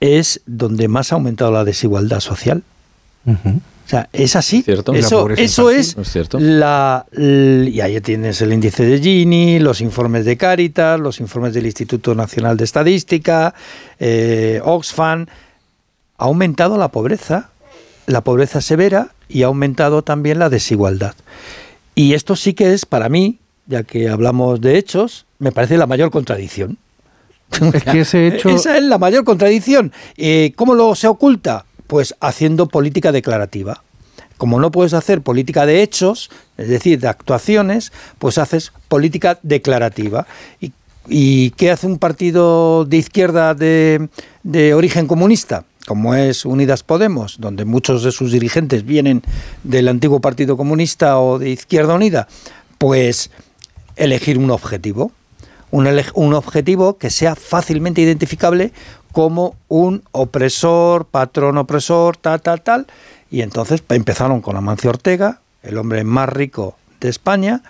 es 0.00 0.40
donde 0.46 0.88
más 0.88 1.12
ha 1.12 1.16
aumentado 1.16 1.52
la 1.52 1.64
desigualdad 1.64 2.20
social. 2.20 2.62
O 3.26 3.88
sea, 3.90 4.08
es 4.12 4.36
así. 4.36 4.64
Eso, 4.94 5.28
eso 5.30 5.70
es, 5.70 5.96
la, 6.32 7.06
y 7.12 7.80
ahí 7.80 8.00
tienes 8.00 8.40
el 8.40 8.52
índice 8.52 8.84
de 8.84 9.00
Gini, 9.00 9.58
los 9.58 9.80
informes 9.80 10.24
de 10.24 10.36
Caritas, 10.36 11.00
los 11.00 11.18
informes 11.18 11.54
del 11.54 11.66
Instituto 11.66 12.14
Nacional 12.14 12.56
de 12.56 12.64
Estadística, 12.64 13.52
eh, 13.98 14.60
Oxfam. 14.64 15.26
Ha 16.18 16.24
aumentado 16.24 16.78
la 16.78 16.88
pobreza, 16.88 17.50
la 18.06 18.20
pobreza 18.20 18.60
severa 18.60 19.08
y 19.28 19.42
ha 19.42 19.46
aumentado 19.46 20.02
también 20.02 20.38
la 20.38 20.50
desigualdad. 20.50 21.14
Y 21.96 22.14
esto 22.14 22.36
sí 22.36 22.54
que 22.54 22.72
es 22.72 22.86
para 22.86 23.08
mí, 23.08 23.40
ya 23.66 23.82
que 23.82 24.08
hablamos 24.08 24.60
de 24.60 24.78
hechos, 24.78 25.26
me 25.40 25.50
parece 25.50 25.76
la 25.76 25.86
mayor 25.86 26.12
contradicción. 26.12 26.78
Es 27.74 27.82
que 27.82 28.00
ese 28.00 28.26
hecho... 28.28 28.50
Esa 28.50 28.76
es 28.76 28.84
la 28.84 28.98
mayor 28.98 29.24
contradicción. 29.24 29.92
Eh, 30.16 30.52
¿Cómo 30.54 30.74
lo 30.74 30.94
se 30.94 31.08
oculta? 31.08 31.64
Pues 31.90 32.14
haciendo 32.20 32.68
política 32.68 33.10
declarativa. 33.10 33.82
Como 34.38 34.60
no 34.60 34.70
puedes 34.70 34.94
hacer 34.94 35.22
política 35.22 35.66
de 35.66 35.82
hechos, 35.82 36.30
es 36.56 36.68
decir, 36.68 37.00
de 37.00 37.08
actuaciones, 37.08 37.90
pues 38.20 38.38
haces 38.38 38.72
política 38.86 39.40
declarativa. 39.42 40.28
¿Y, 41.08 41.50
qué 41.56 41.72
hace 41.72 41.88
un 41.88 41.98
partido 41.98 42.84
de 42.84 42.96
izquierda 42.96 43.54
de, 43.54 44.08
de 44.44 44.74
origen 44.74 45.08
comunista? 45.08 45.64
como 45.88 46.14
es 46.14 46.44
Unidas 46.44 46.84
Podemos, 46.84 47.38
donde 47.40 47.64
muchos 47.64 48.04
de 48.04 48.12
sus 48.12 48.30
dirigentes 48.30 48.84
vienen 48.86 49.22
del 49.64 49.88
antiguo 49.88 50.20
Partido 50.20 50.56
Comunista 50.56 51.18
o 51.18 51.40
de 51.40 51.50
Izquierda 51.50 51.94
Unida, 51.94 52.28
pues 52.78 53.32
elegir 53.96 54.38
un 54.38 54.52
objetivo, 54.52 55.10
un, 55.72 55.88
un, 56.14 56.34
objetivo 56.34 56.96
que 56.96 57.10
sea 57.10 57.34
fácilmente 57.34 58.02
identificable 58.02 58.72
como 59.12 59.56
un 59.68 60.02
opresor, 60.12 61.06
patrón 61.06 61.58
opresor, 61.58 62.16
tal, 62.16 62.40
tal, 62.40 62.62
tal. 62.62 62.86
Y 63.30 63.42
entonces 63.42 63.82
empezaron 63.88 64.40
con 64.40 64.56
Amancio 64.56 64.90
Ortega, 64.90 65.40
el 65.62 65.78
hombre 65.78 66.04
más 66.04 66.28
rico 66.28 66.76
de 67.00 67.08
España, 67.08 67.62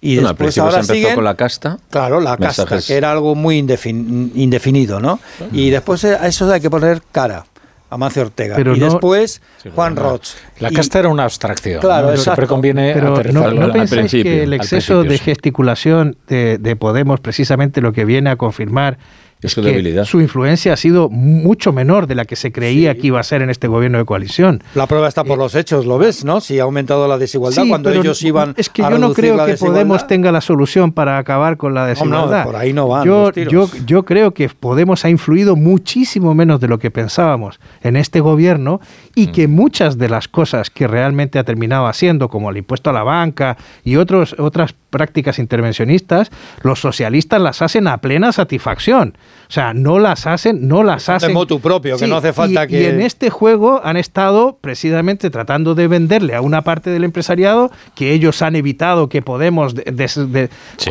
y 0.00 0.16
después 0.16 0.56
ahora 0.58 0.82
se 0.82 0.96
empezó 0.96 1.16
con 1.16 1.24
la 1.24 1.34
casta. 1.34 1.78
Claro, 1.90 2.20
la 2.20 2.36
casta, 2.36 2.78
que 2.80 2.96
era 2.96 3.10
algo 3.10 3.34
muy 3.34 3.58
indefinido, 3.58 5.00
¿no? 5.00 5.18
Y 5.52 5.70
después 5.70 6.04
a 6.04 6.26
eso 6.26 6.50
hay 6.52 6.60
que 6.60 6.70
poner 6.70 7.02
cara. 7.10 7.44
Amancio 7.90 8.22
Ortega. 8.22 8.54
Pero 8.54 8.76
y 8.76 8.80
después 8.80 9.40
Juan 9.74 9.96
Roch. 9.96 10.28
La 10.60 10.70
casta 10.70 10.98
era 10.98 11.08
una 11.08 11.24
abstracción. 11.24 11.80
Claro, 11.80 12.14
siempre 12.16 12.46
conviene 12.46 12.92
Pero 12.92 13.22
no, 13.32 13.50
no 13.50 13.72
pensáis 13.72 14.10
que 14.10 14.42
el 14.42 14.52
exceso 14.52 15.04
de 15.04 15.18
gesticulación 15.18 16.16
de, 16.28 16.58
de 16.58 16.76
Podemos 16.76 17.20
precisamente 17.20 17.80
lo 17.80 17.92
que 17.92 18.04
viene 18.04 18.30
a 18.30 18.36
confirmar 18.36 18.98
es 19.40 19.52
su 19.52 19.62
que 19.62 20.04
su 20.04 20.20
influencia 20.20 20.72
ha 20.72 20.76
sido 20.76 21.08
mucho 21.08 21.72
menor 21.72 22.06
de 22.06 22.14
la 22.14 22.24
que 22.24 22.36
se 22.36 22.50
creía 22.50 22.94
que 22.96 23.06
iba 23.08 23.20
a 23.20 23.22
ser 23.22 23.42
en 23.42 23.50
este 23.50 23.68
gobierno 23.68 23.98
de 23.98 24.04
coalición. 24.04 24.62
La 24.74 24.86
prueba 24.86 25.06
está 25.06 25.24
por 25.24 25.38
eh, 25.38 25.42
los 25.42 25.54
hechos, 25.54 25.86
¿lo 25.86 25.98
ves? 25.98 26.24
¿no? 26.24 26.40
Si 26.40 26.58
ha 26.58 26.64
aumentado 26.64 27.06
la 27.06 27.18
desigualdad 27.18 27.64
cuando 27.68 27.92
ellos 27.92 28.22
iban 28.22 28.54
Es 28.56 28.68
que 28.68 28.82
yo 28.82 28.98
no 28.98 29.12
creo 29.12 29.44
que 29.44 29.54
Podemos 29.54 30.06
tenga 30.06 30.32
la 30.32 30.40
solución 30.40 30.92
para 30.92 31.18
acabar 31.18 31.56
con 31.56 31.74
la 31.74 31.86
desigualdad. 31.86 32.44
por 32.44 32.56
ahí 32.56 32.72
no 32.72 32.88
van 32.88 33.04
yo, 33.04 33.32
yo, 33.32 33.68
yo 33.86 34.04
creo 34.04 34.32
que 34.32 34.48
Podemos 34.48 35.04
ha 35.04 35.10
influido 35.10 35.56
muchísimo 35.56 36.34
menos 36.34 36.60
de 36.60 36.68
lo 36.68 36.78
que 36.78 36.90
pensábamos 36.90 37.60
en 37.82 37.96
este 37.96 38.20
gobierno 38.20 38.80
y 39.14 39.28
mm. 39.28 39.32
que 39.32 39.48
muchas 39.48 39.98
de 39.98 40.08
las 40.08 40.28
cosas 40.28 40.70
que 40.70 40.86
realmente 40.86 41.38
ha 41.38 41.44
terminado 41.44 41.86
haciendo, 41.86 42.28
como 42.28 42.50
el 42.50 42.56
impuesto 42.56 42.90
a 42.90 42.92
la 42.92 43.02
banca 43.02 43.56
y 43.84 43.96
otros, 43.96 44.34
otras 44.38 44.74
prácticas 44.90 45.38
intervencionistas, 45.38 46.30
los 46.62 46.80
socialistas 46.80 47.40
las 47.40 47.62
hacen 47.62 47.86
a 47.86 47.98
plena 47.98 48.32
satisfacción. 48.32 49.16
O 49.48 49.52
sea, 49.52 49.72
no 49.72 49.98
las 49.98 50.26
hacen, 50.26 50.68
no 50.68 50.82
las 50.82 51.08
hacen. 51.08 51.32
Motu 51.32 51.60
propio, 51.60 51.96
que 51.96 52.06
no 52.06 52.16
hace 52.16 52.32
falta 52.32 52.64
y, 52.64 52.68
que. 52.68 52.82
Y 52.82 52.84
en 52.84 53.00
este 53.00 53.30
juego 53.30 53.80
han 53.82 53.96
estado 53.96 54.58
precisamente 54.60 55.30
tratando 55.30 55.74
de 55.74 55.88
venderle 55.88 56.34
a 56.34 56.40
una 56.40 56.62
parte 56.62 56.90
del 56.90 57.04
empresariado 57.04 57.70
que 57.94 58.12
ellos 58.12 58.42
han 58.42 58.56
evitado 58.56 59.08
que 59.08 59.22
Podemos 59.28 59.74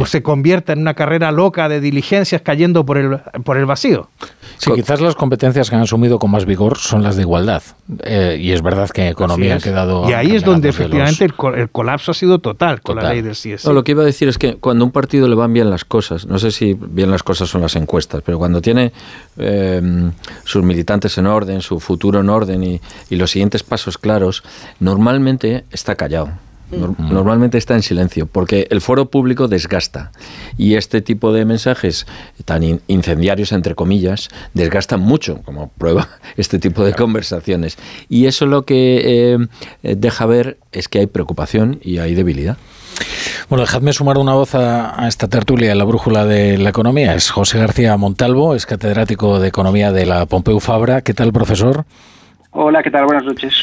se 0.06 0.24
convierta 0.24 0.74
en 0.74 0.80
una 0.80 0.94
carrera 0.94 1.32
loca 1.32 1.68
de 1.70 1.82
diligencias 1.82 2.42
cayendo 2.42 2.86
por 2.86 2.98
el, 2.98 3.20
por 3.44 3.58
el 3.58 3.66
vacío. 3.66 4.10
Sí, 4.58 4.72
quizás 4.74 5.02
las 5.02 5.16
competencias 5.16 5.70
que 5.70 5.76
han 5.76 5.82
asumido 5.82 6.20
con 6.20 6.32
más 6.32 6.46
vigor 6.46 6.78
son 6.78 7.04
las 7.04 7.16
de 7.16 7.24
igualdad. 7.24 7.62
Eh, 8.04 8.38
y 8.40 8.52
es 8.52 8.62
verdad 8.62 8.90
que 8.90 9.08
economía 9.08 9.56
ha 9.56 9.60
quedado. 9.60 10.10
Y 10.10 10.14
ahí 10.14 10.36
es 10.36 10.44
donde 10.44 10.70
efectivamente 10.70 11.26
el, 11.26 11.70
colapso 11.70 12.12
ha 12.12 12.14
sido 12.14 12.40
total, 12.40 12.82
con 12.82 12.98
la 12.98 13.14
ley 13.14 13.22
del 13.22 13.34
CSI. 13.34 13.72
lo 13.72 13.84
que 13.88 13.92
iba 13.92 14.04
a 14.04 14.06
decir 14.06 14.28
es 14.28 14.38
que 14.38 14.58
cuando 14.58 14.84
un 14.84 14.92
partido 14.92 15.30
le 15.30 15.36
van 15.36 15.54
bien 15.54 15.70
las 15.70 15.86
cosas, 15.86 16.26
no 16.26 16.40
sé 16.40 16.52
si 16.52 16.74
bien 16.74 17.10
las 17.10 17.24
cosas 17.24 17.48
son 17.48 17.62
las 17.62 17.78
encuestas, 17.78 18.22
pero 18.22 18.38
cuando 18.38 18.62
tiene 18.62 18.92
eh, 19.38 20.12
sus 20.44 20.62
militantes 20.62 21.18
en 21.18 21.26
orden, 21.26 21.62
su 21.62 21.80
futuro 21.80 22.20
en 22.20 22.30
orden 22.30 22.66
y, 22.66 22.82
y 23.10 23.16
los 23.16 23.32
siguientes 23.32 23.64
pasos 23.64 23.98
claros, 23.98 24.44
normalmente 24.82 25.64
está 25.72 25.96
callado. 25.96 26.32
Normalmente 26.70 27.58
está 27.58 27.76
en 27.76 27.82
silencio, 27.82 28.26
porque 28.26 28.68
el 28.72 28.82
foro 28.82 29.10
público 29.10 29.48
desgasta. 29.48 30.12
Y 30.58 30.74
este 30.74 31.02
tipo 31.02 31.32
de 31.32 31.46
mensajes 31.46 32.06
tan 32.44 32.82
incendiarios, 32.88 33.54
entre 33.54 33.74
comillas, 33.74 34.28
desgastan 34.54 35.00
mucho, 35.00 35.42
como 35.44 35.70
prueba 35.70 36.10
este 36.36 36.60
tipo 36.60 36.84
de 36.84 36.94
conversaciones. 36.94 37.78
Y 38.10 38.26
eso 38.26 38.48
lo 38.48 38.66
que 38.66 39.38
eh, 39.82 39.96
deja 39.96 40.26
ver 40.26 40.58
es 40.74 40.90
que 40.90 41.00
hay 41.00 41.08
preocupación 41.08 41.80
y 41.82 42.00
hay 42.00 42.16
debilidad. 42.16 42.58
Bueno, 43.50 43.62
dejadme 43.62 43.94
sumar 43.94 44.18
una 44.18 44.34
voz 44.34 44.56
a, 44.56 45.02
a, 45.02 45.08
esta 45.08 45.28
tertulia, 45.28 45.74
la 45.76 45.86
brújula 45.86 46.26
de 46.26 46.58
la 46.58 46.70
economía. 46.70 47.16
Es 47.16 47.30
José 47.30 47.60
García 47.60 47.96
Montalvo, 47.98 48.56
es 48.56 48.66
catedrático 48.66 49.40
de 49.40 49.48
Economía 49.48 49.92
de 49.92 50.06
la 50.06 50.26
Pompeu 50.26 50.60
Fabra. 50.60 51.02
¿Qué 51.02 51.14
tal, 51.14 51.32
profesor? 51.32 51.86
Hola, 52.60 52.82
¿qué 52.82 52.90
tal? 52.90 53.06
Buenas 53.06 53.24
noches. 53.24 53.54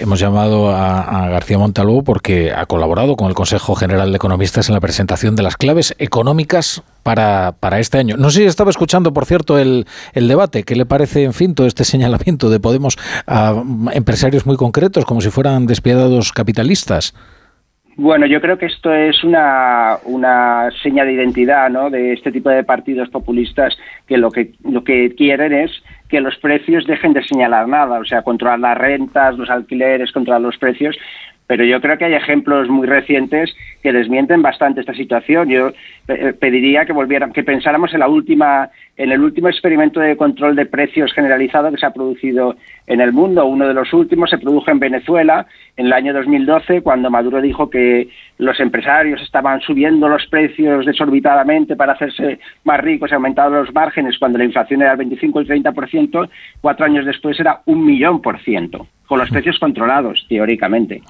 Hemos 0.00 0.18
llamado 0.18 0.74
a, 0.74 1.28
García 1.28 1.56
Montalvo 1.56 2.02
porque 2.02 2.52
ha 2.52 2.66
colaborado 2.66 3.14
con 3.14 3.28
el 3.28 3.34
Consejo 3.34 3.76
General 3.76 4.10
de 4.10 4.16
Economistas 4.16 4.68
en 4.68 4.74
la 4.74 4.80
presentación 4.80 5.36
de 5.36 5.44
las 5.44 5.56
claves 5.56 5.94
económicas 5.98 6.82
para, 7.04 7.54
para 7.60 7.78
este 7.78 7.98
año. 7.98 8.16
No 8.16 8.30
sé 8.30 8.40
si 8.40 8.46
estaba 8.46 8.70
escuchando, 8.70 9.12
por 9.12 9.26
cierto, 9.26 9.56
el, 9.56 9.86
el 10.14 10.26
debate. 10.26 10.64
¿Qué 10.64 10.74
le 10.74 10.84
parece, 10.84 11.22
en 11.22 11.32
fin, 11.32 11.54
todo 11.54 11.68
este 11.68 11.84
señalamiento 11.84 12.50
de 12.50 12.58
Podemos 12.58 12.98
a 13.28 13.54
empresarios 13.92 14.46
muy 14.46 14.56
concretos 14.56 15.04
como 15.04 15.20
si 15.20 15.30
fueran 15.30 15.66
despiadados 15.66 16.32
capitalistas? 16.32 17.14
Bueno, 17.96 18.26
yo 18.26 18.40
creo 18.40 18.58
que 18.58 18.66
esto 18.66 18.92
es 18.92 19.22
una, 19.22 19.98
una 20.04 20.68
seña 20.82 21.04
de 21.04 21.12
identidad 21.12 21.70
¿no? 21.70 21.90
de 21.90 22.12
este 22.12 22.32
tipo 22.32 22.50
de 22.50 22.64
partidos 22.64 23.08
populistas 23.08 23.76
que 24.08 24.18
lo 24.18 24.30
que 24.32 24.52
lo 24.64 24.82
que 24.82 25.14
quieren 25.14 25.52
es 25.52 25.70
que 26.08 26.20
los 26.20 26.36
precios 26.38 26.86
dejen 26.86 27.12
de 27.12 27.24
señalar 27.24 27.68
nada, 27.68 27.98
o 27.98 28.04
sea, 28.04 28.22
controlar 28.22 28.58
las 28.58 28.78
rentas, 28.78 29.38
los 29.38 29.48
alquileres, 29.48 30.12
controlar 30.12 30.42
los 30.42 30.58
precios, 30.58 30.96
pero 31.46 31.64
yo 31.64 31.80
creo 31.80 31.98
que 31.98 32.06
hay 32.06 32.14
ejemplos 32.14 32.68
muy 32.68 32.86
recientes 32.86 33.54
que 33.82 33.92
desmienten 33.92 34.40
bastante 34.40 34.80
esta 34.80 34.94
situación. 34.94 35.48
Yo 35.50 35.72
eh, 36.08 36.32
pediría 36.32 36.86
que 36.86 36.92
volvieran, 36.92 37.32
que 37.32 37.44
pensáramos 37.44 37.92
en 37.92 38.00
la 38.00 38.08
última, 38.08 38.70
en 38.96 39.10
el 39.10 39.20
último 39.20 39.48
experimento 39.48 40.00
de 40.00 40.16
control 40.16 40.54
de 40.54 40.66
precios 40.66 41.12
generalizado 41.12 41.70
que 41.70 41.78
se 41.78 41.86
ha 41.86 41.92
producido 41.92 42.56
en 42.86 43.00
el 43.00 43.12
mundo. 43.12 43.44
Uno 43.44 43.66
de 43.66 43.74
los 43.74 43.92
últimos 43.92 44.30
se 44.30 44.38
produjo 44.38 44.70
en 44.70 44.78
Venezuela 44.78 45.46
en 45.76 45.86
el 45.86 45.92
año 45.92 46.14
2012, 46.14 46.82
cuando 46.82 47.10
Maduro 47.10 47.40
dijo 47.40 47.68
que 47.68 48.08
los 48.38 48.60
empresarios 48.60 49.20
estaban 49.22 49.60
subiendo 49.60 50.08
los 50.08 50.26
precios 50.26 50.86
desorbitadamente 50.86 51.74
para 51.74 51.94
hacerse 51.94 52.38
más 52.62 52.80
ricos 52.80 53.10
y 53.10 53.14
aumentando 53.14 53.62
los 53.62 53.74
márgenes 53.74 54.18
cuando 54.18 54.38
la 54.38 54.44
inflación 54.44 54.82
era 54.82 54.92
el 54.92 54.98
25 54.98 55.40
y 55.40 55.50
el 55.50 55.64
30%. 55.64 56.28
Cuatro 56.60 56.86
años 56.86 57.04
después 57.04 57.38
era 57.40 57.62
un 57.66 57.84
millón 57.84 58.22
por 58.22 58.40
ciento 58.40 58.86
con 59.06 59.18
los 59.18 59.28
precios 59.28 59.58
controlados, 59.58 60.24
teóricamente. 60.28 61.02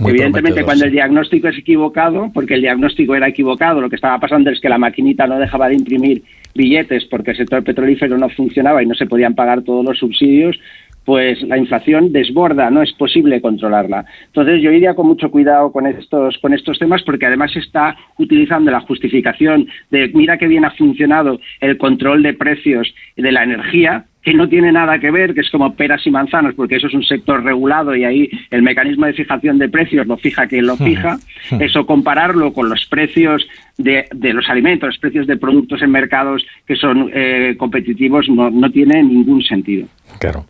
Evidentemente, 0.00 0.64
cuando 0.64 0.86
el 0.86 0.90
diagnóstico 0.90 1.48
es 1.48 1.58
equivocado, 1.58 2.30
porque 2.34 2.54
el 2.54 2.62
diagnóstico 2.62 3.14
era 3.14 3.28
equivocado, 3.28 3.80
lo 3.80 3.88
que 3.88 3.96
estaba 3.96 4.18
pasando 4.18 4.50
es 4.50 4.60
que 4.60 4.68
la 4.68 4.78
maquinita 4.78 5.26
no 5.26 5.38
dejaba 5.38 5.68
de 5.68 5.74
imprimir 5.74 6.22
billetes 6.54 7.04
porque 7.06 7.32
el 7.32 7.36
sector 7.36 7.62
petrolífero 7.64 8.18
no 8.18 8.28
funcionaba 8.30 8.82
y 8.82 8.86
no 8.86 8.94
se 8.94 9.06
podían 9.06 9.34
pagar 9.34 9.62
todos 9.62 9.84
los 9.84 9.98
subsidios, 9.98 10.58
pues 11.04 11.40
la 11.42 11.56
inflación 11.56 12.12
desborda, 12.12 12.70
no 12.70 12.82
es 12.82 12.92
posible 12.92 13.40
controlarla. 13.40 14.04
Entonces 14.26 14.62
yo 14.62 14.70
iría 14.70 14.94
con 14.94 15.06
mucho 15.06 15.30
cuidado 15.30 15.72
con 15.72 15.86
estos, 15.86 16.36
con 16.38 16.52
estos 16.52 16.78
temas 16.78 17.02
porque 17.02 17.26
además 17.26 17.52
se 17.52 17.60
está 17.60 17.96
utilizando 18.18 18.70
la 18.70 18.80
justificación 18.80 19.68
de 19.90 20.08
mira 20.14 20.36
qué 20.36 20.46
bien 20.46 20.64
ha 20.64 20.70
funcionado 20.72 21.40
el 21.60 21.78
control 21.78 22.22
de 22.22 22.34
precios 22.34 22.94
de 23.16 23.32
la 23.32 23.42
energía 23.42 24.04
que 24.28 24.34
no 24.34 24.46
tiene 24.46 24.72
nada 24.72 24.98
que 24.98 25.10
ver, 25.10 25.32
que 25.32 25.40
es 25.40 25.50
como 25.50 25.74
peras 25.74 26.06
y 26.06 26.10
manzanas, 26.10 26.54
porque 26.54 26.76
eso 26.76 26.88
es 26.88 26.92
un 26.92 27.02
sector 27.02 27.42
regulado 27.42 27.96
y 27.96 28.04
ahí 28.04 28.28
el 28.50 28.60
mecanismo 28.60 29.06
de 29.06 29.14
fijación 29.14 29.56
de 29.56 29.70
precios 29.70 30.06
lo 30.06 30.18
fija 30.18 30.46
quien 30.46 30.66
lo 30.66 30.76
fija. 30.76 31.18
Eso 31.60 31.86
compararlo 31.86 32.52
con 32.52 32.68
los 32.68 32.84
precios 32.86 33.48
de, 33.78 34.06
los 34.12 34.48
alimentos, 34.50 34.88
los 34.88 34.98
precios 34.98 35.26
de 35.26 35.38
productos 35.38 35.80
en 35.80 35.90
mercados 35.92 36.44
que 36.66 36.76
son 36.76 37.10
eh, 37.14 37.54
competitivos, 37.56 38.28
no, 38.28 38.50
no, 38.50 38.70
tiene 38.70 39.02
ningún 39.02 39.42
sentido. 39.42 39.86
Claro. 40.18 40.44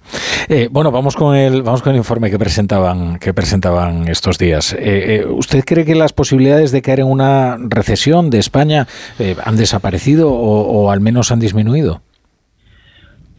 Eh, 0.48 0.68
bueno, 0.70 0.90
vamos 0.90 1.14
con 1.16 1.36
el 1.36 1.62
vamos 1.62 1.82
con 1.82 1.92
el 1.92 1.98
informe 1.98 2.30
que 2.30 2.38
presentaban 2.38 3.18
que 3.18 3.34
presentaban 3.34 4.08
estos 4.08 4.38
días. 4.38 4.74
Eh, 4.78 5.24
¿Usted 5.28 5.64
cree 5.64 5.84
que 5.84 5.94
las 5.94 6.12
posibilidades 6.12 6.72
de 6.72 6.82
caer 6.82 7.00
en 7.00 7.06
una 7.06 7.56
recesión 7.58 8.30
de 8.30 8.38
España 8.38 8.86
han 9.44 9.56
desaparecido 9.56 10.32
o 10.32 10.90
al 10.90 11.00
menos 11.00 11.30
han 11.30 11.40
disminuido? 11.40 12.02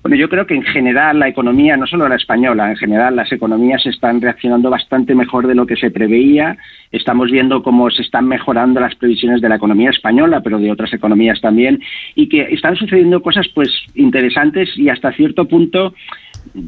Bueno, 0.01 0.15
yo 0.15 0.29
creo 0.29 0.47
que 0.47 0.55
en 0.55 0.63
general 0.63 1.19
la 1.19 1.27
economía, 1.27 1.75
no 1.75 1.85
solo 1.85 2.07
la 2.07 2.15
española, 2.15 2.69
en 2.69 2.77
general 2.77 3.17
las 3.17 3.31
economías 3.33 3.85
están 3.85 4.21
reaccionando 4.21 4.69
bastante 4.69 5.13
mejor 5.13 5.45
de 5.45 5.55
lo 5.55 5.65
que 5.65 5.75
se 5.75 5.91
preveía. 5.91 6.57
Estamos 6.91 7.29
viendo 7.29 7.61
cómo 7.63 7.89
se 7.91 8.01
están 8.01 8.25
mejorando 8.25 8.79
las 8.79 8.95
previsiones 8.95 9.41
de 9.41 9.49
la 9.49 9.55
economía 9.57 9.89
española, 9.89 10.39
pero 10.41 10.57
de 10.57 10.71
otras 10.71 10.93
economías 10.93 11.41
también, 11.41 11.81
y 12.15 12.29
que 12.29 12.41
están 12.43 12.77
sucediendo 12.77 13.21
cosas 13.21 13.47
pues 13.53 13.69
interesantes 13.93 14.69
y 14.77 14.87
hasta 14.87 15.11
cierto 15.11 15.45
punto 15.49 15.93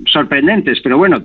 sorprendentes, 0.06 0.80
pero 0.82 0.98
bueno, 0.98 1.24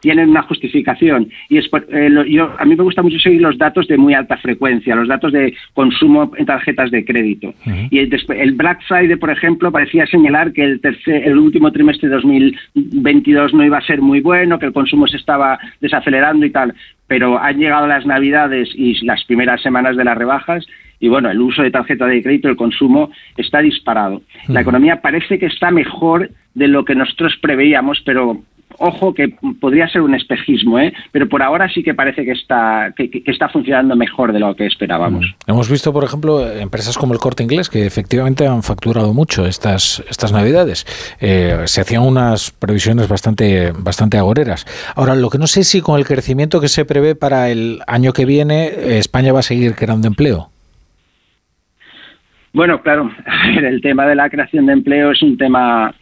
tienen 0.00 0.30
una 0.30 0.42
justificación. 0.42 1.30
Y 1.48 1.58
es, 1.58 1.68
eh, 1.88 2.10
yo, 2.28 2.54
a 2.58 2.64
mí 2.64 2.76
me 2.76 2.82
gusta 2.82 3.02
mucho 3.02 3.18
seguir 3.18 3.40
los 3.40 3.56
datos 3.58 3.86
de 3.86 3.96
muy 3.96 4.14
alta 4.14 4.36
frecuencia, 4.36 4.94
los 4.94 5.08
datos 5.08 5.32
de 5.32 5.54
consumo 5.74 6.32
en 6.36 6.46
tarjetas 6.46 6.90
de 6.90 7.04
crédito. 7.04 7.54
Y 7.90 7.98
el, 7.98 8.14
el, 8.36 8.52
Black 8.52 8.82
Friday, 8.86 9.16
por 9.16 9.30
ejemplo, 9.30 9.72
parecía 9.72 10.06
señalar 10.06 10.52
que 10.52 10.64
el, 10.64 10.80
tercer, 10.80 11.26
el 11.26 11.38
último 11.44 11.70
trimestre 11.72 12.08
de 12.08 12.14
2022 12.16 13.54
no 13.54 13.64
iba 13.64 13.78
a 13.78 13.86
ser 13.86 14.00
muy 14.00 14.20
bueno, 14.20 14.58
que 14.58 14.66
el 14.66 14.72
consumo 14.72 15.06
se 15.06 15.16
estaba 15.16 15.58
desacelerando 15.80 16.44
y 16.46 16.50
tal. 16.50 16.74
Pero 17.06 17.38
han 17.38 17.58
llegado 17.58 17.86
las 17.86 18.06
Navidades 18.06 18.68
y 18.74 19.04
las 19.04 19.24
primeras 19.24 19.62
semanas 19.62 19.96
de 19.96 20.04
las 20.04 20.16
rebajas 20.16 20.66
y 21.00 21.08
bueno, 21.08 21.30
el 21.30 21.40
uso 21.40 21.62
de 21.62 21.70
tarjeta 21.70 22.06
de 22.06 22.22
crédito, 22.22 22.48
el 22.48 22.56
consumo 22.56 23.10
está 23.36 23.58
disparado. 23.60 24.22
La 24.48 24.62
economía 24.62 25.02
parece 25.02 25.38
que 25.38 25.46
está 25.46 25.70
mejor 25.70 26.30
de 26.54 26.68
lo 26.68 26.84
que 26.84 26.94
nosotros 26.94 27.36
preveíamos, 27.42 28.00
pero 28.06 28.42
ojo 28.78 29.14
que 29.14 29.28
podría 29.60 29.88
ser 29.88 30.02
un 30.02 30.14
espejismo, 30.14 30.78
¿eh? 30.78 30.92
pero 31.12 31.28
por 31.28 31.42
ahora 31.42 31.68
sí 31.68 31.82
que 31.82 31.94
parece 31.94 32.24
que 32.24 32.32
está, 32.32 32.92
que, 32.96 33.22
está 33.26 33.48
funcionando 33.48 33.96
mejor 33.96 34.32
de 34.32 34.40
lo 34.40 34.54
que 34.54 34.66
esperábamos. 34.66 35.24
Mm. 35.24 35.50
Hemos 35.50 35.70
visto, 35.70 35.92
por 35.92 36.04
ejemplo, 36.04 36.48
empresas 36.50 36.96
como 36.98 37.12
el 37.12 37.18
Corte 37.18 37.42
Inglés 37.42 37.68
que 37.68 37.86
efectivamente 37.86 38.46
han 38.46 38.62
facturado 38.62 39.12
mucho 39.14 39.46
estas, 39.46 40.02
estas 40.08 40.32
Navidades. 40.32 40.86
Eh, 41.20 41.62
se 41.66 41.80
hacían 41.80 42.02
unas 42.02 42.50
previsiones 42.50 43.08
bastante, 43.08 43.72
bastante 43.72 44.18
agoreras. 44.18 44.66
Ahora, 44.96 45.14
lo 45.14 45.30
que 45.30 45.38
no 45.38 45.46
sé 45.46 45.60
es 45.60 45.68
si 45.68 45.80
con 45.80 45.98
el 45.98 46.06
crecimiento 46.06 46.60
que 46.60 46.68
se 46.68 46.84
prevé 46.84 47.14
para 47.14 47.50
el 47.50 47.80
año 47.86 48.12
que 48.12 48.24
viene, 48.24 48.98
España 48.98 49.32
va 49.32 49.40
a 49.40 49.42
seguir 49.42 49.74
creando 49.74 50.08
empleo. 50.08 50.50
Bueno, 52.54 52.80
claro, 52.82 53.10
el 53.62 53.80
tema 53.80 54.06
de 54.06 54.14
la 54.14 54.30
creación 54.30 54.66
de 54.66 54.72
empleo 54.74 55.10
es 55.10 55.20
un 55.22 55.36
tema 55.36 55.92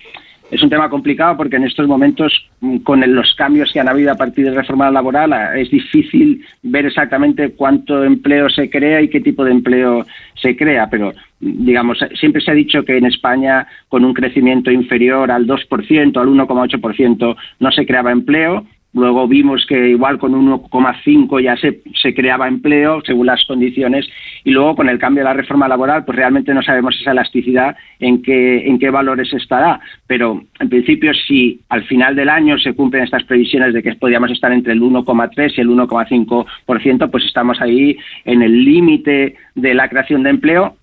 es 0.53 0.63
un 0.63 0.69
tema 0.69 0.91
complicado 0.91 1.39
porque 1.39 1.57
en 1.57 1.65
estos 1.65 1.89
momentos, 1.89 2.31
mm, 2.61 2.79
con 2.79 3.01
los 3.15 3.35
cambios 3.35 3.73
que 3.73 3.81
han 3.81 3.89
habido 3.89 4.13
a 4.13 4.17
partir 4.17 4.45
de 4.45 4.55
reforma 4.55 4.91
laboral, 4.91 5.33
es 5.57 5.71
difícil 5.71 6.45
ver 6.63 6.85
exactamente 6.85 7.53
cuánto 7.53 8.05
empleo 8.05 8.51
se 8.51 8.69
crea 8.69 9.01
y 9.01 9.09
qué 9.09 9.23
tipo 9.23 9.45
de 9.45 9.51
empleo 9.51 10.05
se 10.35 10.55
crea. 10.55 10.91
Pero, 10.91 11.15
mm, 11.41 11.65
digamos, 11.65 11.99
siempre 12.21 12.43
se 12.43 12.51
ha 12.51 12.55
dicho 12.55 12.85
que 12.85 12.99
en 12.99 13.07
España, 13.07 13.67
con 13.89 14.05
un 14.05 14.13
crecimiento 14.13 14.71
inferior 14.71 15.31
al 15.31 15.47
2%, 15.47 16.21
al 16.21 16.29
1,8%, 16.29 17.35
no 17.59 17.73
se 17.73 17.87
creaba 17.87 18.13
empleo 18.13 18.67
Luego 18.95 19.27
vimos 19.27 19.65
que 19.67 19.89
igual 19.91 20.19
con 20.19 20.33
1,5 20.33 21.43
ya 21.43 21.57
se, 21.57 21.81
se 21.95 22.13
creaba 22.15 22.47
empleo 22.47 23.01
según 23.05 23.27
las 23.27 23.43
condiciones 23.47 24.07
y 24.45 24.51
luego 24.51 24.77
con 24.77 24.89
el 24.89 24.99
cambio 24.99 25.23
de 25.23 25.31
la 25.31 25.35
reforma 25.35 25.67
laboral 25.67 26.05
pues 26.05 26.17
realmente 26.17 26.53
no 26.53 26.63
sabemos 26.63 26.99
esa 27.01 27.13
elasticidad 27.13 27.75
en 28.01 28.23
qué, 28.23 28.67
en 28.67 28.79
qué 28.79 28.91
valores 28.91 29.33
estará. 29.33 29.81
Pero 30.07 30.43
en 30.61 30.69
principio 30.69 31.13
si 31.15 31.61
al 31.71 31.85
final 31.85 32.15
del 32.15 32.29
año 32.29 32.59
se 32.59 32.75
cumplen 32.75 33.05
estas 33.05 33.25
previsiones 33.25 33.73
de 33.73 33.83
que 33.83 33.95
podríamos 33.95 34.31
estar 34.31 34.53
entre 34.53 34.75
el 34.75 34.83
1,3 34.83 35.53
y 35.57 35.61
el 35.61 35.71
1,5%, 35.71 37.11
pues 37.11 37.25
estamos 37.25 37.61
ahí 37.61 37.97
en 38.25 38.43
el 38.43 38.65
límite 38.65 39.37
de 39.55 39.75
la 39.75 39.89
creación 39.89 40.23
de 40.23 40.31
empleo 40.31 40.77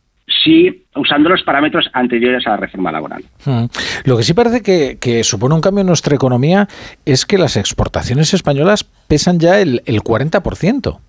sí 0.43 0.83
usando 0.95 1.29
los 1.29 1.43
parámetros 1.43 1.89
anteriores 1.93 2.45
a 2.47 2.51
la 2.51 2.57
reforma 2.57 2.91
laboral. 2.91 3.23
Hmm. 3.45 3.65
Lo 4.05 4.17
que 4.17 4.23
sí 4.23 4.33
parece 4.33 4.61
que, 4.61 5.23
supone 5.23 5.55
un 5.55 5.61
cambio 5.61 5.81
en 5.81 5.87
nuestra 5.87 6.15
economía 6.15 6.67
es 7.05 7.25
que 7.25 7.37
las 7.37 7.57
exportaciones 7.57 8.33
españolas 8.33 8.83
pesan 8.83 9.39
ya 9.39 9.59
el, 9.59 9.81
el 9.85 10.01
40%. 10.01 10.99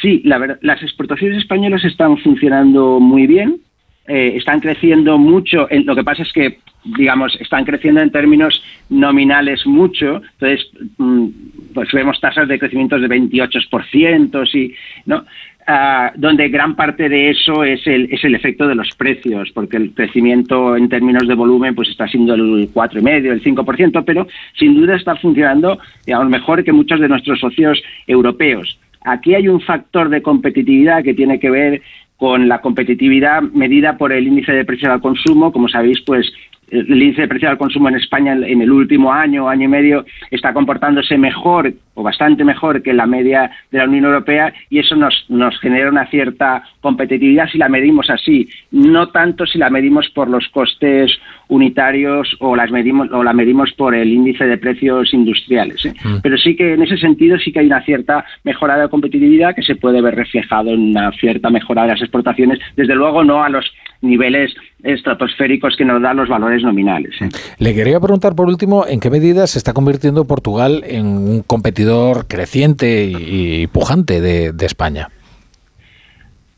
Sí, 0.00 0.22
la 0.24 0.58
las 0.62 0.82
exportaciones 0.82 1.38
españolas 1.38 1.84
están 1.84 2.16
funcionando 2.18 3.00
muy 3.00 3.26
bien, 3.26 3.60
eh, 4.06 4.32
están 4.36 4.60
creciendo 4.60 5.18
mucho. 5.18 5.68
lo 5.70 5.94
que 5.94 6.02
pasa 6.02 6.22
es 6.22 6.32
que, 6.32 6.58
digamos, 6.96 7.36
están 7.38 7.64
creciendo 7.64 8.00
en 8.00 8.10
términos 8.10 8.62
nominales 8.88 9.66
mucho. 9.66 10.22
Entonces, 10.32 10.66
mm, 10.96 11.26
pues 11.74 11.92
vemos 11.92 12.18
tasas 12.18 12.48
de 12.48 12.58
crecimiento 12.58 12.98
de 12.98 13.08
28%, 13.08 14.54
y, 14.54 14.74
¿no? 15.06 15.24
Ah, 15.66 16.12
donde 16.16 16.48
gran 16.48 16.74
parte 16.74 17.08
de 17.08 17.30
eso 17.30 17.64
es 17.64 17.86
el, 17.86 18.08
es 18.10 18.24
el 18.24 18.34
efecto 18.34 18.66
de 18.66 18.74
los 18.74 18.88
precios, 18.96 19.50
porque 19.52 19.76
el 19.76 19.92
crecimiento 19.92 20.74
en 20.74 20.88
términos 20.88 21.28
de 21.28 21.34
volumen 21.34 21.74
pues 21.74 21.90
está 21.90 22.08
siendo 22.08 22.34
el 22.34 22.72
4,5, 22.72 23.30
el 23.30 23.42
5%, 23.42 24.02
pero 24.04 24.26
sin 24.58 24.74
duda 24.74 24.96
está 24.96 25.14
funcionando 25.16 25.78
digamos, 26.06 26.28
mejor 26.28 26.64
que 26.64 26.72
muchos 26.72 26.98
de 26.98 27.08
nuestros 27.08 27.38
socios 27.38 27.80
europeos. 28.06 28.78
Aquí 29.02 29.34
hay 29.34 29.48
un 29.48 29.60
factor 29.60 30.08
de 30.08 30.22
competitividad 30.22 31.04
que 31.04 31.14
tiene 31.14 31.38
que 31.38 31.50
ver 31.50 31.82
con 32.16 32.48
la 32.48 32.60
competitividad 32.60 33.42
medida 33.42 33.96
por 33.96 34.12
el 34.12 34.26
índice 34.26 34.52
de 34.52 34.64
precio 34.64 34.92
al 34.92 35.00
consumo. 35.00 35.52
Como 35.52 35.68
sabéis, 35.68 36.00
pues 36.02 36.30
el 36.70 37.02
índice 37.02 37.22
de 37.22 37.28
precio 37.28 37.48
al 37.48 37.58
consumo 37.58 37.88
en 37.88 37.96
España 37.96 38.32
en 38.32 38.60
el 38.60 38.70
último 38.70 39.12
año, 39.12 39.48
año 39.48 39.64
y 39.64 39.68
medio, 39.68 40.04
está 40.30 40.52
comportándose 40.52 41.16
mejor 41.16 41.72
o 42.00 42.02
bastante 42.02 42.44
mejor 42.44 42.82
que 42.82 42.94
la 42.94 43.06
media 43.06 43.50
de 43.70 43.78
la 43.78 43.84
Unión 43.84 44.06
Europea 44.06 44.52
y 44.70 44.78
eso 44.78 44.96
nos, 44.96 45.26
nos 45.28 45.58
genera 45.60 45.90
una 45.90 46.06
cierta 46.06 46.62
competitividad 46.80 47.48
si 47.52 47.58
la 47.58 47.68
medimos 47.68 48.08
así, 48.08 48.48
no 48.70 49.10
tanto 49.10 49.44
si 49.44 49.58
la 49.58 49.68
medimos 49.68 50.08
por 50.14 50.28
los 50.28 50.48
costes 50.48 51.12
unitarios 51.48 52.36
o 52.40 52.56
las 52.56 52.70
medimos 52.70 53.08
o 53.12 53.22
la 53.22 53.32
medimos 53.34 53.72
por 53.76 53.94
el 53.94 54.08
índice 54.10 54.46
de 54.46 54.56
precios 54.56 55.12
industriales. 55.12 55.84
¿eh? 55.84 55.92
Mm. 56.02 56.20
Pero 56.22 56.38
sí 56.38 56.56
que 56.56 56.74
en 56.74 56.82
ese 56.82 56.96
sentido 56.96 57.38
sí 57.38 57.52
que 57.52 57.60
hay 57.60 57.66
una 57.66 57.84
cierta 57.84 58.24
mejora 58.44 58.78
de 58.78 58.88
competitividad 58.88 59.54
que 59.54 59.62
se 59.62 59.76
puede 59.76 60.00
ver 60.00 60.14
reflejado 60.14 60.70
en 60.70 60.90
una 60.90 61.12
cierta 61.12 61.50
mejora 61.50 61.82
de 61.82 61.88
las 61.88 62.00
exportaciones, 62.00 62.60
desde 62.76 62.94
luego 62.94 63.24
no 63.24 63.42
a 63.42 63.50
los 63.50 63.66
niveles 64.00 64.54
estratosféricos 64.82 65.76
que 65.76 65.84
nos 65.84 66.00
dan 66.00 66.16
los 66.16 66.28
valores 66.28 66.62
nominales. 66.62 67.14
¿eh? 67.20 67.28
Le 67.58 67.74
quería 67.74 68.00
preguntar 68.00 68.34
por 68.34 68.48
último 68.48 68.86
en 68.86 69.00
qué 69.00 69.10
medida 69.10 69.46
se 69.46 69.58
está 69.58 69.74
convirtiendo 69.74 70.24
Portugal 70.24 70.82
en 70.86 71.06
un 71.06 71.42
competidor 71.42 71.89
creciente 72.28 73.04
y 73.04 73.66
pujante 73.66 74.20
de, 74.20 74.66
España. 74.66 75.08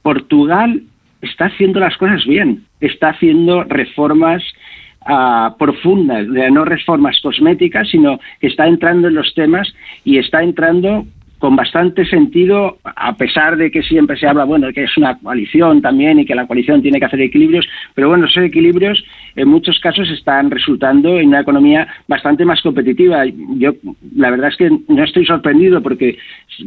Portugal 0.03 0.83
está 1.20 1.47
haciendo 1.47 1.80
las 1.80 1.97
cosas 1.97 2.24
bien, 2.26 2.64
está 2.80 3.11
haciendo 3.11 3.64
reformas 3.64 4.43
uh, 5.03 5.57
profundas, 5.59 6.26
no 6.26 6.64
reformas 6.64 7.20
cosméticas, 7.22 7.89
sino 7.89 8.18
que 8.41 8.49
está 8.49 8.66
entrando 8.66 9.09
en 9.09 9.14
los 9.14 9.33
temas 9.35 9.72
y 10.05 10.18
está 10.18 10.43
entrando 10.43 11.07
con 11.43 11.57
bastante 11.57 12.05
sentido, 12.05 12.78
a 12.84 13.16
pesar 13.16 13.57
de 13.57 13.72
que 13.72 13.82
siempre 13.82 14.16
se 14.16 14.28
habla, 14.28 14.45
bueno, 14.45 14.72
que 14.72 14.84
es 14.84 14.97
una 14.97 15.18
coalición 15.18 15.82
también 15.82 16.20
y 16.20 16.24
que 16.24 16.36
la 16.36 16.47
coalición 16.47 16.80
tiene 16.82 17.01
que 17.01 17.07
hacer 17.07 17.20
equilibrios, 17.20 17.66
pero 17.97 18.09
bueno, 18.09 18.26
esos 18.26 18.45
equilibrios 18.45 19.05
en 19.34 19.49
muchos 19.49 19.80
casos 19.80 20.09
están 20.09 20.53
resultando 20.53 21.18
en 21.18 21.30
una 21.30 21.40
economía 21.40 21.88
bastante 22.07 22.45
más 22.45 22.62
competitiva. 22.62 23.24
Yo, 23.57 23.72
la 24.14 24.30
verdad 24.30 24.51
es 24.51 24.57
que 24.57 24.70
no 24.86 25.03
estoy 25.03 25.26
sorprendido 25.26 25.82
porque 25.82 26.16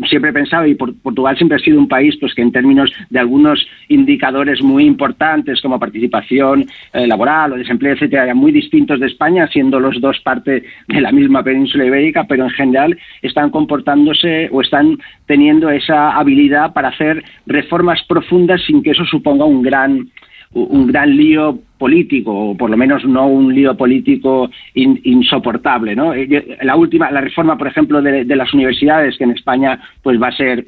siempre 0.09 0.31
he 0.31 0.33
pensado, 0.33 0.67
y 0.67 0.75
Portugal 0.75 1.37
siempre 1.37 1.55
ha 1.55 1.63
sido 1.63 1.79
un 1.79 1.87
país 1.87 2.17
pues 2.19 2.33
que 2.33 2.41
en 2.41 2.51
términos 2.51 2.91
de 3.09 3.19
algunos 3.19 3.65
indicadores 3.87 4.61
muy 4.61 4.83
importantes 4.83 5.61
como 5.61 5.79
participación 5.79 6.65
eh, 6.91 7.07
laboral 7.07 7.53
o 7.53 7.57
desempleo, 7.57 7.93
etcétera, 7.93 8.35
muy 8.35 8.51
distintos 8.51 8.99
de 8.99 9.07
España, 9.07 9.47
siendo 9.47 9.79
los 9.79 10.01
dos 10.01 10.19
parte 10.19 10.63
de 10.89 10.99
la 10.99 11.13
misma 11.13 11.43
península 11.43 11.85
ibérica, 11.85 12.25
pero 12.27 12.43
en 12.43 12.49
general 12.49 12.97
están 13.21 13.51
comportándose 13.51 14.49
o 14.51 14.64
están 14.65 14.97
teniendo 15.25 15.69
esa 15.69 16.11
habilidad 16.17 16.73
para 16.73 16.89
hacer 16.89 17.23
reformas 17.45 18.03
profundas 18.07 18.61
sin 18.65 18.83
que 18.83 18.91
eso 18.91 19.05
suponga 19.05 19.45
un 19.45 19.61
gran 19.61 20.09
un 20.51 20.87
gran 20.87 21.15
lío 21.15 21.59
político 21.77 22.31
o 22.31 22.57
por 22.57 22.69
lo 22.69 22.77
menos 22.77 23.03
no 23.03 23.27
un 23.27 23.53
lío 23.53 23.75
político 23.75 24.49
insoportable 24.73 25.95
no 25.95 26.13
eh, 26.13 26.57
la 26.61 26.75
última 26.75 27.11
la 27.11 27.21
reforma 27.21 27.57
por 27.57 27.67
ejemplo 27.67 28.01
de, 28.01 28.23
de, 28.23 28.35
las 28.35 28.53
universidades 28.53 29.17
que 29.17 29.25
en 29.25 29.31
España 29.31 29.79
pues 30.01 30.21
va 30.21 30.29
a 30.29 30.37
ser 30.37 30.65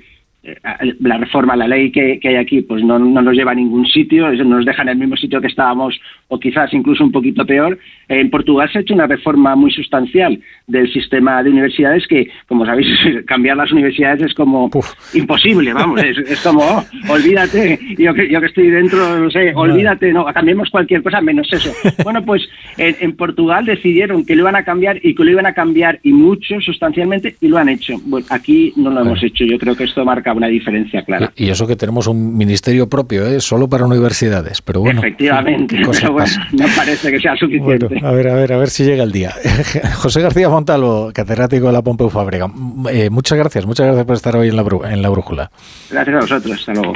la 1.00 1.18
reforma, 1.18 1.56
la 1.56 1.68
ley 1.68 1.92
que, 1.92 2.20
hay 2.24 2.36
aquí, 2.36 2.62
pues 2.62 2.84
no, 2.84 3.00
nos 3.00 3.36
lleva 3.36 3.52
a 3.52 3.56
ningún 3.56 3.86
sitio, 3.86 4.32
nos 4.32 4.66
deja 4.66 4.82
en 4.84 4.90
el 4.90 4.98
mismo 4.98 5.16
sitio 5.16 5.42
que 5.42 5.48
estábamos, 5.48 6.00
o 6.28 6.40
quizás 6.40 6.74
incluso 6.74 7.04
un 7.04 7.12
poquito 7.12 7.46
peor. 7.46 7.78
En 8.08 8.30
Portugal 8.30 8.70
se 8.72 8.78
ha 8.78 8.82
hecho 8.82 8.94
una 8.94 9.08
reforma 9.08 9.56
muy 9.56 9.72
sustancial 9.72 10.40
del 10.66 10.92
sistema 10.92 11.44
de 11.44 11.50
universidades 11.50 12.08
que, 12.08 12.30
como 12.48 12.66
sabéis, 12.66 12.88
cambiar 13.28 13.58
las 13.58 13.72
universidades 13.72 14.24
es 14.24 14.34
como 14.34 14.70
imposible, 15.14 15.74
vamos, 15.74 16.02
es, 16.04 16.42
como, 16.42 16.62
oh, 16.62 16.84
olvídate, 17.10 17.80
yo 17.98 18.14
que, 18.14 18.30
yo 18.30 18.40
que 18.40 18.48
estoy 18.48 18.70
dentro, 18.70 19.20
no 19.20 19.30
sé, 19.30 19.54
olvídate, 19.56 20.14
no, 20.14 20.26
cambiemos 20.26 20.70
cualquier 20.70 21.04
cosa 21.04 21.22
menos 21.22 21.52
eso. 21.52 21.72
Bueno, 22.04 22.24
pues 22.24 22.48
en, 22.78 23.16
Portugal 23.18 23.66
decidieron 23.66 24.26
que 24.26 24.36
lo 24.36 24.44
iban 24.44 24.56
a 24.56 24.64
cambiar 24.64 25.00
y 25.04 25.14
que 25.14 25.26
lo 25.26 25.32
iban 25.32 25.46
a 25.46 25.54
cambiar 25.54 26.00
y 26.04 26.14
mucho, 26.14 26.62
sustancialmente, 26.62 27.36
y 27.42 27.48
lo 27.48 27.58
han 27.58 27.68
hecho. 27.68 27.96
Bueno, 28.06 28.26
aquí 28.30 28.72
no 28.78 28.92
lo 28.92 29.02
hemos 29.02 29.22
hecho, 29.24 29.44
yo 29.44 29.58
creo 29.58 29.76
que 29.76 29.86
esto 29.86 30.06
marca 30.06 30.34
una 30.38 30.48
diferencia 30.48 31.04
clara. 31.04 31.32
Y, 31.36 31.50
eso 31.50 31.68
que 31.68 31.76
tenemos 31.76 32.08
un 32.08 32.38
ministerio 32.38 32.88
propio, 32.88 33.26
¿eh? 33.26 33.40
solo 33.40 33.68
para 33.68 33.86
universidades, 33.86 34.62
pero 34.62 34.82
bueno. 34.82 35.00
Efectivamente, 35.00 35.80
pero 35.92 36.14
bueno, 36.14 36.32
no 36.54 36.66
parece 36.76 37.12
que 37.12 37.20
sea 37.20 37.36
suficiente. 37.36 38.00
a 38.04 38.12
ver, 38.12 38.30
a 38.30 38.36
ver, 38.36 38.54
a 38.54 38.58
ver 38.58 38.70
si 38.70 38.84
llega 38.84 39.04
el 39.04 39.12
día. 39.12 39.34
José 39.96 40.22
García 40.22 40.50
Montalvo, 40.50 41.12
catedrático 41.14 41.68
de 41.68 41.74
la 41.74 41.82
Pompeu 41.82 42.10
Fábrica. 42.10 42.48
Eh, 42.92 43.10
muchas 43.10 43.38
gracias, 43.38 43.66
muchas 43.66 43.86
gracias 43.86 44.06
por 44.06 44.16
estar 44.16 44.36
hoy 44.36 44.50
en 44.50 44.56
la, 44.56 44.66
en 44.90 45.02
la 45.02 45.10
brújula. 45.10 45.52
Gracias 45.90 46.16
a 46.16 46.20
vosotros, 46.20 46.60
hasta 46.60 46.74
luego. 46.74 46.94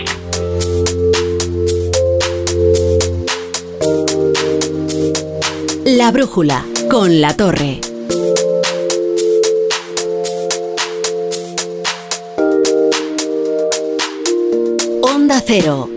La 5.86 6.12
brújula 6.12 6.64
con 6.90 7.22
la 7.22 7.36
torre. 7.36 7.91
Cero. 15.46 15.90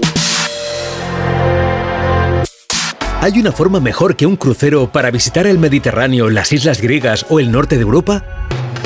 ¿Hay 3.21 3.39
una 3.39 3.53
forma 3.53 3.79
mejor 3.79 4.17
que 4.17 4.27
un 4.27 4.37
crucero 4.37 4.91
para 4.91 5.11
visitar 5.11 5.47
el 5.47 5.59
Mediterráneo, 5.59 6.31
las 6.31 6.53
islas 6.53 6.81
griegas 6.81 7.25
o 7.29 7.39
el 7.39 7.53
norte 7.53 7.77
de 7.77 7.83
Europa? 7.83 8.25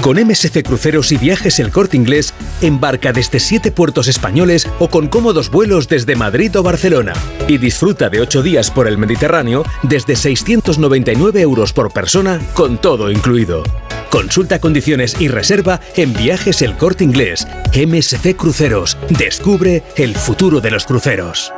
Con 0.02 0.16
MSC 0.16 0.62
Cruceros 0.62 1.12
y 1.12 1.16
Viajes 1.16 1.58
El 1.58 1.70
Corte 1.70 1.96
Inglés, 1.96 2.34
embarca 2.60 3.12
desde 3.12 3.40
siete 3.40 3.72
puertos 3.72 4.06
españoles 4.06 4.68
o 4.78 4.88
con 4.88 5.08
cómodos 5.08 5.50
vuelos 5.50 5.88
desde 5.88 6.14
Madrid 6.14 6.54
o 6.58 6.62
Barcelona. 6.62 7.14
Y 7.48 7.58
disfruta 7.58 8.10
de 8.10 8.20
ocho 8.20 8.42
días 8.42 8.70
por 8.70 8.86
el 8.86 8.98
Mediterráneo 8.98 9.64
desde 9.82 10.14
699 10.14 11.40
euros 11.40 11.72
por 11.72 11.90
persona, 11.90 12.38
con 12.54 12.78
todo 12.78 13.10
incluido. 13.10 13.64
Consulta 14.10 14.58
condiciones 14.58 15.20
y 15.20 15.28
reserva 15.28 15.80
en 15.96 16.14
Viajes 16.14 16.62
El 16.62 16.76
Corte 16.76 17.04
Inglés. 17.04 17.46
MSC 17.74 18.34
Cruceros. 18.36 18.96
Descubre 19.10 19.82
el 19.96 20.14
futuro 20.14 20.60
de 20.60 20.70
los 20.70 20.86
cruceros. 20.86 21.52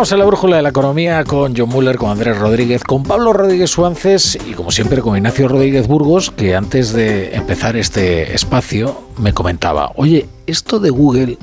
Estamos 0.00 0.12
en 0.12 0.18
la 0.20 0.24
brújula 0.24 0.56
de 0.56 0.62
la 0.62 0.70
economía 0.70 1.24
con 1.24 1.54
John 1.54 1.68
Muller, 1.68 1.98
con 1.98 2.08
Andrés 2.10 2.38
Rodríguez, 2.38 2.82
con 2.82 3.02
Pablo 3.02 3.34
Rodríguez 3.34 3.68
Suárez 3.68 4.38
y 4.48 4.54
como 4.54 4.70
siempre 4.70 5.02
con 5.02 5.14
Ignacio 5.14 5.46
Rodríguez 5.46 5.88
Burgos, 5.88 6.30
que 6.30 6.56
antes 6.56 6.94
de 6.94 7.34
empezar 7.34 7.76
este 7.76 8.34
espacio 8.34 8.98
me 9.18 9.34
comentaba, 9.34 9.92
oye, 9.96 10.26
esto 10.46 10.80
de 10.80 10.88
Google, 10.88 11.36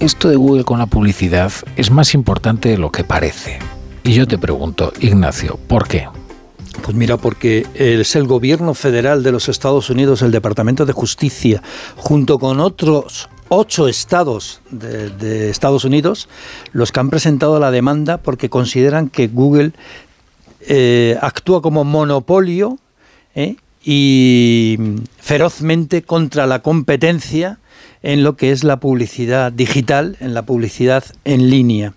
esto 0.00 0.28
de 0.28 0.34
Google 0.34 0.64
con 0.64 0.80
la 0.80 0.86
publicidad 0.86 1.52
es 1.76 1.92
más 1.92 2.12
importante 2.14 2.70
de 2.70 2.78
lo 2.78 2.90
que 2.90 3.04
parece. 3.04 3.60
Y 4.02 4.14
yo 4.14 4.26
te 4.26 4.36
pregunto, 4.36 4.92
Ignacio, 4.98 5.56
¿por 5.68 5.86
qué? 5.86 6.08
Pues 6.82 6.96
mira, 6.96 7.18
porque 7.18 7.68
es 7.76 8.16
el 8.16 8.26
gobierno 8.26 8.74
federal 8.74 9.22
de 9.22 9.30
los 9.30 9.48
Estados 9.48 9.90
Unidos, 9.90 10.22
el 10.22 10.32
Departamento 10.32 10.86
de 10.86 10.92
Justicia, 10.92 11.62
junto 11.94 12.40
con 12.40 12.58
otros 12.58 13.28
ocho 13.54 13.86
estados 13.86 14.62
de, 14.70 15.50
Estados 15.50 15.84
Unidos 15.84 16.26
los 16.72 16.90
que 16.90 17.00
han 17.00 17.10
presentado 17.10 17.60
la 17.60 17.70
demanda 17.70 18.16
porque 18.16 18.48
consideran 18.48 19.10
que 19.10 19.28
Google 19.28 19.72
eh, 20.62 21.18
actúa 21.20 21.60
como 21.60 21.84
monopolio 21.84 22.78
eh, 23.34 23.56
y 23.84 24.78
ferozmente 25.18 26.00
contra 26.02 26.46
la 26.46 26.60
competencia 26.60 27.58
en 28.02 28.22
lo 28.22 28.36
que 28.36 28.52
es 28.52 28.64
la 28.64 28.80
publicidad 28.80 29.52
digital, 29.52 30.16
en 30.20 30.32
la 30.32 30.46
publicidad 30.46 31.04
en 31.24 31.50
línea. 31.50 31.92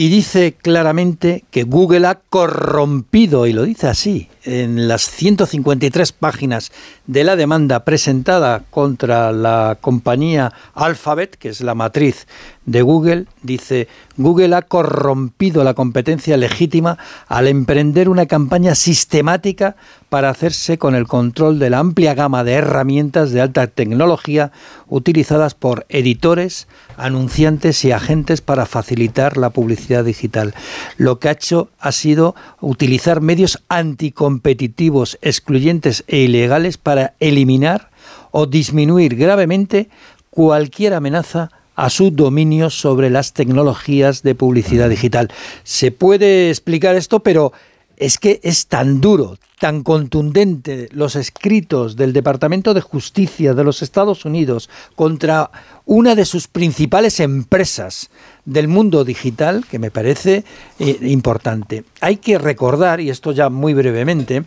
Y 0.00 0.08
dice 0.08 0.54
claramente 0.54 1.44
que 1.50 1.64
Google 1.64 2.06
ha 2.06 2.14
corrompido, 2.14 3.46
y 3.46 3.52
lo 3.52 3.64
dice 3.64 3.86
así, 3.86 4.30
en 4.44 4.88
las 4.88 5.02
153 5.02 6.12
páginas 6.12 6.72
de 7.06 7.22
la 7.22 7.36
demanda 7.36 7.84
presentada 7.84 8.64
contra 8.70 9.30
la 9.30 9.76
compañía 9.78 10.54
Alphabet, 10.72 11.36
que 11.36 11.50
es 11.50 11.60
la 11.60 11.74
matriz 11.74 12.26
de 12.70 12.82
Google, 12.82 13.26
dice, 13.42 13.88
Google 14.16 14.54
ha 14.54 14.62
corrompido 14.62 15.64
la 15.64 15.74
competencia 15.74 16.36
legítima 16.36 16.98
al 17.26 17.48
emprender 17.48 18.08
una 18.08 18.26
campaña 18.26 18.76
sistemática 18.76 19.74
para 20.08 20.30
hacerse 20.30 20.78
con 20.78 20.94
el 20.94 21.08
control 21.08 21.58
de 21.58 21.68
la 21.68 21.80
amplia 21.80 22.14
gama 22.14 22.44
de 22.44 22.52
herramientas 22.52 23.32
de 23.32 23.40
alta 23.40 23.66
tecnología 23.66 24.52
utilizadas 24.86 25.54
por 25.54 25.84
editores, 25.88 26.68
anunciantes 26.96 27.84
y 27.84 27.90
agentes 27.90 28.40
para 28.40 28.66
facilitar 28.66 29.36
la 29.36 29.50
publicidad 29.50 30.04
digital. 30.04 30.54
Lo 30.96 31.18
que 31.18 31.28
ha 31.28 31.32
hecho 31.32 31.70
ha 31.80 31.90
sido 31.90 32.36
utilizar 32.60 33.20
medios 33.20 33.64
anticompetitivos, 33.68 35.18
excluyentes 35.22 36.04
e 36.06 36.18
ilegales 36.18 36.78
para 36.78 37.14
eliminar 37.18 37.90
o 38.30 38.46
disminuir 38.46 39.16
gravemente 39.16 39.88
cualquier 40.30 40.94
amenaza 40.94 41.50
a 41.80 41.88
su 41.88 42.10
dominio 42.10 42.68
sobre 42.68 43.08
las 43.08 43.32
tecnologías 43.32 44.22
de 44.22 44.34
publicidad 44.34 44.90
digital. 44.90 45.32
Se 45.64 45.90
puede 45.90 46.50
explicar 46.50 46.94
esto, 46.94 47.20
pero 47.20 47.54
es 47.96 48.18
que 48.18 48.38
es 48.42 48.66
tan 48.66 49.00
duro, 49.00 49.38
tan 49.58 49.82
contundente 49.82 50.90
los 50.92 51.16
escritos 51.16 51.96
del 51.96 52.12
Departamento 52.12 52.74
de 52.74 52.82
Justicia 52.82 53.54
de 53.54 53.64
los 53.64 53.80
Estados 53.80 54.26
Unidos 54.26 54.68
contra 54.94 55.50
una 55.86 56.14
de 56.14 56.26
sus 56.26 56.48
principales 56.48 57.18
empresas 57.18 58.10
del 58.44 58.68
mundo 58.68 59.04
digital 59.04 59.64
que 59.70 59.78
me 59.78 59.90
parece 59.90 60.44
eh, 60.78 60.98
importante. 61.02 61.84
Hay 62.00 62.16
que 62.16 62.38
recordar, 62.38 63.00
y 63.00 63.10
esto 63.10 63.32
ya 63.32 63.48
muy 63.48 63.74
brevemente, 63.74 64.44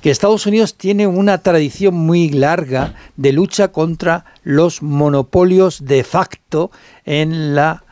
que 0.00 0.10
Estados 0.10 0.46
Unidos 0.46 0.74
tiene 0.74 1.06
una 1.06 1.38
tradición 1.38 1.94
muy 1.94 2.28
larga 2.28 2.94
de 3.16 3.32
lucha 3.32 3.68
contra 3.68 4.26
los 4.42 4.82
monopolios 4.82 5.86
de 5.86 6.04
facto 6.04 6.70
en 7.06 7.54
la 7.54 7.83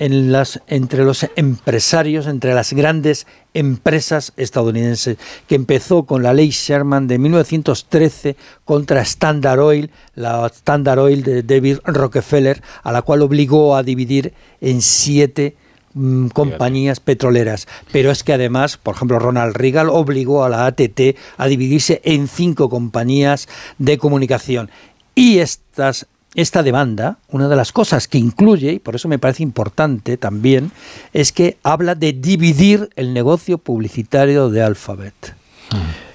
en 0.00 0.32
las, 0.32 0.62
entre 0.66 1.04
los 1.04 1.26
empresarios, 1.36 2.26
entre 2.26 2.54
las 2.54 2.72
grandes 2.72 3.26
empresas 3.52 4.32
estadounidenses, 4.38 5.18
que 5.46 5.54
empezó 5.54 6.04
con 6.04 6.22
la 6.22 6.32
ley 6.32 6.48
Sherman 6.48 7.06
de 7.06 7.18
1913 7.18 8.34
contra 8.64 9.02
Standard 9.02 9.60
Oil, 9.60 9.90
la 10.14 10.46
Standard 10.46 11.00
Oil 11.00 11.22
de 11.22 11.42
David 11.42 11.78
Rockefeller, 11.84 12.62
a 12.82 12.92
la 12.92 13.02
cual 13.02 13.20
obligó 13.20 13.76
a 13.76 13.82
dividir 13.82 14.32
en 14.62 14.80
siete 14.80 15.54
mm, 15.92 16.28
compañías 16.28 16.98
petroleras. 16.98 17.68
Pero 17.92 18.10
es 18.10 18.24
que 18.24 18.32
además, 18.32 18.78
por 18.78 18.94
ejemplo, 18.94 19.18
Ronald 19.18 19.54
Reagan 19.54 19.90
obligó 19.90 20.44
a 20.44 20.48
la 20.48 20.64
ATT 20.64 21.14
a 21.36 21.46
dividirse 21.46 22.00
en 22.04 22.26
cinco 22.26 22.70
compañías 22.70 23.48
de 23.76 23.98
comunicación. 23.98 24.70
Y 25.14 25.40
estas 25.40 26.06
esta 26.34 26.62
demanda, 26.62 27.18
una 27.28 27.48
de 27.48 27.56
las 27.56 27.72
cosas 27.72 28.06
que 28.06 28.18
incluye, 28.18 28.72
y 28.72 28.78
por 28.78 28.94
eso 28.94 29.08
me 29.08 29.18
parece 29.18 29.42
importante 29.42 30.16
también, 30.16 30.70
es 31.12 31.32
que 31.32 31.58
habla 31.62 31.94
de 31.94 32.12
dividir 32.12 32.90
el 32.96 33.12
negocio 33.12 33.58
publicitario 33.58 34.50
de 34.50 34.62
Alphabet. 34.62 35.34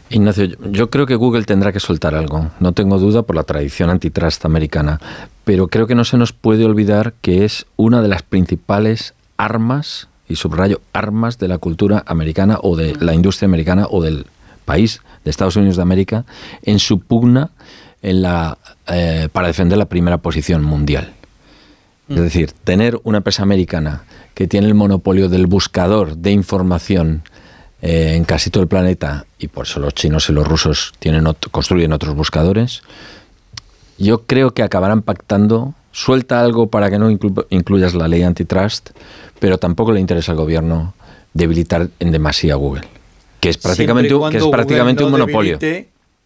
Ignacio, 0.09 0.45
yo 0.71 0.89
creo 0.89 1.05
que 1.05 1.15
Google 1.15 1.43
tendrá 1.43 1.73
que 1.73 1.79
soltar 1.79 2.15
algo, 2.15 2.51
no 2.59 2.73
tengo 2.73 2.99
duda 2.99 3.23
por 3.23 3.35
la 3.35 3.43
tradición 3.43 3.89
antitrust 3.89 4.45
americana, 4.45 5.01
pero 5.43 5.67
creo 5.67 5.87
que 5.87 5.95
no 5.95 6.05
se 6.05 6.17
nos 6.17 6.31
puede 6.31 6.63
olvidar 6.63 7.13
que 7.21 7.43
es 7.43 7.65
una 7.75 8.01
de 8.01 8.07
las 8.07 8.21
principales 8.21 9.13
armas, 9.37 10.07
y 10.27 10.37
subrayo, 10.37 10.81
armas 10.93 11.37
de 11.37 11.47
la 11.47 11.57
cultura 11.57 12.03
americana 12.07 12.57
o 12.61 12.75
de 12.75 12.95
la 12.95 13.13
industria 13.13 13.47
americana 13.47 13.87
o 13.89 14.01
del 14.01 14.25
país 14.65 15.01
de 15.23 15.31
Estados 15.31 15.55
Unidos 15.55 15.75
de 15.75 15.83
América 15.83 16.25
en 16.63 16.79
su 16.79 16.99
pugna 16.99 17.51
en 18.05 18.21
la, 18.21 18.59
eh, 18.87 19.29
para 19.31 19.47
defender 19.47 19.79
la 19.79 19.85
primera 19.85 20.19
posición 20.19 20.63
mundial. 20.63 21.13
Es 22.07 22.17
mm. 22.17 22.21
decir, 22.21 22.51
tener 22.63 22.99
una 23.03 23.17
empresa 23.17 23.41
americana 23.41 24.03
que 24.35 24.47
tiene 24.47 24.67
el 24.67 24.75
monopolio 24.75 25.27
del 25.27 25.47
buscador 25.47 26.15
de 26.15 26.31
información 26.31 27.23
eh, 27.81 28.13
en 28.15 28.23
casi 28.23 28.51
todo 28.51 28.61
el 28.61 28.69
planeta, 28.69 29.25
y 29.39 29.47
por 29.47 29.65
eso 29.65 29.79
los 29.79 29.95
chinos 29.95 30.29
y 30.29 30.33
los 30.33 30.47
rusos 30.47 30.93
tienen 30.99 31.25
construyen 31.49 31.93
otros 31.93 32.15
buscadores, 32.15 32.83
yo 33.97 34.23
creo 34.25 34.51
que 34.51 34.61
acabarán 34.61 35.01
pactando, 35.01 35.73
suelta 35.91 36.41
algo 36.41 36.67
para 36.67 36.91
que 36.91 36.99
no 36.99 37.09
incluyas 37.09 37.95
la 37.95 38.07
ley 38.07 38.21
antitrust, 38.21 38.91
pero 39.39 39.57
tampoco 39.57 39.91
le 39.91 39.99
interesa 39.99 40.31
al 40.31 40.37
gobierno 40.37 40.93
debilitar 41.33 41.89
en 41.99 42.11
demasía 42.11 42.53
a 42.53 42.57
Google, 42.57 42.83
que 43.39 43.49
es 43.49 43.57
prácticamente, 43.57 44.13
que 44.29 44.37
es 44.37 44.45
prácticamente 44.45 45.03
un 45.03 45.11
monopolio 45.11 45.57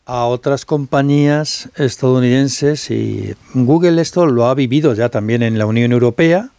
a 0.10 0.26
otras 0.26 0.66
compañías 0.66 1.70
estadounidenses 1.76 2.90
y 2.90 3.36
Google 3.54 4.02
esto 4.02 4.26
lo 4.26 4.48
ha 4.48 4.56
vivido 4.56 4.96
ya 4.96 5.10
también 5.10 5.44
en 5.44 5.60
la 5.60 5.68
Unión 5.68 5.92
Europea, 5.92 6.50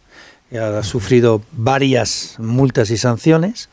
ha 0.57 0.83
sufrido 0.83 1.41
varias 1.51 2.35
multas 2.39 2.91
y 2.91 2.97
sanciones. 2.97 3.67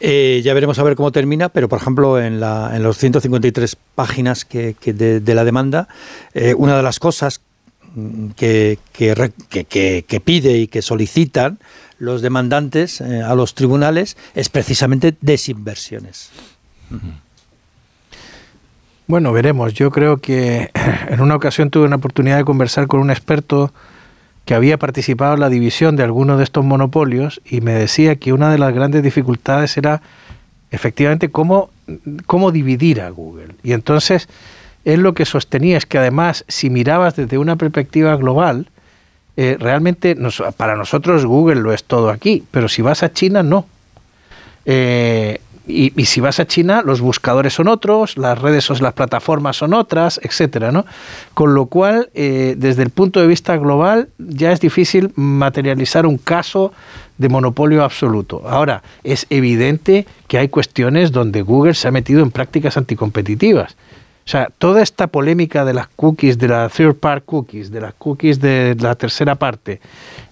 Eh, 0.00 0.40
ya 0.42 0.54
veremos 0.54 0.78
a 0.78 0.84
ver 0.84 0.96
cómo 0.96 1.12
termina, 1.12 1.50
pero 1.50 1.68
por 1.68 1.80
ejemplo 1.80 2.18
en, 2.18 2.40
la, 2.40 2.74
en 2.74 2.82
los 2.82 2.96
153 2.96 3.76
páginas 3.94 4.46
que, 4.46 4.74
de, 4.82 5.34
la 5.34 5.44
demanda, 5.44 5.88
eh, 6.32 6.54
una 6.54 6.78
de 6.78 6.82
las 6.82 6.98
cosas 6.98 7.42
que, 8.36 8.78
que, 8.94 10.22
pide 10.24 10.56
y 10.56 10.66
que 10.66 10.80
solicitan 10.80 11.58
los 11.98 12.22
demandantes 12.22 13.02
eh, 13.02 13.20
a 13.20 13.34
los 13.34 13.54
tribunales 13.54 14.16
es 14.34 14.48
precisamente 14.48 15.14
desinversiones. 15.20 16.30
Bueno, 19.10 19.32
veremos. 19.32 19.74
Yo 19.74 19.90
creo 19.90 20.18
que 20.18 20.70
en 21.08 21.20
una 21.20 21.34
ocasión 21.34 21.70
tuve 21.70 21.84
una 21.84 21.96
oportunidad 21.96 22.36
de 22.36 22.44
conversar 22.44 22.86
con 22.86 23.00
un 23.00 23.10
experto 23.10 23.72
que 24.44 24.54
había 24.54 24.78
participado 24.78 25.34
en 25.34 25.40
la 25.40 25.48
división 25.48 25.96
de 25.96 26.04
alguno 26.04 26.36
de 26.36 26.44
estos 26.44 26.64
monopolios 26.64 27.40
y 27.44 27.60
me 27.60 27.72
decía 27.72 28.14
que 28.14 28.32
una 28.32 28.52
de 28.52 28.58
las 28.58 28.72
grandes 28.72 29.02
dificultades 29.02 29.76
era 29.76 30.00
efectivamente 30.70 31.28
cómo, 31.28 31.70
cómo 32.26 32.52
dividir 32.52 33.00
a 33.00 33.10
Google. 33.10 33.56
Y 33.64 33.72
entonces 33.72 34.28
él 34.84 35.00
lo 35.00 35.12
que 35.12 35.24
sostenía 35.24 35.76
es 35.76 35.86
que 35.86 35.98
además 35.98 36.44
si 36.46 36.70
mirabas 36.70 37.16
desde 37.16 37.36
una 37.36 37.56
perspectiva 37.56 38.14
global, 38.14 38.68
eh, 39.36 39.56
realmente 39.58 40.16
para 40.56 40.76
nosotros 40.76 41.26
Google 41.26 41.62
lo 41.62 41.72
es 41.72 41.82
todo 41.82 42.10
aquí, 42.10 42.44
pero 42.52 42.68
si 42.68 42.80
vas 42.80 43.02
a 43.02 43.12
China 43.12 43.42
no. 43.42 43.66
Eh, 44.66 45.40
y, 45.66 45.90
si 46.06 46.20
vas 46.20 46.40
a 46.40 46.46
China, 46.46 46.82
los 46.84 47.00
buscadores 47.00 47.54
son 47.54 47.68
otros, 47.68 48.16
las 48.16 48.38
redes, 48.38 48.64
son, 48.64 48.78
las 48.80 48.94
plataformas 48.94 49.56
son 49.56 49.74
otras, 49.74 50.20
etcétera, 50.22 50.72
¿no? 50.72 50.84
Con 51.34 51.54
lo 51.54 51.66
cual, 51.66 52.10
eh, 52.14 52.54
desde 52.58 52.82
el 52.82 52.90
punto 52.90 53.20
de 53.20 53.26
vista 53.26 53.56
global, 53.56 54.08
ya 54.18 54.52
es 54.52 54.60
difícil 54.60 55.12
materializar 55.14 56.06
un 56.06 56.18
caso 56.18 56.72
de 57.18 57.28
monopolio 57.28 57.84
absoluto. 57.84 58.42
Ahora, 58.48 58.82
es 59.04 59.26
evidente 59.30 60.06
que 60.26 60.38
hay 60.38 60.48
cuestiones 60.48 61.12
donde 61.12 61.42
Google 61.42 61.74
se 61.74 61.86
ha 61.86 61.90
metido 61.90 62.22
en 62.22 62.30
prácticas 62.30 62.76
anticompetitivas. 62.76 63.76
O 64.30 64.32
sea, 64.32 64.48
toda 64.58 64.80
esta 64.80 65.08
polémica 65.08 65.64
de 65.64 65.74
las 65.74 65.88
cookies, 65.88 66.38
de 66.38 66.46
las 66.46 66.72
third 66.72 66.94
part 66.94 67.24
cookies, 67.24 67.72
de 67.72 67.80
las 67.80 67.94
cookies 67.94 68.40
de 68.40 68.76
la 68.78 68.94
tercera 68.94 69.34
parte. 69.34 69.80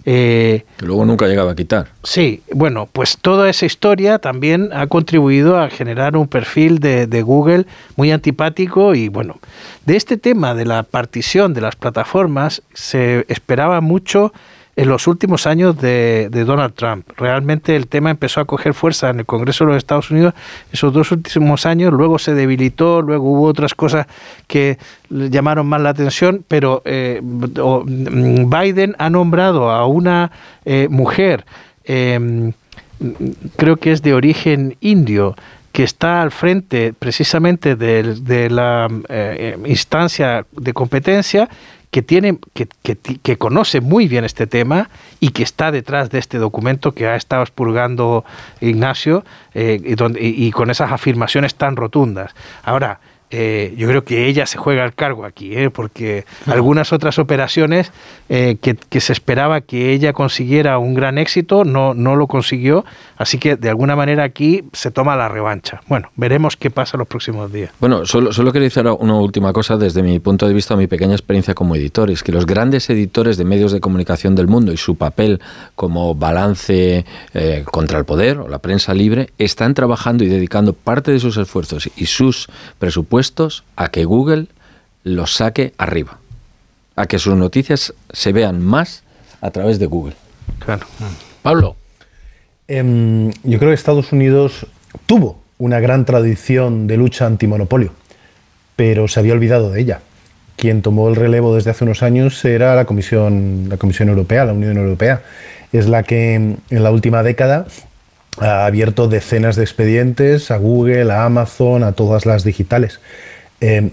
Eh, 0.05 0.63
que 0.77 0.85
luego 0.85 1.03
nunca 1.03 1.27
llegaba 1.27 1.51
a 1.51 1.55
quitar. 1.55 1.89
Sí, 2.01 2.41
bueno, 2.53 2.87
pues 2.89 3.17
toda 3.17 3.49
esa 3.49 3.65
historia 3.65 4.17
también 4.17 4.69
ha 4.71 4.87
contribuido 4.87 5.59
a 5.59 5.69
generar 5.69 6.15
un 6.15 6.29
perfil 6.29 6.79
de, 6.79 7.07
de 7.07 7.21
Google 7.23 7.65
muy 7.97 8.09
antipático 8.13 8.95
y 8.95 9.09
bueno, 9.09 9.35
de 9.85 9.97
este 9.97 10.15
tema 10.15 10.55
de 10.55 10.65
la 10.65 10.83
partición 10.83 11.53
de 11.53 11.59
las 11.59 11.75
plataformas 11.75 12.61
se 12.73 13.25
esperaba 13.27 13.81
mucho 13.81 14.31
en 14.79 14.87
los 14.87 15.07
últimos 15.07 15.45
años 15.45 15.77
de, 15.77 16.29
Donald 16.31 16.73
Trump. 16.73 17.05
Realmente 17.17 17.75
el 17.75 17.87
tema 17.87 18.11
empezó 18.11 18.39
a 18.39 18.45
coger 18.45 18.73
fuerza 18.73 19.09
en 19.09 19.19
el 19.19 19.25
Congreso 19.25 19.65
de 19.65 19.71
los 19.71 19.77
Estados 19.77 20.09
Unidos 20.09 20.33
esos 20.71 20.93
dos 20.93 21.11
últimos 21.11 21.65
años, 21.65 21.91
luego 21.91 22.17
se 22.17 22.33
debilitó, 22.33 23.01
luego 23.01 23.29
hubo 23.29 23.47
otras 23.47 23.73
cosas 23.73 24.07
que 24.47 24.77
llamaron 25.09 25.67
más 25.67 25.81
la 25.81 25.89
atención, 25.89 26.45
pero 26.47 26.81
eh, 26.85 27.19
Biden 27.21 28.95
ha 28.99 29.09
nombrado 29.09 29.69
a 29.69 29.85
una 29.85 30.31
eh, 30.63 30.87
mujer, 30.89 31.45
em, 31.83 32.53
creo 33.57 33.75
que 33.75 33.91
es 33.91 34.01
de 34.01 34.13
origen 34.13 34.77
indio, 34.79 35.35
que 35.73 35.83
está 35.83 36.21
al 36.21 36.31
frente 36.31 36.93
precisamente 36.97 37.75
de, 37.75 38.49
la 38.49 38.87
eh, 39.09 39.57
instancia 39.65 40.45
de 40.53 40.71
competencia 40.71 41.49
que, 41.91 42.01
tiene, 42.01 42.37
que, 42.53 42.67
que, 42.67 43.37
conoce 43.37 43.81
muy 43.81 44.07
bien 44.07 44.23
este 44.23 44.45
tema 44.45 44.89
y 45.19 45.29
que 45.29 45.43
está 45.43 45.71
detrás 45.71 46.09
de 46.09 46.19
este 46.19 46.37
documento 46.37 46.93
que 46.93 47.07
ha 47.07 47.15
estado 47.15 47.41
expurgando 47.41 48.25
Ignacio 48.61 49.25
eh, 49.53 49.81
y, 50.19 50.47
y, 50.47 50.51
con 50.51 50.69
esas 50.69 50.91
afirmaciones 50.91 51.55
tan 51.55 51.75
rotundas. 51.75 52.35
Ahora, 52.63 52.99
eh, 53.31 53.75
yo 53.77 53.87
creo 53.87 54.03
que 54.03 54.25
ella 54.25 54.47
se 54.47 54.57
juega 54.57 54.83
el 54.83 54.95
cargo 54.95 55.23
aquí, 55.23 55.55
¿eh? 55.55 55.69
porque 55.69 56.25
algunas 56.47 56.91
otras 56.91 57.19
operaciones 57.19 57.91
eh, 58.27 58.57
que, 58.59 58.99
se 58.99 59.13
esperaba 59.13 59.61
que 59.61 59.93
ella 59.93 60.13
consiguiera 60.13 60.79
un 60.79 60.95
gran 60.95 61.19
éxito, 61.19 61.63
no, 61.63 61.93
no 61.93 62.15
lo 62.15 62.25
consiguió, 62.25 62.85
así 63.17 63.37
que 63.37 63.55
de 63.55 63.69
alguna 63.69 63.95
manera 63.95 64.23
aquí 64.23 64.63
se 64.73 64.89
toma 64.89 65.15
la 65.15 65.29
revancha. 65.29 65.81
Bueno, 65.87 66.09
veremos 66.15 66.57
qué 66.57 66.71
pasa 66.71 66.97
los 66.97 67.07
próximos 67.07 67.53
días. 67.53 67.71
Bueno, 67.79 68.03
solo, 68.07 68.33
solo 68.33 68.51
quería 68.51 68.65
decir 68.65 68.83
una 68.99 69.15
última 69.19 69.53
cosa 69.53 69.77
desde 69.77 70.01
mi 70.01 70.17
punto 70.19 70.47
de 70.47 70.53
vista, 70.55 70.75
mi 70.75 70.87
pequeña 70.87 71.13
experiencia 71.13 71.53
como 71.53 71.75
editor, 71.75 72.09
es 72.09 72.23
que 72.23 72.31
los 72.31 72.47
grandes 72.47 72.89
editores 72.89 73.37
de 73.37 73.45
medios 73.45 73.71
de 73.71 73.79
comunicación 73.79 74.33
del 74.33 74.47
mundo 74.47 74.73
y 74.73 74.77
su 74.77 74.95
papel 74.95 75.39
como 75.75 76.15
balance 76.15 77.05
contra 77.71 77.99
el 77.99 78.05
poder 78.05 78.39
o 78.39 78.47
la 78.47 78.59
prensa 78.59 78.93
libre 78.95 79.29
están 79.37 79.75
trabajando 79.75 80.23
y 80.23 80.29
dedicando 80.29 80.73
parte 80.73 81.11
de 81.11 81.19
sus 81.19 81.37
esfuerzos 81.37 81.89
y 81.95 82.07
sus 82.07 82.47
presupuestos 82.79 83.18
a 83.75 83.89
que 83.89 84.05
Google 84.05 84.47
los 85.03 85.35
saque 85.35 85.73
arriba, 85.77 86.19
a 86.95 87.05
que 87.05 87.19
sus 87.19 87.35
noticias 87.35 87.93
se 88.11 88.31
vean 88.31 88.61
más 88.61 89.03
a 89.41 89.51
través 89.51 89.79
de 89.79 89.85
Google. 89.85 90.15
Claro. 90.59 90.85
Pablo. 91.41 91.75
Em, 92.67 93.31
yo 93.43 93.57
creo 93.59 93.71
que 93.71 93.75
Estados 93.75 94.11
Unidos 94.11 94.67
tuvo 95.05 95.39
una 95.57 95.79
gran 95.79 96.05
tradición 96.05 96.87
de 96.87 96.97
lucha 96.97 97.25
antimonopolio, 97.25 97.91
pero 98.75 99.07
se 99.07 99.19
había 99.19 99.33
olvidado 99.33 99.71
de 99.71 99.81
ella. 99.81 100.01
Quien 100.55 100.81
tomó 100.81 101.09
el 101.09 101.15
relevo 101.15 101.55
desde 101.55 101.71
hace 101.71 101.85
unos 101.85 102.03
años 102.03 102.43
era 102.45 102.75
la 102.75 102.85
Comisión, 102.85 103.67
la 103.69 103.77
Comisión 103.77 104.09
Europea, 104.09 104.45
la 104.45 104.53
Unión 104.53 104.77
Europea. 104.77 105.21
Es 105.71 105.87
la 105.87 106.03
que 106.03 106.35
en 106.35 106.59
la 106.69 106.91
última 106.91 107.23
década 107.23 107.67
ha 108.39 108.65
abierto 108.65 109.07
decenas 109.07 109.55
de 109.55 109.63
expedientes 109.63 110.51
a 110.51 110.57
Google, 110.57 111.11
a 111.11 111.25
Amazon, 111.25 111.83
a 111.83 111.91
todas 111.91 112.25
las 112.25 112.43
digitales. 112.43 112.99
Eh, 113.61 113.89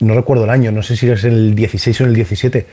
no 0.00 0.14
recuerdo 0.14 0.44
el 0.44 0.50
año, 0.50 0.72
no 0.72 0.82
sé 0.82 0.96
si 0.96 1.08
es 1.08 1.24
el 1.24 1.54
16 1.54 2.00
o 2.00 2.04
el 2.04 2.14
17, 2.14 2.66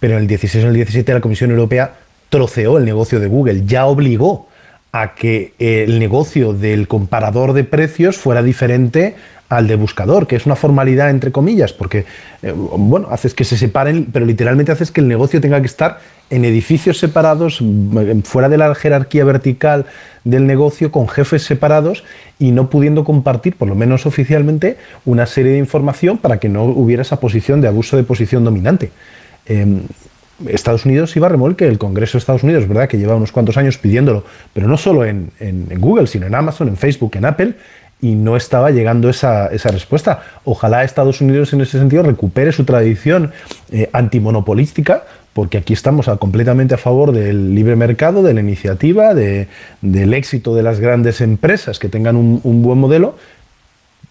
pero 0.00 0.14
en 0.14 0.20
el 0.20 0.26
16 0.26 0.64
o 0.64 0.68
el 0.68 0.74
17 0.74 1.12
la 1.12 1.20
Comisión 1.20 1.50
Europea 1.50 1.94
troceó 2.28 2.78
el 2.78 2.84
negocio 2.84 3.20
de 3.20 3.26
Google, 3.26 3.64
ya 3.66 3.86
obligó 3.86 4.48
a 4.92 5.14
que 5.14 5.54
el 5.58 5.98
negocio 5.98 6.52
del 6.52 6.88
comparador 6.88 7.52
de 7.52 7.64
precios 7.64 8.16
fuera 8.16 8.42
diferente 8.42 9.16
al 9.48 9.66
de 9.66 9.76
buscador, 9.76 10.26
que 10.26 10.36
es 10.36 10.46
una 10.46 10.56
formalidad 10.56 11.10
entre 11.10 11.32
comillas, 11.32 11.72
porque 11.72 12.04
eh, 12.42 12.52
bueno, 12.54 13.08
haces 13.10 13.34
que 13.34 13.44
se 13.44 13.56
separen, 13.56 14.06
pero 14.12 14.26
literalmente 14.26 14.72
haces 14.72 14.90
que 14.90 15.00
el 15.00 15.08
negocio 15.08 15.40
tenga 15.40 15.60
que 15.60 15.66
estar 15.66 16.00
en 16.30 16.44
edificios 16.44 16.98
separados, 16.98 17.62
fuera 18.24 18.48
de 18.50 18.58
la 18.58 18.74
jerarquía 18.74 19.24
vertical 19.24 19.86
del 20.28 20.46
negocio, 20.46 20.92
con 20.92 21.08
jefes 21.08 21.42
separados 21.42 22.04
y 22.38 22.52
no 22.52 22.68
pudiendo 22.68 23.02
compartir, 23.02 23.56
por 23.56 23.66
lo 23.66 23.74
menos 23.74 24.04
oficialmente, 24.04 24.76
una 25.06 25.24
serie 25.24 25.52
de 25.52 25.58
información 25.58 26.18
para 26.18 26.38
que 26.38 26.50
no 26.50 26.64
hubiera 26.64 27.00
esa 27.00 27.18
posición 27.18 27.62
de 27.62 27.68
abuso 27.68 27.96
de 27.96 28.02
posición 28.02 28.44
dominante. 28.44 28.90
Em, 29.46 29.80
Estados 30.46 30.84
Unidos 30.84 31.16
iba 31.16 31.26
a 31.26 31.30
remolque, 31.30 31.66
el 31.66 31.78
Congreso 31.78 32.12
de 32.12 32.18
Estados 32.18 32.42
Unidos, 32.42 32.68
¿verdad? 32.68 32.88
Que 32.88 32.98
lleva 32.98 33.16
unos 33.16 33.32
cuantos 33.32 33.56
años 33.56 33.78
pidiéndolo, 33.78 34.22
pero 34.52 34.68
no 34.68 34.76
solo 34.76 35.04
en, 35.04 35.32
Google, 35.78 36.06
sino 36.06 36.26
en 36.26 36.34
Amazon, 36.34 36.68
en 36.68 36.76
Facebook, 36.76 37.12
en 37.16 37.24
Apple, 37.24 37.54
y 38.00 38.14
no 38.14 38.36
estaba 38.36 38.70
llegando 38.70 39.08
esa, 39.08 39.48
esa, 39.48 39.70
respuesta. 39.70 40.22
Ojalá 40.44 40.84
Estados 40.84 41.22
Unidos 41.22 41.52
en 41.54 41.62
ese 41.62 41.78
sentido 41.78 42.02
recupere 42.02 42.52
su 42.52 42.64
tradición 42.64 43.32
eh, 43.72 43.88
antimonopolística, 43.92 45.04
porque 45.32 45.58
aquí 45.58 45.72
estamos 45.72 46.06
completamente 46.18 46.74
a 46.74 46.78
favor 46.78 47.12
del 47.12 47.54
libre 47.54 47.76
mercado, 47.76 48.22
de 48.22 48.34
la 48.34 48.40
iniciativa, 48.40 49.14
de, 49.14 49.48
del 49.82 50.14
éxito 50.14 50.54
de 50.54 50.62
las 50.62 50.80
grandes 50.80 51.20
empresas 51.20 51.78
que 51.78 51.88
tengan 51.88 52.16
un, 52.16 52.62
buen 52.62 52.78
modelo, 52.78 53.16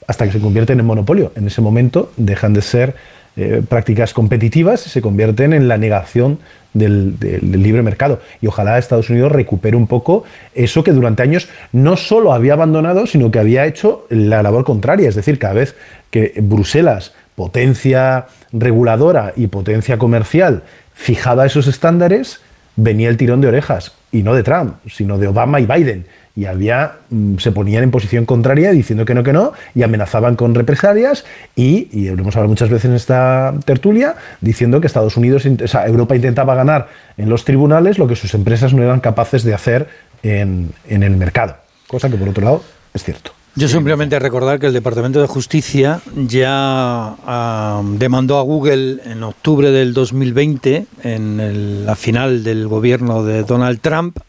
hasta 0.07 0.25
que 0.25 0.31
se 0.31 0.39
convierten 0.39 0.79
en 0.79 0.85
monopolio. 0.85 1.33
En 1.35 1.47
ese 1.47 1.61
momento 1.61 2.11
dejan 2.15 2.53
de 2.53 2.61
ser 2.61 2.95
eh, 3.35 3.61
prácticas 3.67 4.13
competitivas 4.13 4.87
y 4.87 4.89
se 4.89 5.01
convierten 5.01 5.53
en 5.53 5.67
la 5.67 5.77
negación 5.77 6.39
del, 6.73 7.15
libre 7.41 7.81
mercado. 7.81 8.21
Y 8.41 8.47
ojalá 8.47 8.77
Estados 8.77 9.09
Unidos 9.09 9.31
recupere 9.31 9.75
un 9.75 9.87
poco 9.87 10.23
eso 10.55 10.83
que 10.83 10.91
durante 10.91 11.23
años 11.23 11.49
no 11.71 11.97
solo 11.97 12.33
había 12.33 12.53
abandonado, 12.53 13.05
sino 13.05 13.31
que 13.31 13.39
había 13.39 13.65
hecho 13.65 14.05
la 14.09 14.43
labor 14.43 14.63
contraria. 14.63 15.09
Es 15.09 15.15
decir, 15.15 15.39
cada 15.39 15.55
vez 15.55 15.75
que 16.09 16.33
Bruselas, 16.41 17.13
potencia 17.35 18.27
reguladora 18.51 19.33
y 19.35 19.47
potencia 19.47 19.97
comercial, 19.97 20.63
fijaba 20.93 21.45
esos 21.45 21.67
estándares, 21.67 22.41
venía 22.75 23.09
el 23.09 23.17
tirón 23.17 23.41
de 23.41 23.47
orejas. 23.47 23.93
Y 24.11 24.23
no 24.23 24.33
de 24.33 24.43
Trump, 24.43 24.75
sino 24.89 25.17
de 25.17 25.27
Obama 25.27 25.59
y 25.59 25.65
Biden 25.65 26.05
y 26.37 26.45
había, 26.45 26.97
mm, 27.09 27.37
se 27.39 27.51
ponían 27.51 27.83
en 27.83 27.89
posición 27.89 28.25
contraria 28.25 28.71
diciendo 28.71 29.05
que 29.05 29.15
no, 29.15 29.23
que 29.23 29.33
no, 29.33 29.53
y 29.73 29.81
amenazaban 29.81 30.35
con 30.35 30.53
represalias, 30.53 31.25
y, 31.55 31.89
y 31.91 32.07
hemos 32.09 32.35
hablado 32.35 32.49
muchas 32.49 32.69
veces 32.69 32.85
en 32.85 32.93
esta 32.95 33.55
tertulia, 33.65 34.15
diciendo 34.39 34.79
que 34.79 34.85
Estados 34.85 35.17
Unidos, 35.17 35.47
Europa 35.47 36.15
intentaba 36.15 36.53
ganar 36.53 36.89
en 37.17 37.27
los 37.27 37.43
tribunales 37.43 37.97
lo 37.97 38.07
que 38.07 38.15
sus 38.15 38.35
empresas 38.35 38.71
no 38.75 38.83
eran 38.83 38.99
capaces 38.99 39.43
de 39.43 39.55
hacer 39.55 39.87
en, 40.21 40.71
en 40.87 41.01
el 41.01 41.17
mercado, 41.17 41.57
cosa 41.87 42.07
que 42.07 42.17
por 42.17 42.29
otro 42.29 42.43
lado 42.43 42.63
es 42.93 43.03
cierto. 43.03 43.36
Yo 43.57 43.67
simplemente 43.67 44.19
recordar 44.19 44.59
que 44.59 44.67
el 44.67 44.73
Departamento 44.73 45.19
de 45.19 45.25
Justicia 45.25 45.99
ya 46.15 47.15
uh, 47.25 47.97
demandó 47.97 48.37
a 48.37 48.43
Google 48.43 48.99
en 49.03 49.23
octubre 49.23 49.71
del 49.71 49.95
2020, 49.95 50.85
en 51.01 51.39
el, 51.39 51.83
la 51.83 51.95
final 51.95 52.43
del 52.43 52.67
gobierno 52.67 53.23
de 53.23 53.41
Donald 53.41 53.79
Trump, 53.81 54.19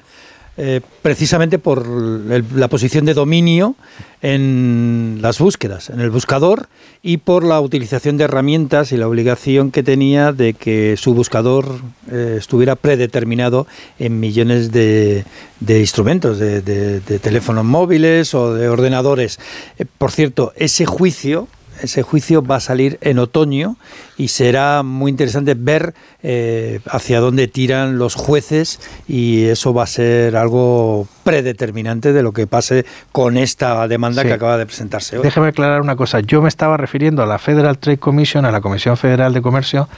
eh, 0.60 0.80
precisamente 1.02 1.60
por 1.60 1.86
el, 1.86 2.44
la 2.56 2.66
posición 2.66 3.04
de 3.04 3.14
dominio 3.14 3.76
en 4.22 5.20
las 5.22 5.38
búsquedas, 5.38 5.88
en 5.88 6.00
el 6.00 6.10
buscador, 6.10 6.68
y 7.00 7.18
por 7.18 7.44
la 7.44 7.60
utilización 7.60 8.16
de 8.16 8.24
herramientas 8.24 8.90
y 8.90 8.96
la 8.96 9.06
obligación 9.06 9.70
que 9.70 9.84
tenía 9.84 10.32
de 10.32 10.54
que 10.54 10.96
su 10.96 11.14
buscador 11.14 11.80
eh, 12.10 12.36
estuviera 12.38 12.74
predeterminado 12.74 13.68
en 14.00 14.18
millones 14.18 14.72
de, 14.72 15.24
de 15.60 15.78
instrumentos, 15.78 16.40
de, 16.40 16.60
de, 16.60 17.18
teléfonos 17.20 17.64
móviles 17.64 18.34
o 18.34 18.52
de 18.52 18.68
ordenadores. 18.68 19.38
Eh, 19.78 19.84
por 19.96 20.10
cierto, 20.10 20.52
ese 20.56 20.86
juicio 20.86 21.46
ese 21.82 22.02
juicio 22.02 22.42
va 22.42 22.56
a 22.56 22.60
salir 22.60 22.98
en 23.00 23.18
otoño 23.18 23.76
y 24.16 24.28
será 24.28 24.82
muy 24.82 25.10
interesante 25.10 25.54
ver 25.54 25.94
eh, 26.22 26.80
hacia 26.86 27.20
dónde 27.20 27.48
tiran 27.48 27.98
los 27.98 28.14
jueces 28.14 28.80
y 29.06 29.44
eso 29.44 29.72
va 29.74 29.84
a 29.84 29.86
ser 29.86 30.36
algo 30.36 31.06
predeterminante 31.24 32.12
de 32.12 32.22
lo 32.22 32.32
que 32.32 32.46
pase 32.46 32.84
con 33.12 33.36
esta 33.36 33.86
demanda 33.88 34.22
sí. 34.22 34.28
que 34.28 34.34
acaba 34.34 34.58
de 34.58 34.66
presentarse 34.66 35.18
hoy. 35.18 35.22
Déjeme 35.22 35.48
aclarar 35.48 35.80
una 35.80 35.96
cosa. 35.96 36.20
Yo 36.20 36.42
me 36.42 36.48
estaba 36.48 36.76
refiriendo 36.76 37.22
a 37.22 37.26
la 37.26 37.38
Federal 37.38 37.78
Trade 37.78 37.98
Commission, 37.98 38.44
a 38.44 38.50
la 38.50 38.60
Comisión 38.60 38.96
Federal 38.96 39.32
de 39.32 39.42
Comercio, 39.42 39.88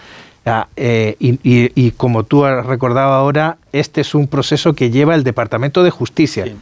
Ah, 0.46 0.68
eh, 0.74 1.16
y, 1.18 1.32
y, 1.42 1.70
y, 1.74 1.90
como 1.90 2.24
tú 2.24 2.46
has 2.46 2.64
recordado 2.64 3.12
ahora, 3.12 3.58
este 3.72 4.00
es 4.00 4.14
un 4.14 4.26
proceso 4.26 4.72
que 4.72 4.90
lleva 4.90 5.14
el 5.14 5.22
Departamento 5.22 5.82
de 5.82 5.90
Justicia. 5.90 6.44
Sí. 6.46 6.56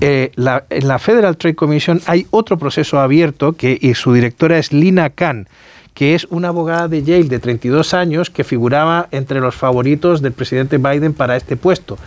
Eh, 0.00 0.32
la, 0.36 0.64
en 0.70 0.88
la 0.88 0.98
Federal 0.98 1.36
Trade 1.36 1.54
Commission 1.54 2.00
hay 2.06 2.26
otro 2.30 2.58
proceso 2.58 2.98
abierto 2.98 3.52
que 3.52 3.78
y 3.80 3.94
su 3.94 4.12
directora 4.12 4.58
es 4.58 4.72
Lina 4.72 5.10
Khan, 5.10 5.48
que 5.94 6.14
es 6.14 6.26
una 6.30 6.48
abogada 6.48 6.88
de 6.88 7.02
Yale 7.02 7.24
de 7.24 7.38
32 7.38 7.94
años 7.94 8.30
que 8.30 8.44
figuraba 8.44 9.08
entre 9.12 9.40
los 9.40 9.54
favoritos 9.54 10.22
del 10.22 10.32
presidente 10.32 10.78
Biden 10.78 11.14
para 11.14 11.36
este 11.36 11.56
puesto. 11.56 11.98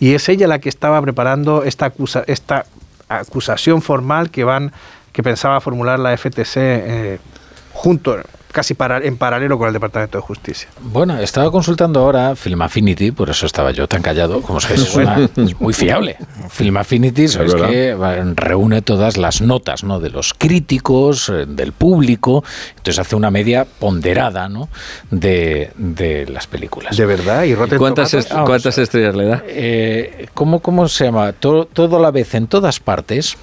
Y 0.00 0.14
es 0.14 0.28
ella 0.28 0.46
la 0.46 0.58
que 0.58 0.68
estaba 0.68 1.00
preparando 1.00 1.64
esta, 1.64 1.86
acusa, 1.86 2.24
esta 2.26 2.66
acusación 3.08 3.82
formal 3.82 4.30
que, 4.30 4.44
van, 4.44 4.72
que 5.12 5.22
pensaba 5.22 5.60
formular 5.60 5.98
la 5.98 6.16
FTC 6.16 6.56
eh, 6.56 7.18
junto 7.72 8.18
casi 8.52 8.74
para, 8.74 8.98
en 8.98 9.16
paralelo 9.16 9.58
con 9.58 9.68
el 9.68 9.72
Departamento 9.72 10.18
de 10.18 10.22
Justicia. 10.22 10.68
Bueno, 10.80 11.18
estaba 11.18 11.50
consultando 11.50 12.00
ahora 12.00 12.34
Film 12.36 12.62
Affinity, 12.62 13.10
por 13.12 13.30
eso 13.30 13.46
estaba 13.46 13.70
yo 13.72 13.86
tan 13.88 14.02
callado, 14.02 14.40
como 14.42 14.60
sabéis, 14.60 14.82
es, 14.82 14.94
una, 14.94 15.28
es 15.36 15.60
muy 15.60 15.72
fiable. 15.72 16.16
Film 16.50 16.76
Affinity 16.76 17.28
sabéis 17.28 17.54
que 17.54 17.96
reúne 18.34 18.82
todas 18.82 19.16
las 19.16 19.40
notas 19.40 19.84
¿no? 19.84 20.00
de 20.00 20.10
los 20.10 20.34
críticos, 20.34 21.28
eh, 21.28 21.46
del 21.46 21.72
público, 21.72 22.44
entonces 22.70 22.98
hace 22.98 23.16
una 23.16 23.30
media 23.30 23.66
ponderada 23.66 24.48
¿no? 24.48 24.68
de, 25.10 25.70
de 25.76 26.26
las 26.26 26.46
películas. 26.46 26.96
¿De 26.96 27.06
verdad? 27.06 27.44
¿Y, 27.44 27.52
¿Y 27.52 27.76
cuántas, 27.76 28.14
est 28.14 28.32
¿cuántas 28.44 28.78
estrellas 28.78 29.14
le 29.14 29.24
da? 29.24 29.42
Eh, 29.46 30.28
¿cómo, 30.34 30.60
¿Cómo 30.60 30.88
se 30.88 31.04
llama? 31.04 31.32
Todo, 31.32 31.66
todo 31.66 31.96
a 31.96 32.00
la 32.00 32.10
vez 32.10 32.34
en 32.34 32.46
todas 32.46 32.80
partes, 32.80 33.36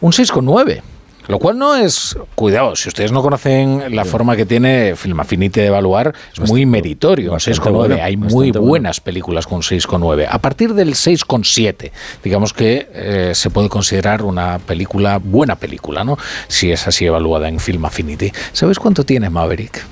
un 0.00 0.12
6,9. 0.12 0.82
Lo 1.28 1.38
cual 1.38 1.58
no 1.58 1.74
es, 1.74 2.16
cuidado, 2.34 2.76
si 2.76 2.88
ustedes 2.88 3.10
no 3.12 3.22
conocen 3.22 3.94
la 3.94 4.04
forma 4.04 4.36
que 4.36 4.44
tiene 4.44 4.94
Film 4.96 5.20
Affinity 5.20 5.60
de 5.60 5.66
evaluar, 5.66 6.14
es 6.32 6.40
muy 6.50 6.66
meritorio, 6.66 7.32
un 7.32 7.38
6,9. 7.38 7.70
Bueno, 7.72 7.96
Hay 8.02 8.16
muy 8.16 8.50
buenas 8.50 8.98
bueno. 9.00 9.04
películas 9.04 9.46
con 9.46 9.62
6,9. 9.62 10.26
A 10.28 10.38
partir 10.38 10.74
del 10.74 10.94
6,7, 10.94 11.90
digamos 12.22 12.52
que 12.52 12.88
eh, 12.92 13.32
se 13.34 13.50
puede 13.50 13.68
considerar 13.68 14.22
una 14.22 14.58
película, 14.58 15.18
buena 15.18 15.56
película, 15.56 16.04
¿no? 16.04 16.18
Si 16.48 16.70
es 16.70 16.86
así 16.86 17.06
evaluada 17.06 17.48
en 17.48 17.58
Film 17.58 17.84
Affinity. 17.84 18.30
¿Sabes 18.52 18.78
cuánto 18.78 19.04
tiene 19.04 19.30
Maverick? 19.30 19.82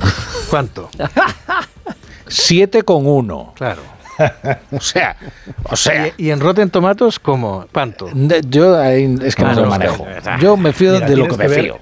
¿Cuánto? 0.50 0.90
7,1. 2.28 3.54
Claro. 3.54 3.82
o 4.72 4.80
sea, 4.80 5.16
o 5.64 5.76
sea. 5.76 6.08
¿Y, 6.08 6.26
¿Y, 6.26 6.30
en 6.30 6.40
Rotten 6.40 6.70
Tomatoes 6.70 7.18
cómo? 7.18 7.66
¿Cuánto? 7.72 8.08
Yo 8.48 8.80
es 8.82 9.34
que 9.34 9.44
ah, 9.44 9.52
no 9.54 9.62
lo 9.62 9.66
manejo. 9.68 10.06
Yo 10.40 10.56
me 10.56 10.72
fío 10.72 10.94
Mira, 10.94 11.06
de 11.06 11.16
lo 11.16 11.28
que 11.28 11.36
me 11.36 11.48
fío. 11.48 11.78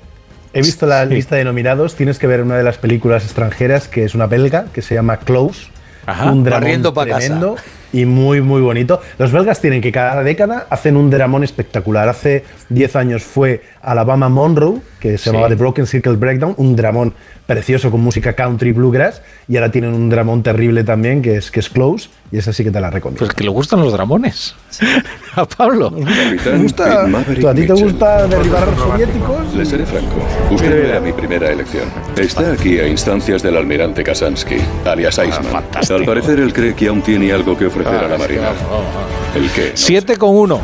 He 0.52 0.62
visto 0.62 0.86
la 0.86 1.06
sí. 1.06 1.14
lista 1.14 1.36
de 1.36 1.44
nominados. 1.44 1.94
Tienes 1.94 2.18
que 2.18 2.26
ver 2.26 2.42
una 2.42 2.56
de 2.56 2.64
las 2.64 2.78
películas 2.78 3.24
extranjeras 3.24 3.88
que 3.88 4.04
es 4.04 4.14
una 4.14 4.26
belga 4.26 4.66
que 4.72 4.82
se 4.82 4.94
llama 4.94 5.18
Close. 5.18 5.68
Ajá, 6.06 6.32
un 6.32 6.44
dramón 6.44 6.82
tremendo 6.82 7.56
y 7.92 8.04
muy 8.04 8.40
muy 8.40 8.60
bonito. 8.60 9.00
Los 9.18 9.32
belgas 9.32 9.60
tienen 9.60 9.80
que 9.80 9.92
cada 9.92 10.22
década 10.22 10.66
hacen 10.70 10.96
un 10.96 11.10
dramón 11.10 11.44
espectacular. 11.44 12.08
Hace 12.08 12.44
10 12.68 12.96
años 12.96 13.22
fue 13.22 13.62
Alabama 13.82 14.28
Monroe, 14.28 14.80
que 14.98 15.12
se 15.12 15.18
sí. 15.18 15.30
llamaba 15.30 15.48
The 15.48 15.54
Broken 15.56 15.86
Circle 15.86 16.16
Breakdown, 16.16 16.54
un 16.56 16.76
dramón 16.76 17.14
precioso 17.50 17.90
con 17.90 18.00
música 18.00 18.34
country 18.34 18.70
bluegrass 18.70 19.22
y 19.48 19.56
ahora 19.56 19.72
tienen 19.72 19.92
un 19.92 20.08
dramón 20.08 20.40
terrible 20.40 20.84
también 20.84 21.20
que 21.20 21.36
es 21.36 21.50
que 21.50 21.58
es 21.58 21.68
Close 21.68 22.08
y 22.30 22.38
esa 22.38 22.52
sí 22.52 22.62
que 22.62 22.70
te 22.70 22.80
la 22.80 22.90
recomiendo. 22.90 23.24
Pues 23.26 23.34
que 23.34 23.42
le 23.42 23.50
gustan 23.50 23.80
los 23.80 23.92
dramones. 23.92 24.54
a 25.34 25.44
Pablo. 25.44 25.90
¿Te 25.90 26.56
gusta, 26.58 27.02
¿A 27.04 27.54
ti 27.54 27.66
te 27.66 27.72
gusta 27.72 28.28
derribar 28.28 28.62
a 28.62 28.66
los 28.66 28.78
soviéticos? 28.78 29.54
Le 29.54 29.64
seré 29.66 29.84
franco. 29.84 30.14
Usted 30.50 30.90
era 30.90 31.00
mi 31.00 31.12
primera 31.12 31.50
elección. 31.50 31.88
Está 32.16 32.52
aquí 32.52 32.78
a 32.78 32.86
instancias 32.86 33.42
del 33.42 33.56
almirante 33.56 34.04
Kasansky, 34.04 34.58
alias 34.84 35.18
Iceman. 35.18 35.64
Ah, 35.74 35.80
Al 35.90 36.04
parecer 36.04 36.38
él 36.38 36.52
cree 36.52 36.74
que 36.74 36.86
aún 36.86 37.02
tiene 37.02 37.32
algo 37.32 37.58
que 37.58 37.66
ofrecer 37.66 37.79
ah, 37.88 37.98
a 38.04 38.08
la 38.08 38.18
Marina. 38.18 38.48
¿El 39.34 39.50
qué? 39.50 39.72
7 39.74 40.16
con 40.16 40.30
1. 40.36 40.60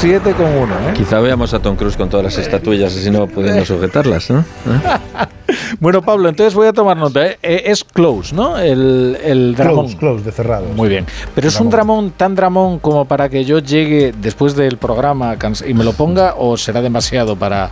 7 0.00 0.32
con 0.34 0.46
1. 0.46 0.74
¿eh? 0.74 0.92
Quizá 0.94 1.20
veamos 1.20 1.54
a 1.54 1.60
Tom 1.60 1.76
Cruise 1.76 1.96
con 1.96 2.08
todas 2.08 2.24
las 2.24 2.38
estatuillas 2.38 2.96
así 2.96 3.10
no 3.10 3.26
pudiendo 3.26 3.64
sujetarlas, 3.64 4.30
¿no? 4.30 4.40
¿Eh? 4.40 4.44
Bueno, 5.78 6.02
Pablo, 6.02 6.28
entonces 6.28 6.54
voy 6.54 6.66
a 6.66 6.72
tomar 6.72 6.96
nota. 6.96 7.26
¿eh? 7.26 7.38
Eh, 7.42 7.62
Es 7.66 7.84
close, 7.84 8.34
¿no? 8.34 8.58
El, 8.58 9.18
el 9.22 9.54
dramón. 9.54 9.86
Close, 9.86 9.98
close, 9.98 10.24
de 10.24 10.32
cerrado. 10.32 10.66
Muy 10.74 10.88
bien. 10.88 11.06
Pero 11.34 11.48
es 11.48 11.60
un 11.60 11.70
dramón 11.70 12.12
tan 12.12 12.34
dramón 12.34 12.78
como 12.78 13.04
para 13.04 13.28
que 13.28 13.44
yo 13.44 13.58
llegue 13.58 14.12
después 14.20 14.56
del 14.56 14.78
programa 14.78 15.36
y 15.66 15.74
me 15.74 15.84
lo 15.84 15.92
ponga 15.92 16.34
o 16.36 16.56
será 16.56 16.80
demasiado 16.80 17.36
para... 17.36 17.70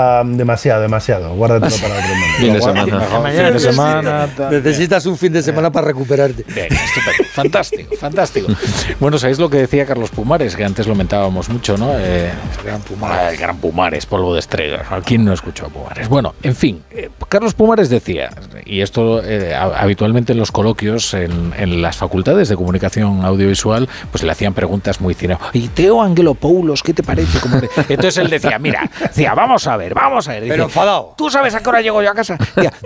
Ah, 0.00 0.22
demasiado, 0.24 0.80
demasiado. 0.82 1.34
Guárdatelo 1.34 1.76
para 1.82 1.94
otro 1.94 2.08
momento. 2.14 2.38
Fin 2.38 2.52
de 2.52 2.60
semana. 3.60 4.26
Fin 4.28 4.48
de. 4.50 4.56
Necesitas 4.62 5.06
un 5.06 5.18
fin 5.18 5.32
de 5.32 5.42
semana 5.42 5.70
para 5.72 5.86
recuperarte. 5.88 6.44
Bien, 6.54 6.68
estupendo. 6.72 7.24
Fantástico, 7.32 7.96
fantástico. 7.96 8.48
Bueno, 9.00 9.18
¿sabéis 9.18 9.38
lo 9.38 9.48
que 9.50 9.58
decía 9.58 9.86
Carlos 9.86 10.10
Pumares? 10.10 10.54
Que 10.56 10.64
antes 10.64 10.86
lo 10.86 10.94
mentábamos 10.94 11.48
mucho, 11.48 11.76
¿no? 11.76 11.92
Eh, 11.98 12.30
el 12.58 12.64
gran 12.64 12.80
Pumares. 12.82 13.32
El 13.32 13.36
gran 13.38 13.56
Pumares, 13.58 14.06
polvo 14.06 14.34
de 14.34 14.40
estrellas. 14.40 14.82
¿A 14.90 15.00
quién 15.00 15.24
no 15.24 15.32
escuchó 15.32 15.66
a 15.66 15.68
Pumares? 15.68 16.08
Bueno, 16.08 16.34
en 16.42 16.54
fin, 16.54 16.82
eh, 16.90 17.10
Carlos 17.28 17.54
Pumares 17.54 17.88
decía, 17.88 18.30
y 18.66 18.80
esto 18.80 19.22
eh, 19.24 19.54
ha- 19.54 19.80
habitualmente 19.80 20.32
en 20.32 20.38
los 20.38 20.52
coloquios 20.52 21.14
en, 21.14 21.52
en 21.56 21.82
las 21.82 21.96
facultades 21.96 22.48
de 22.48 22.56
comunicación 22.56 23.24
audiovisual, 23.24 23.88
pues 24.10 24.22
le 24.22 24.30
hacían 24.32 24.54
preguntas 24.54 25.00
muy 25.00 25.14
cinemas. 25.14 25.48
Y 25.52 25.68
Teo 25.68 26.02
Angelopoulos, 26.02 26.82
¿qué 26.82 26.94
te 26.94 27.02
parece? 27.02 27.38
¿Cómo 27.40 27.60
te-?" 27.60 27.68
Entonces 27.88 28.18
él 28.18 28.30
decía, 28.30 28.58
mira, 28.58 28.88
decía, 29.00 29.34
vamos 29.34 29.66
a 29.66 29.76
ver, 29.76 29.87
vamos 29.94 30.28
a 30.28 30.32
ver. 30.32 30.42
Dice, 30.42 30.52
Pero 30.52 30.64
enfadado. 30.64 31.14
¿Tú 31.16 31.30
sabes 31.30 31.54
a 31.54 31.60
qué 31.60 31.68
hora 31.68 31.80
llego 31.80 32.02
yo 32.02 32.10
a 32.10 32.14
casa? 32.14 32.36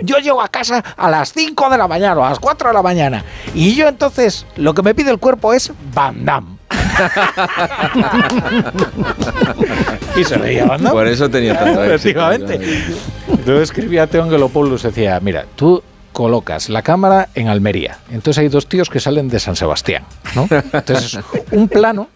Yo 0.01 0.17
llego 0.17 0.41
a 0.41 0.47
casa 0.47 0.83
a 0.95 1.09
las 1.09 1.33
5 1.33 1.69
de 1.69 1.77
la 1.77 1.87
mañana 1.87 2.19
o 2.19 2.25
a 2.25 2.29
las 2.29 2.39
4 2.39 2.69
de 2.69 2.73
la 2.73 2.81
mañana. 2.81 3.23
Y 3.53 3.75
yo 3.75 3.87
entonces, 3.87 4.45
lo 4.55 4.73
que 4.73 4.81
me 4.81 4.95
pide 4.95 5.11
el 5.11 5.19
cuerpo 5.19 5.53
es 5.53 5.71
Van 5.93 6.25
Damme. 6.25 6.57
y 10.15 10.23
se 10.23 10.37
veía 10.37 10.65
Van 10.65 10.83
Damme. 10.83 10.95
Por 10.95 11.07
eso 11.07 11.29
tenía 11.29 11.57
tanto 11.57 11.83
éxito. 11.93 11.95
Efectivamente. 11.95 12.83
Entonces 13.27 13.63
escribía 13.63 14.07
Teo 14.07 14.23
Angelopoulos, 14.23 14.83
decía, 14.83 15.19
mira, 15.21 15.45
tú 15.55 15.81
colocas 16.13 16.69
la 16.69 16.81
cámara 16.81 17.27
en 17.35 17.49
Almería. 17.49 17.97
Entonces 18.09 18.37
hay 18.37 18.47
dos 18.47 18.67
tíos 18.67 18.89
que 18.89 18.99
salen 19.01 19.27
de 19.27 19.39
San 19.39 19.55
Sebastián, 19.55 20.03
¿no? 20.35 20.47
Entonces, 20.73 21.19
un 21.51 21.67
plano, 21.67 22.07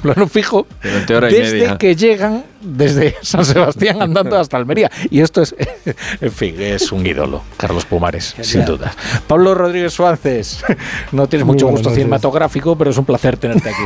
plano 0.00 0.26
fijo, 0.28 0.66
desde 0.82 1.52
media. 1.52 1.76
que 1.76 1.94
llegan 1.94 2.44
desde 2.62 3.16
San 3.22 3.44
Sebastián 3.44 4.00
andando 4.00 4.38
hasta 4.38 4.56
Almería. 4.56 4.90
Y 5.10 5.20
esto 5.20 5.42
es, 5.42 5.54
en 6.20 6.32
fin, 6.32 6.54
es 6.58 6.90
un 6.92 7.06
ídolo, 7.06 7.42
Carlos 7.56 7.84
Pumares, 7.84 8.34
sin 8.40 8.64
duda. 8.64 8.92
Pablo 9.26 9.54
Rodríguez 9.54 9.92
Suárez, 9.92 10.64
no 11.12 11.26
tienes 11.28 11.44
Muy 11.46 11.54
mucho 11.54 11.66
gusto 11.68 11.88
noches. 11.90 11.96
cinematográfico, 12.02 12.76
pero 12.76 12.90
es 12.90 12.96
un 12.98 13.04
placer 13.04 13.36
tenerte 13.36 13.68
aquí. 13.70 13.82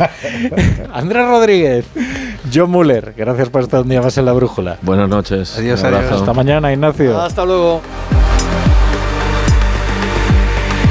Andrés 0.93 1.27
Rodríguez, 1.27 1.85
John 2.53 2.71
Muller, 2.71 3.15
gracias 3.17 3.49
por 3.49 3.63
estar 3.63 3.81
un 3.81 3.89
día 3.89 4.03
más 4.03 4.17
en 4.19 4.27
la 4.27 4.33
brújula. 4.33 4.79
Buenas 4.83 5.09
noches. 5.09 5.59
Un 5.59 5.71
abrazo. 5.71 6.15
Hasta 6.17 6.33
mañana, 6.33 6.73
Ignacio. 6.73 7.21
Hasta 7.21 7.45
luego. 7.45 7.81